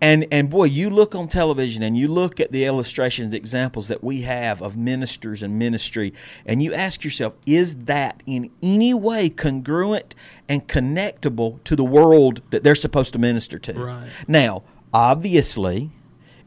And 0.00 0.26
and 0.30 0.50
boy, 0.50 0.64
you 0.64 0.90
look 0.90 1.14
on 1.14 1.26
television 1.28 1.82
and 1.82 1.96
you 1.96 2.06
look 2.06 2.38
at 2.38 2.52
the 2.52 2.66
illustrations, 2.66 3.30
the 3.30 3.38
examples 3.38 3.88
that 3.88 4.04
we 4.04 4.20
have 4.22 4.60
of 4.60 4.76
ministers 4.76 5.42
and 5.42 5.58
ministry, 5.58 6.12
and 6.44 6.62
you 6.62 6.74
ask 6.74 7.02
yourself, 7.02 7.36
is 7.46 7.76
that 7.86 8.22
in 8.26 8.50
any 8.62 8.92
way 8.92 9.30
congruent 9.30 10.14
and 10.48 10.68
connectable 10.68 11.64
to 11.64 11.74
the 11.74 11.84
world 11.84 12.42
that 12.50 12.62
they're 12.62 12.74
supposed 12.74 13.14
to 13.14 13.18
minister 13.18 13.58
to? 13.58 13.72
Right. 13.72 14.08
Now, 14.28 14.62
obviously, 14.92 15.90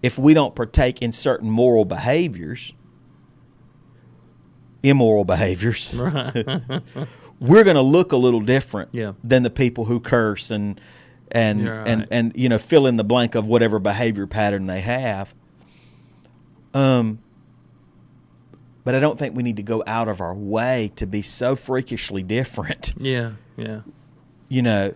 if 0.03 0.19
we 0.19 0.35
don't 0.35 0.53
partake 0.55 1.01
in 1.01 1.11
certain 1.11 1.49
moral 1.49 1.85
behaviors, 1.85 2.73
immoral 4.83 5.25
behaviors, 5.25 5.93
we're 7.39 7.63
going 7.63 7.75
to 7.75 7.81
look 7.81 8.11
a 8.11 8.17
little 8.17 8.41
different 8.41 8.89
Yeah. 8.91 9.13
than 9.23 9.43
the 9.43 9.49
people 9.49 9.85
who 9.85 9.99
curse 9.99 10.51
and 10.51 10.79
and 11.31 11.61
You're 11.61 11.81
and 11.87 12.07
and 12.09 12.31
you 12.35 12.49
know 12.49 12.57
fill 12.57 12.87
in 12.87 12.97
the 12.97 13.03
blank 13.03 13.35
of 13.35 13.47
whatever 13.47 13.77
behavior 13.79 14.25
pattern 14.25 14.65
they 14.65 14.81
have. 14.81 15.33
Um, 16.73 17.19
but 18.83 18.95
I 18.95 18.99
don't 18.99 19.19
think 19.19 19.35
we 19.35 19.43
need 19.43 19.57
to 19.57 19.63
go 19.63 19.83
out 19.85 20.07
of 20.07 20.21
our 20.21 20.33
way 20.33 20.91
to 20.95 21.05
be 21.05 21.21
so 21.21 21.55
freakishly 21.55 22.23
different. 22.23 22.93
Yeah. 22.99 23.31
Yeah. 23.57 23.81
You 24.47 24.61
know, 24.63 24.93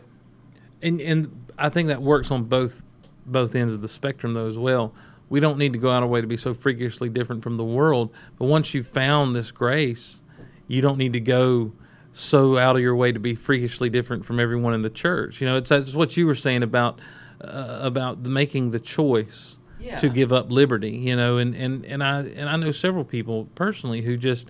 And 0.81 0.99
and 1.01 1.45
I 1.57 1.69
think 1.69 1.89
that 1.89 2.01
works 2.01 2.31
on 2.31 2.45
both 2.45 2.81
both 3.25 3.55
ends 3.55 3.73
of 3.73 3.81
the 3.81 3.87
spectrum 3.87 4.33
though 4.33 4.47
as 4.47 4.57
well. 4.57 4.93
We 5.33 5.39
don't 5.39 5.57
need 5.57 5.73
to 5.73 5.79
go 5.79 5.89
out 5.89 5.97
of 5.97 6.03
our 6.03 6.09
way 6.09 6.21
to 6.21 6.27
be 6.27 6.37
so 6.37 6.53
freakishly 6.53 7.09
different 7.09 7.41
from 7.41 7.57
the 7.57 7.63
world, 7.63 8.11
but 8.37 8.45
once 8.45 8.75
you've 8.75 8.85
found 8.87 9.35
this 9.35 9.49
grace, 9.49 10.21
you 10.67 10.79
don't 10.79 10.99
need 10.99 11.13
to 11.13 11.19
go 11.19 11.71
so 12.11 12.59
out 12.59 12.75
of 12.75 12.83
your 12.83 12.95
way 12.95 13.11
to 13.11 13.19
be 13.19 13.33
freakishly 13.33 13.89
different 13.89 14.25
from 14.25 14.39
everyone 14.39 14.75
in 14.75 14.83
the 14.83 14.91
church. 14.91 15.41
You 15.41 15.47
know, 15.47 15.57
it's 15.57 15.69
that's 15.69 15.95
what 15.95 16.15
you 16.17 16.27
were 16.27 16.35
saying 16.35 16.61
about 16.61 17.01
uh, 17.41 17.79
about 17.81 18.21
the 18.21 18.29
making 18.29 18.69
the 18.69 18.79
choice 18.79 19.57
Yeah. 19.79 19.97
to 19.97 20.07
give 20.09 20.31
up 20.31 20.51
liberty. 20.51 20.91
You 20.91 21.15
know, 21.15 21.37
and 21.39 21.55
and 21.55 21.83
and 21.83 22.03
I 22.03 22.19
and 22.19 22.47
I 22.47 22.55
know 22.57 22.71
several 22.71 23.03
people 23.03 23.49
personally 23.55 24.03
who 24.03 24.17
just 24.17 24.47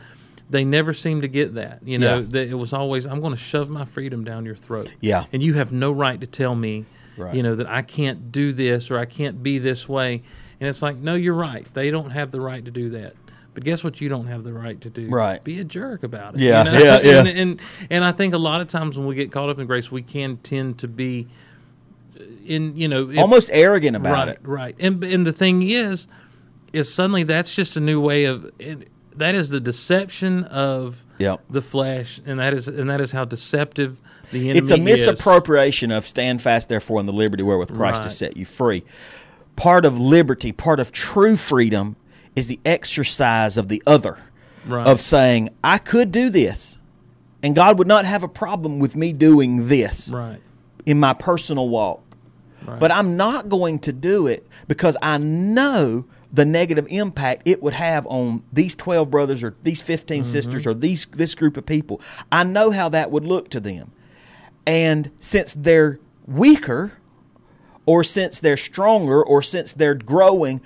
they 0.49 0.65
never 0.65 0.93
seem 0.93 1.21
to 1.21 1.29
get 1.29 1.53
that. 1.53 1.79
You 1.87 1.97
know, 1.97 2.17
Yeah. 2.17 2.25
that 2.31 2.49
it 2.49 2.55
was 2.55 2.73
always 2.73 3.07
I'm 3.07 3.21
going 3.21 3.31
to 3.31 3.39
shove 3.39 3.69
my 3.69 3.85
freedom 3.85 4.25
down 4.25 4.43
your 4.43 4.57
throat 4.57 4.89
yeah, 4.99 5.23
and 5.31 5.41
you 5.41 5.53
have 5.53 5.71
no 5.71 5.93
right 5.93 6.19
to 6.19 6.27
tell 6.27 6.55
me 6.55 6.83
Right. 7.15 7.35
you 7.35 7.43
know 7.43 7.53
that 7.55 7.67
i 7.67 7.83
can't 7.83 8.31
do 8.31 8.51
this 8.53 8.89
or 8.89 8.97
i 8.97 9.05
can't 9.05 9.43
be 9.43 9.59
this 9.59 9.87
way 9.87 10.23
and 10.59 10.69
it's 10.69 10.81
like 10.81 10.97
no 10.97 11.15
you're 11.15 11.33
right 11.33 11.65
they 11.73 11.89
don't 11.91 12.11
have 12.11 12.31
the 12.31 12.41
right 12.41 12.63
to 12.65 12.71
do 12.71 12.89
that 12.91 13.13
but 13.53 13.63
guess 13.63 13.83
what 13.83 14.01
you 14.01 14.09
don't 14.09 14.27
have 14.27 14.43
the 14.43 14.53
right 14.53 14.81
to 14.81 14.89
do 14.89 15.07
Right. 15.09 15.43
be 15.43 15.59
a 15.59 15.63
jerk 15.63 16.03
about 16.03 16.35
it 16.35 16.41
Yeah, 16.41 16.63
you 16.65 16.71
know? 16.71 16.79
yeah, 16.79 16.99
yeah. 17.03 17.19
and, 17.25 17.27
and 17.27 17.59
and 17.89 18.03
i 18.05 18.11
think 18.11 18.33
a 18.33 18.37
lot 18.39 18.61
of 18.61 18.67
times 18.67 18.97
when 18.97 19.05
we 19.07 19.15
get 19.15 19.31
caught 19.31 19.49
up 19.49 19.59
in 19.59 19.67
grace 19.67 19.91
we 19.91 20.01
can 20.01 20.37
tend 20.37 20.79
to 20.79 20.87
be 20.87 21.27
uh, 22.19 22.23
in 22.45 22.75
you 22.77 22.87
know 22.87 23.09
if- 23.09 23.19
almost 23.19 23.49
arrogant 23.53 23.95
about 23.95 24.13
right 24.27 24.27
it. 24.29 24.39
right 24.43 24.75
and 24.79 25.03
and 25.03 25.25
the 25.25 25.33
thing 25.33 25.61
is 25.69 26.07
is 26.71 26.91
suddenly 26.91 27.23
that's 27.23 27.53
just 27.53 27.77
a 27.77 27.79
new 27.79 28.01
way 28.01 28.25
of 28.25 28.49
it, 28.59 28.87
that 29.15 29.35
is 29.35 29.49
the 29.49 29.59
deception 29.59 30.43
of 30.45 30.99
Yep. 31.19 31.43
the 31.51 31.61
flesh 31.61 32.19
and 32.25 32.39
that 32.39 32.55
is 32.55 32.67
and 32.67 32.89
that 32.89 32.99
is 32.99 33.11
how 33.11 33.23
deceptive 33.23 33.99
the 34.31 34.49
enemy 34.49 34.57
It's 34.59 34.71
a 34.71 34.73
is. 34.73 34.79
misappropriation 34.79 35.91
of 35.91 36.07
stand 36.07 36.41
fast, 36.41 36.67
therefore, 36.69 36.99
in 36.99 37.05
the 37.05 37.13
liberty 37.13 37.43
wherewith 37.43 37.71
Christ 37.75 38.03
has 38.05 38.17
set 38.17 38.35
you 38.35 38.45
free. 38.45 38.83
Part 39.55 39.85
of 39.85 39.99
liberty, 39.99 40.51
part 40.51 40.79
of 40.79 40.91
true 40.91 41.35
freedom, 41.37 41.95
is 42.35 42.47
the 42.47 42.59
exercise 42.65 43.57
of 43.57 43.67
the 43.67 43.81
other, 43.85 44.17
Right. 44.65 44.87
of 44.87 44.99
saying, 45.01 45.49
I 45.63 45.77
could 45.77 46.11
do 46.11 46.29
this, 46.29 46.79
and 47.43 47.55
God 47.55 47.77
would 47.77 47.87
not 47.87 48.05
have 48.05 48.23
a 48.23 48.27
problem 48.27 48.79
with 48.79 48.95
me 48.95 49.13
doing 49.13 49.67
this 49.67 50.09
Right. 50.13 50.39
in 50.85 50.99
my 50.99 51.13
personal 51.13 51.69
walk. 51.69 52.01
Right. 52.65 52.79
But 52.79 52.91
I'm 52.91 53.17
not 53.17 53.49
going 53.49 53.79
to 53.79 53.93
do 53.93 54.27
it 54.27 54.47
because 54.67 54.95
I 55.01 55.17
know 55.17 56.05
the 56.31 56.45
negative 56.45 56.87
impact 56.89 57.43
it 57.45 57.61
would 57.61 57.73
have 57.73 58.07
on 58.07 58.41
these 58.51 58.73
12 58.73 59.11
brothers 59.11 59.43
or 59.43 59.55
these 59.63 59.81
15 59.81 60.21
mm-hmm. 60.23 60.31
sisters 60.31 60.65
or 60.65 60.73
these 60.73 61.05
this 61.11 61.35
group 61.35 61.57
of 61.57 61.65
people. 61.65 62.01
I 62.31 62.43
know 62.43 62.71
how 62.71 62.89
that 62.89 63.11
would 63.11 63.25
look 63.25 63.49
to 63.49 63.59
them. 63.59 63.91
And 64.65 65.11
since 65.19 65.53
they're 65.53 65.99
weaker 66.25 66.93
or 67.85 68.03
since 68.03 68.39
they're 68.39 68.57
stronger 68.57 69.23
or 69.23 69.41
since 69.41 69.73
they're 69.73 69.95
growing, 69.95 70.61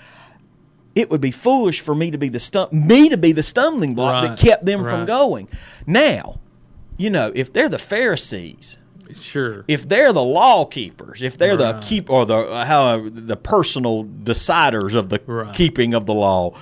it 0.95 1.09
would 1.09 1.21
be 1.21 1.31
foolish 1.31 1.79
for 1.81 1.93
me 1.95 2.11
to 2.11 2.17
be 2.17 2.29
the 2.29 2.37
stum- 2.39 2.71
me 2.71 3.09
to 3.09 3.17
be 3.17 3.31
the 3.31 3.43
stumbling 3.43 3.93
block 3.95 4.23
that 4.23 4.39
kept 4.39 4.65
them 4.65 4.83
from 4.83 5.05
going. 5.05 5.47
Now, 5.85 6.39
you 6.97 7.09
know, 7.09 7.31
if 7.35 7.53
they're 7.53 7.69
the 7.69 7.77
Pharisees, 7.79 8.77
Sure. 9.15 9.63
if 9.67 9.87
they're 9.87 10.11
the 10.11 10.23
law 10.23 10.65
keepers, 10.65 11.21
if 11.21 11.37
they're 11.37 11.55
the 11.57 11.79
keep 11.81 12.09
or 12.09 12.25
the 12.25 12.65
how 12.65 13.07
the 13.09 13.37
personal 13.37 14.03
deciders 14.05 14.95
of 14.95 15.09
the 15.09 15.21
Right. 15.25 15.53
keeping 15.53 15.93
of 15.93 16.05
the 16.07 16.13
law, 16.13 16.53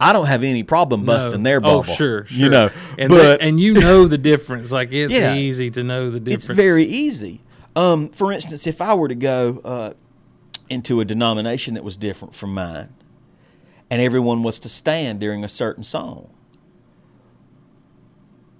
I 0.00 0.12
don't 0.12 0.26
have 0.26 0.42
any 0.42 0.62
problem 0.62 1.04
busting 1.04 1.42
No. 1.42 1.50
their 1.50 1.56
oh, 1.58 1.60
bubble. 1.60 1.78
Oh, 1.80 1.94
sure, 1.94 2.26
sure. 2.26 2.38
You 2.38 2.48
know, 2.50 2.70
and 2.98 3.08
but 3.08 3.22
that- 3.22 3.40
and 3.42 3.58
you 3.60 3.74
know 3.74 4.06
the 4.06 4.18
difference. 4.18 4.70
Like 4.70 4.92
it's 4.92 5.12
Yeah. 5.14 5.34
easy 5.34 5.70
to 5.70 5.82
know 5.82 6.10
the 6.10 6.20
difference. 6.20 6.46
it's 6.48 6.54
very 6.54 6.84
easy. 6.84 7.40
Um, 7.76 8.08
for 8.08 8.32
instance, 8.32 8.66
if 8.66 8.80
I 8.80 8.94
were 8.94 9.06
to 9.08 9.14
go 9.14 9.60
uh, 9.64 9.92
into 10.68 11.00
a 11.00 11.04
denomination 11.04 11.74
that 11.74 11.84
was 11.84 11.96
different 11.96 12.34
from 12.34 12.54
mine, 12.54 12.88
and 13.90 14.00
everyone 14.02 14.42
was 14.42 14.58
to 14.60 14.68
stand 14.68 15.20
during 15.20 15.44
a 15.44 15.48
certain 15.48 15.84
song, 15.84 16.30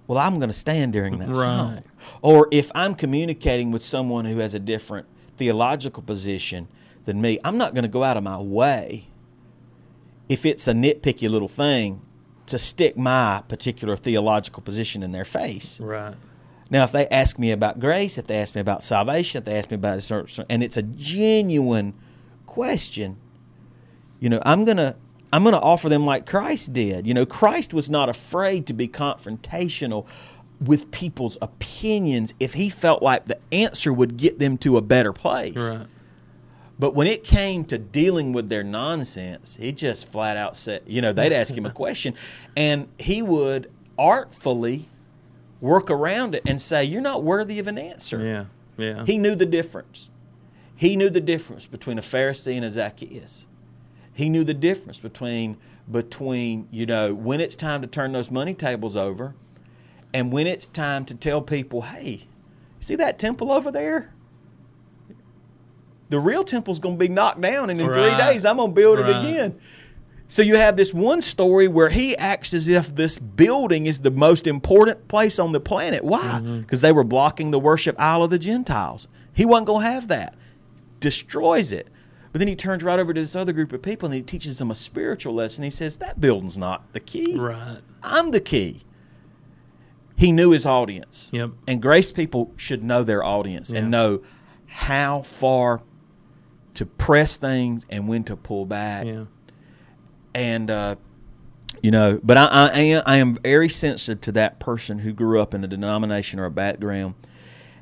well, 0.05 0.19
I'm 0.19 0.35
going 0.35 0.49
to 0.49 0.53
stand 0.53 0.93
during 0.93 1.17
that 1.19 1.29
Right. 1.29 1.33
song. 1.35 1.83
Or 2.21 2.47
if 2.51 2.71
I'm 2.73 2.95
communicating 2.95 3.71
with 3.71 3.83
someone 3.83 4.23
who 4.25 4.37
has 4.37 4.53
a 4.53 4.59
different 4.59 5.05
theological 5.35 6.01
position 6.03 6.67
than 7.03 7.19
me, 7.19 7.39
I'm 7.43 7.57
not 7.57 7.73
going 7.73 7.83
to 7.83 7.89
go 7.89 8.03
out 8.03 8.15
of 8.15 8.23
my 8.23 8.37
way 8.39 9.07
if 10.29 10.45
it's 10.45 10.67
a 10.67 10.73
nitpicky 10.73 11.29
little 11.29 11.47
thing 11.49 12.01
to 12.45 12.57
stick 12.57 12.95
my 12.97 13.43
particular 13.49 13.97
theological 13.97 14.61
position 14.63 15.03
in 15.03 15.11
their 15.11 15.25
face. 15.25 15.79
right. 15.81 16.15
Now, 16.69 16.83
if 16.83 16.91
they 16.91 17.07
ask 17.07 17.39
me 17.39 17.51
about 17.51 17.79
grace, 17.79 18.17
if 18.17 18.27
they 18.27 18.37
ask 18.37 18.55
me 18.55 18.61
about 18.61 18.83
salvation, 18.83 19.39
if 19.39 19.45
they 19.45 19.57
ask 19.57 19.71
me 19.71 19.75
about 19.75 19.97
a 19.97 20.01
certain, 20.01 20.45
and 20.49 20.61
it's 20.63 20.77
a 20.77 20.81
genuine 20.81 21.93
question, 22.45 23.17
you 24.19 24.29
know, 24.29 24.41
I'm 24.45 24.65
gonna 24.65 24.95
I'm 25.31 25.43
gonna 25.43 25.59
offer 25.59 25.89
them 25.89 26.05
like 26.05 26.25
Christ 26.25 26.73
did. 26.73 27.07
You 27.07 27.13
know, 27.13 27.25
Christ 27.25 27.73
was 27.73 27.89
not 27.89 28.09
afraid 28.09 28.65
to 28.67 28.73
be 28.73 28.87
confrontational 28.87 30.05
with 30.59 30.89
people's 30.91 31.37
opinions 31.41 32.33
if 32.39 32.53
he 32.53 32.69
felt 32.69 33.03
like 33.03 33.25
the 33.25 33.39
answer 33.51 33.93
would 33.93 34.17
get 34.17 34.39
them 34.39 34.57
to 34.57 34.77
a 34.77 34.81
better 34.81 35.13
place. 35.13 35.55
Right. 35.55 35.87
But 36.79 36.93
when 36.93 37.07
it 37.07 37.23
came 37.23 37.63
to 37.65 37.77
dealing 37.77 38.33
with 38.33 38.49
their 38.49 38.63
nonsense, 38.63 39.57
he 39.59 39.71
just 39.71 40.07
flat 40.07 40.37
out 40.37 40.55
said, 40.55 40.83
you 40.85 41.01
know, 41.01 41.11
they'd 41.11 41.33
ask 41.33 41.55
him 41.55 41.65
a 41.65 41.71
question 41.83 42.13
and 42.55 42.87
he 42.99 43.21
would 43.21 43.71
artfully 43.97 44.87
work 45.61 45.89
around 45.89 46.35
it 46.35 46.43
and 46.45 46.61
say, 46.61 46.83
You're 46.83 47.01
not 47.01 47.23
worthy 47.23 47.59
of 47.59 47.67
an 47.67 47.77
answer. 47.77 48.23
Yeah. 48.23 48.45
Yeah. 48.77 49.05
He 49.05 49.17
knew 49.17 49.35
the 49.35 49.45
difference. 49.45 50.09
He 50.75 50.95
knew 50.95 51.09
the 51.09 51.21
difference 51.21 51.65
between 51.65 51.97
a 51.97 52.01
Pharisee 52.01 52.55
and 52.55 52.63
a 52.63 52.69
Zacchaeus. 52.69 53.47
He 54.13 54.29
knew 54.29 54.43
the 54.43 54.53
difference 54.53 54.99
between 54.99 55.57
between, 55.89 56.67
you 56.71 56.85
know, 56.85 57.13
when 57.13 57.39
it's 57.39 57.55
time 57.55 57.81
to 57.81 57.87
turn 57.87 58.11
those 58.11 58.29
money 58.29 58.53
tables 58.53 58.95
over 58.95 59.35
and 60.13 60.31
when 60.31 60.47
it's 60.47 60.67
time 60.67 61.05
to 61.05 61.15
tell 61.15 61.41
people, 61.41 61.83
hey, 61.83 62.27
see 62.79 62.95
that 62.95 63.19
temple 63.19 63.51
over 63.51 63.71
there? 63.71 64.13
The 66.09 66.19
real 66.19 66.43
temple's 66.43 66.79
going 66.79 66.95
to 66.95 66.99
be 66.99 67.09
knocked 67.09 67.41
down, 67.41 67.69
and 67.69 67.81
in 67.81 67.93
three 67.93 68.15
days, 68.17 68.45
I'm 68.45 68.57
going 68.57 68.69
to 68.69 68.73
build 68.73 68.99
it 68.99 69.09
again. 69.09 69.59
So 70.29 70.41
you 70.41 70.57
have 70.57 70.75
this 70.75 70.93
one 70.93 71.21
story 71.21 71.67
where 71.69 71.89
he 71.89 72.15
acts 72.17 72.53
as 72.53 72.67
if 72.67 72.93
this 72.93 73.17
building 73.17 73.85
is 73.85 73.99
the 74.01 74.11
most 74.11 74.45
important 74.45 75.07
place 75.07 75.39
on 75.39 75.53
the 75.53 75.59
planet. 75.61 76.03
Why? 76.03 76.19
Mm-hmm. 76.19 76.59
Because 76.61 76.81
they 76.81 76.91
were 76.91 77.05
blocking 77.05 77.51
the 77.51 77.59
worship 77.59 77.95
aisle 77.99 78.23
of 78.23 78.29
the 78.29 78.37
Gentiles. 78.39 79.07
He 79.31 79.45
wasn't 79.45 79.67
going 79.67 79.85
to 79.85 79.91
have 79.91 80.07
that. 80.09 80.35
Destroys 80.99 81.71
it. 81.71 81.87
But 82.33 82.39
then 82.39 82.49
he 82.49 82.55
turns 82.57 82.83
right 82.83 82.99
over 82.99 83.13
to 83.13 83.21
this 83.21 83.35
other 83.37 83.53
group 83.53 83.71
of 83.71 83.81
people 83.81 84.07
and 84.07 84.13
he 84.15 84.21
teaches 84.21 84.57
them 84.57 84.69
a 84.69 84.75
spiritual 84.75 85.33
lesson. 85.33 85.63
He 85.63 85.69
says, 85.69 85.95
That 85.97 86.19
building's 86.19 86.57
not 86.57 86.91
the 86.91 86.99
key. 86.99 87.35
right. 87.37 87.79
I'm 88.03 88.31
the 88.31 88.41
key. 88.41 88.83
He 90.17 90.31
knew 90.31 90.51
his 90.51 90.65
audience. 90.65 91.29
Yep. 91.33 91.51
And 91.67 91.81
grace 91.81 92.11
people 92.11 92.51
should 92.57 92.83
know 92.83 93.03
their 93.03 93.23
audience 93.23 93.71
Yeah. 93.71 93.79
and 93.79 93.91
know 93.91 94.21
how 94.65 95.21
far 95.21 95.83
to 96.73 96.85
press 96.85 97.37
things 97.37 97.85
and 97.89 98.07
when 98.07 98.23
to 98.25 98.35
pull 98.35 98.65
back. 98.65 99.05
Yeah. 99.05 99.25
And, 100.37 100.69
uh, 100.69 100.95
you 101.81 101.91
know, 101.91 102.19
but 102.23 102.37
I, 102.37 102.45
I, 102.73 102.79
am, 102.79 103.03
I 103.05 103.17
am 103.17 103.35
very 103.35 103.69
sensitive 103.69 104.21
to 104.21 104.31
that 104.33 104.59
person 104.59 104.99
who 104.99 105.13
grew 105.13 105.41
up 105.41 105.53
in 105.53 105.63
a 105.63 105.67
denomination 105.67 106.39
or 106.39 106.45
a 106.45 106.51
background 106.51 107.15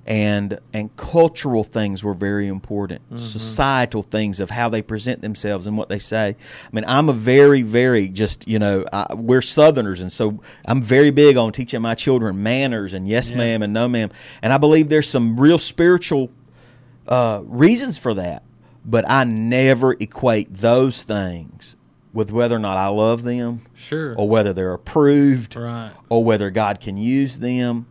and 0.08 0.60
and 0.72 0.96
cultural 0.98 1.64
things 1.64 2.04
were 2.04 2.14
very 2.14 2.48
important. 2.48 3.02
Societal 3.20 4.04
things 4.04 4.40
of 4.40 4.52
how 4.52 4.70
they 4.70 4.84
present 4.84 5.22
themselves 5.22 5.66
and 5.66 5.78
what 5.78 5.90
they 5.90 5.98
say. 5.98 6.36
I 6.66 6.70
mean, 6.72 6.86
I'm 6.88 7.10
a 7.10 7.14
very 7.14 7.64
very 7.64 8.08
just 8.08 8.48
you 8.48 8.60
know 8.60 8.86
I, 8.94 9.16
we're 9.16 9.42
Southerners, 9.42 10.02
and 10.02 10.12
so 10.12 10.42
I'm 10.66 10.82
very 10.82 11.10
big 11.10 11.38
on 11.38 11.52
teaching 11.52 11.82
my 11.82 11.96
children 11.96 12.44
manners 12.44 12.94
and 12.94 13.08
yes 13.08 13.32
Yeah. 13.32 13.38
ma'am 13.38 13.64
and 13.64 13.74
no 13.74 13.88
ma'am. 13.88 14.12
And 14.44 14.54
I 14.54 14.58
believe 14.60 14.90
there's 14.90 15.10
some 15.10 15.40
real 15.40 15.58
spiritual 15.58 16.30
uh, 17.08 17.42
reasons 17.44 17.98
for 17.98 18.14
that, 18.14 18.44
but 18.86 19.10
I 19.10 19.24
never 19.24 19.94
equate 19.94 20.54
those 20.56 21.02
things 21.02 21.78
with 22.16 22.32
whether 22.32 22.56
or 22.56 22.60
not 22.60 22.78
I 22.80 22.88
love 22.88 23.22
them 23.24 23.62
Sure. 23.76 24.16
or 24.18 24.28
whether 24.28 24.54
they're 24.54 24.74
approved 24.74 25.56
Right. 25.56 25.92
or 26.10 26.24
whether 26.24 26.50
God 26.50 26.80
can 26.80 26.98
use 26.98 27.38
them. 27.40 27.86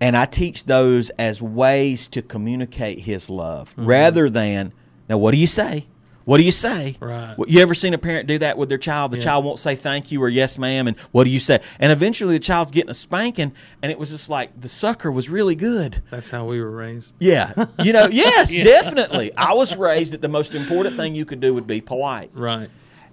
And 0.00 0.16
I 0.16 0.24
teach 0.26 0.64
those 0.64 1.10
as 1.10 1.40
ways 1.40 2.08
to 2.08 2.22
communicate 2.22 3.00
His 3.00 3.30
love 3.30 3.70
Mm-hmm. 3.76 3.86
rather 3.86 4.28
than, 4.28 4.72
now, 5.08 5.18
what 5.18 5.32
do 5.32 5.38
you 5.38 5.46
say? 5.46 5.86
What 6.24 6.38
do 6.38 6.44
you 6.44 6.50
say? 6.50 6.96
Right. 6.98 7.36
You 7.46 7.60
ever 7.62 7.72
seen 7.72 7.94
a 7.94 7.98
parent 7.98 8.26
do 8.26 8.36
that 8.40 8.58
with 8.58 8.68
their 8.68 8.78
child? 8.78 9.12
The 9.12 9.18
Yeah. 9.18 9.22
child 9.24 9.44
won't 9.44 9.60
say 9.60 9.76
thank 9.76 10.10
you 10.10 10.20
or 10.20 10.28
yes, 10.28 10.58
ma'am, 10.58 10.88
and 10.88 10.98
what 11.12 11.22
do 11.22 11.30
you 11.30 11.38
say? 11.38 11.60
And 11.78 11.92
eventually 11.92 12.34
the 12.34 12.40
child's 12.40 12.72
getting 12.72 12.90
a 12.90 12.94
spanking, 12.94 13.52
and 13.80 13.92
it 13.92 13.98
was 13.98 14.10
just 14.10 14.28
like 14.28 14.60
the 14.60 14.68
sucker 14.68 15.10
was 15.12 15.28
really 15.30 15.54
good. 15.54 16.02
That's 16.10 16.30
how 16.30 16.44
we 16.46 16.60
were 16.60 16.70
raised. 16.72 17.12
Yeah. 17.20 17.52
You 17.80 17.92
know, 17.92 18.08
yes, 18.10 18.52
Yeah. 18.52 18.64
definitely. 18.64 19.30
I 19.36 19.52
was 19.52 19.76
raised 19.76 20.14
that 20.14 20.20
the 20.20 20.28
most 20.28 20.54
important 20.56 20.96
thing 20.96 21.14
you 21.14 21.24
could 21.24 21.40
do 21.40 21.54
would 21.54 21.66
be 21.68 21.80
polite. 21.80 22.30
Right. 22.34 22.68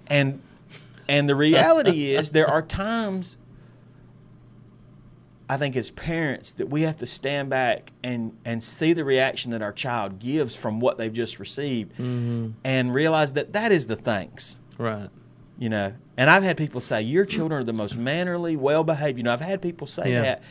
And 0.08 0.40
and 1.08 1.28
the 1.28 1.34
reality 1.34 2.14
is 2.14 2.30
there 2.30 2.48
are 2.48 2.62
times 2.62 3.36
I 5.48 5.58
think 5.58 5.76
as 5.76 5.90
parents 5.90 6.52
that 6.52 6.70
we 6.70 6.82
have 6.82 6.96
to 6.98 7.06
stand 7.06 7.50
back 7.50 7.92
and 8.02 8.36
and 8.44 8.62
see 8.62 8.92
the 8.94 9.04
reaction 9.04 9.50
that 9.50 9.60
our 9.60 9.72
child 9.72 10.18
gives 10.18 10.56
from 10.56 10.80
what 10.80 10.96
they've 10.96 11.12
just 11.12 11.38
received 11.38 11.92
Mm-hmm. 11.92 12.50
and 12.64 12.94
realize 12.94 13.32
that 13.32 13.52
that 13.52 13.70
is 13.70 13.86
the 13.86 13.96
thanks 13.96 14.56
Right. 14.78 15.10
you 15.58 15.68
know 15.68 15.92
and 16.16 16.30
i've 16.30 16.42
had 16.42 16.56
people 16.56 16.80
say 16.80 17.02
your 17.02 17.24
children 17.26 17.60
are 17.60 17.64
the 17.64 17.72
most 17.74 17.96
mannerly 17.96 18.56
well 18.56 18.82
behaved 18.84 19.18
you 19.18 19.24
know 19.24 19.32
i've 19.32 19.40
had 19.42 19.60
people 19.60 19.86
say 19.86 20.12
Yeah. 20.12 20.22
that 20.22 20.42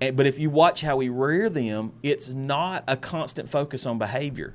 and, 0.00 0.16
but 0.16 0.26
if 0.26 0.38
you 0.38 0.50
watch 0.50 0.82
how 0.82 0.96
we 0.96 1.08
rear 1.08 1.48
them 1.48 1.92
it's 2.02 2.28
not 2.28 2.84
a 2.86 2.96
constant 2.96 3.48
focus 3.48 3.86
on 3.86 3.98
behavior 3.98 4.54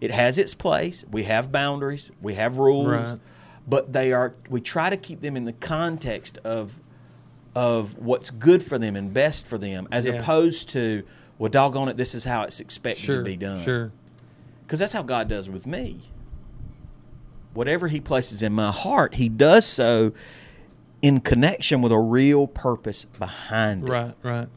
it 0.00 0.10
has 0.12 0.38
its 0.38 0.54
place 0.54 1.04
we 1.10 1.24
have 1.24 1.50
boundaries 1.50 2.12
we 2.22 2.34
have 2.34 2.58
rules 2.58 2.86
Right. 3.12 3.20
But 3.66 3.92
they 3.92 4.12
are 4.12 4.34
we 4.48 4.60
try 4.60 4.90
to 4.90 4.96
keep 4.96 5.20
them 5.20 5.36
in 5.36 5.44
the 5.44 5.52
context 5.52 6.38
of 6.44 6.80
of 7.54 7.96
what's 7.98 8.30
good 8.30 8.62
for 8.62 8.78
them 8.78 8.96
and 8.96 9.12
best 9.12 9.46
for 9.46 9.58
them 9.58 9.86
as 9.92 10.06
Yeah. 10.06 10.14
opposed 10.14 10.68
to 10.70 11.02
well 11.38 11.50
doggone 11.50 11.88
it 11.88 11.96
this 11.96 12.14
is 12.14 12.24
how 12.24 12.42
it's 12.44 12.60
expected 12.60 13.04
Sure. 13.04 13.16
to 13.18 13.22
be 13.22 13.36
done 13.36 13.62
Sure. 13.62 13.92
because 14.66 14.78
that's 14.78 14.92
how 14.92 15.02
God 15.02 15.28
does 15.28 15.48
with 15.50 15.66
me. 15.66 16.00
Whatever 17.54 17.88
He 17.88 18.00
places 18.00 18.42
in 18.42 18.52
my 18.54 18.70
heart, 18.72 19.16
He 19.16 19.28
does 19.28 19.66
so 19.66 20.12
in 21.02 21.20
connection 21.20 21.82
with 21.82 21.92
a 21.92 21.98
real 21.98 22.46
purpose 22.46 23.04
behind 23.04 23.86
it. 23.86 23.90
Right. 23.90 24.14
Right. 24.22 24.48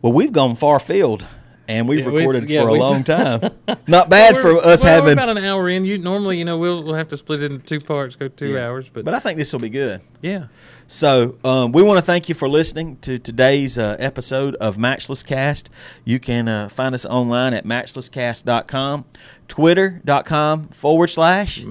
Well, 0.00 0.12
we've 0.14 0.32
gone 0.32 0.54
far 0.54 0.78
field, 0.78 1.26
and 1.70 1.88
we've 1.88 2.00
Yeah, 2.00 2.10
recorded 2.12 2.50
yeah, 2.50 2.62
for 2.62 2.68
a 2.68 2.74
long 2.74 3.04
time. 3.16 3.40
Not 3.86 4.10
bad 4.10 4.36
for 4.36 4.56
us 4.56 4.82
well, 4.82 4.94
having, 4.96 5.06
We're 5.16 5.22
about 5.24 5.36
an 5.36 5.44
hour 5.44 5.68
in. 5.68 5.84
You 5.84 5.98
normally, 5.98 6.38
you 6.38 6.44
know, 6.44 6.58
we'll 6.58 6.82
we'll 6.82 6.94
have 6.94 7.08
to 7.08 7.16
split 7.16 7.42
it 7.42 7.52
into 7.52 7.64
two 7.64 7.80
parts, 7.80 8.16
go 8.16 8.28
two 8.28 8.52
Yeah. 8.54 8.66
hours, 8.66 8.88
but, 8.92 9.04
but 9.04 9.14
I 9.14 9.20
think 9.20 9.38
this 9.38 9.52
will 9.52 9.60
be 9.60 9.70
good. 9.70 10.00
yeah. 10.20 10.46
So 10.92 11.36
um, 11.44 11.70
we 11.70 11.84
want 11.84 11.98
to 11.98 12.02
thank 12.02 12.28
you 12.28 12.34
for 12.34 12.48
listening 12.48 12.96
to 13.02 13.20
today's 13.20 13.78
uh, 13.78 13.94
episode 14.00 14.56
of 14.56 14.76
Matchless 14.76 15.22
Cast. 15.22 15.70
You 16.04 16.18
can 16.18 16.48
uh, 16.48 16.68
find 16.68 16.96
us 16.96 17.06
online 17.06 17.54
at 17.54 17.64
matchlesscast.com, 17.64 19.04
twitter.com 19.46 20.64
forward 20.70 21.06
slash 21.06 21.62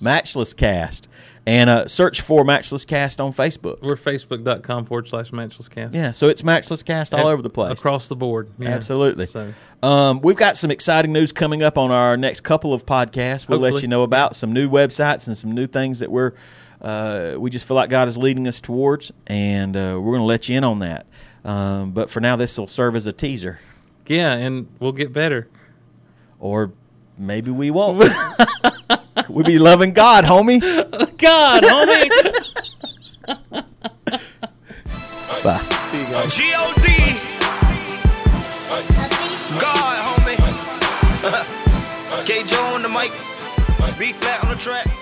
Matchless 0.00 0.54
cast. 0.54 1.08
And 1.44 1.68
uh, 1.68 1.88
search 1.88 2.20
for 2.20 2.44
Matchless 2.44 2.84
Cast 2.84 3.20
on 3.20 3.32
Facebook. 3.32 3.80
we're 3.82 3.96
facebook.com 3.96 4.84
forward 4.84 5.08
slash 5.08 5.32
matchless 5.32 5.68
cast. 5.68 5.92
Yeah, 5.92 6.12
so 6.12 6.28
it's 6.28 6.44
Matchless 6.44 6.84
Cast 6.84 7.12
all 7.12 7.26
over 7.26 7.42
the 7.42 7.50
place. 7.50 7.72
Across 7.78 8.06
the 8.08 8.14
board. 8.14 8.48
Yeah. 8.58 8.68
Absolutely. 8.68 9.26
So, 9.26 9.52
Um, 9.82 10.20
we've 10.20 10.36
got 10.36 10.56
some 10.56 10.70
exciting 10.70 11.12
news 11.12 11.32
coming 11.32 11.62
up 11.64 11.76
on 11.78 11.90
our 11.90 12.16
next 12.16 12.42
couple 12.42 12.72
of 12.72 12.86
podcasts. 12.86 13.48
We'll 13.48 13.58
let 13.58 13.82
you 13.82 13.88
know 13.88 14.04
about 14.04 14.36
some 14.36 14.52
new 14.52 14.70
websites 14.70 15.26
and 15.26 15.36
some 15.36 15.50
new 15.52 15.66
things 15.66 15.98
that 15.98 16.12
we're 16.12 16.32
uh, 16.80 17.36
we 17.38 17.48
just 17.50 17.66
feel 17.66 17.76
like 17.76 17.90
God 17.90 18.08
is 18.08 18.18
leading 18.18 18.46
us 18.48 18.60
towards, 18.60 19.12
and 19.28 19.76
uh, 19.76 19.94
we're 19.96 20.12
going 20.12 20.18
to 20.20 20.24
let 20.24 20.48
you 20.48 20.56
in 20.58 20.64
on 20.64 20.78
that. 20.80 21.06
Um, 21.44 21.92
but 21.92 22.10
for 22.10 22.20
now, 22.20 22.34
this 22.36 22.58
will 22.58 22.66
serve 22.66 22.96
as 22.96 23.06
a 23.06 23.12
teaser, 23.12 23.58
yeah, 24.06 24.32
and 24.32 24.66
we'll 24.80 24.92
get 24.92 25.12
better. 25.12 25.48
or 26.40 26.72
maybe 27.18 27.50
we 27.52 27.70
won't. 27.70 28.12
we'll 29.28 29.44
be 29.44 29.58
loving 29.58 29.92
God, 29.92 30.24
homie. 30.24 30.60
God, 31.18 31.62
homie. 31.62 32.08
Bye. 35.42 35.60
G-O-D. 36.28 36.86
God, 39.60 39.96
homie. 40.06 40.38
K. 42.26 42.42
Joe 42.44 42.74
on 42.74 42.82
the 42.82 42.88
mic. 42.88 43.10
B 43.98 44.12
flat 44.12 44.42
on 44.44 44.50
the 44.50 44.56
track. 44.56 44.86
G. 44.86 45.01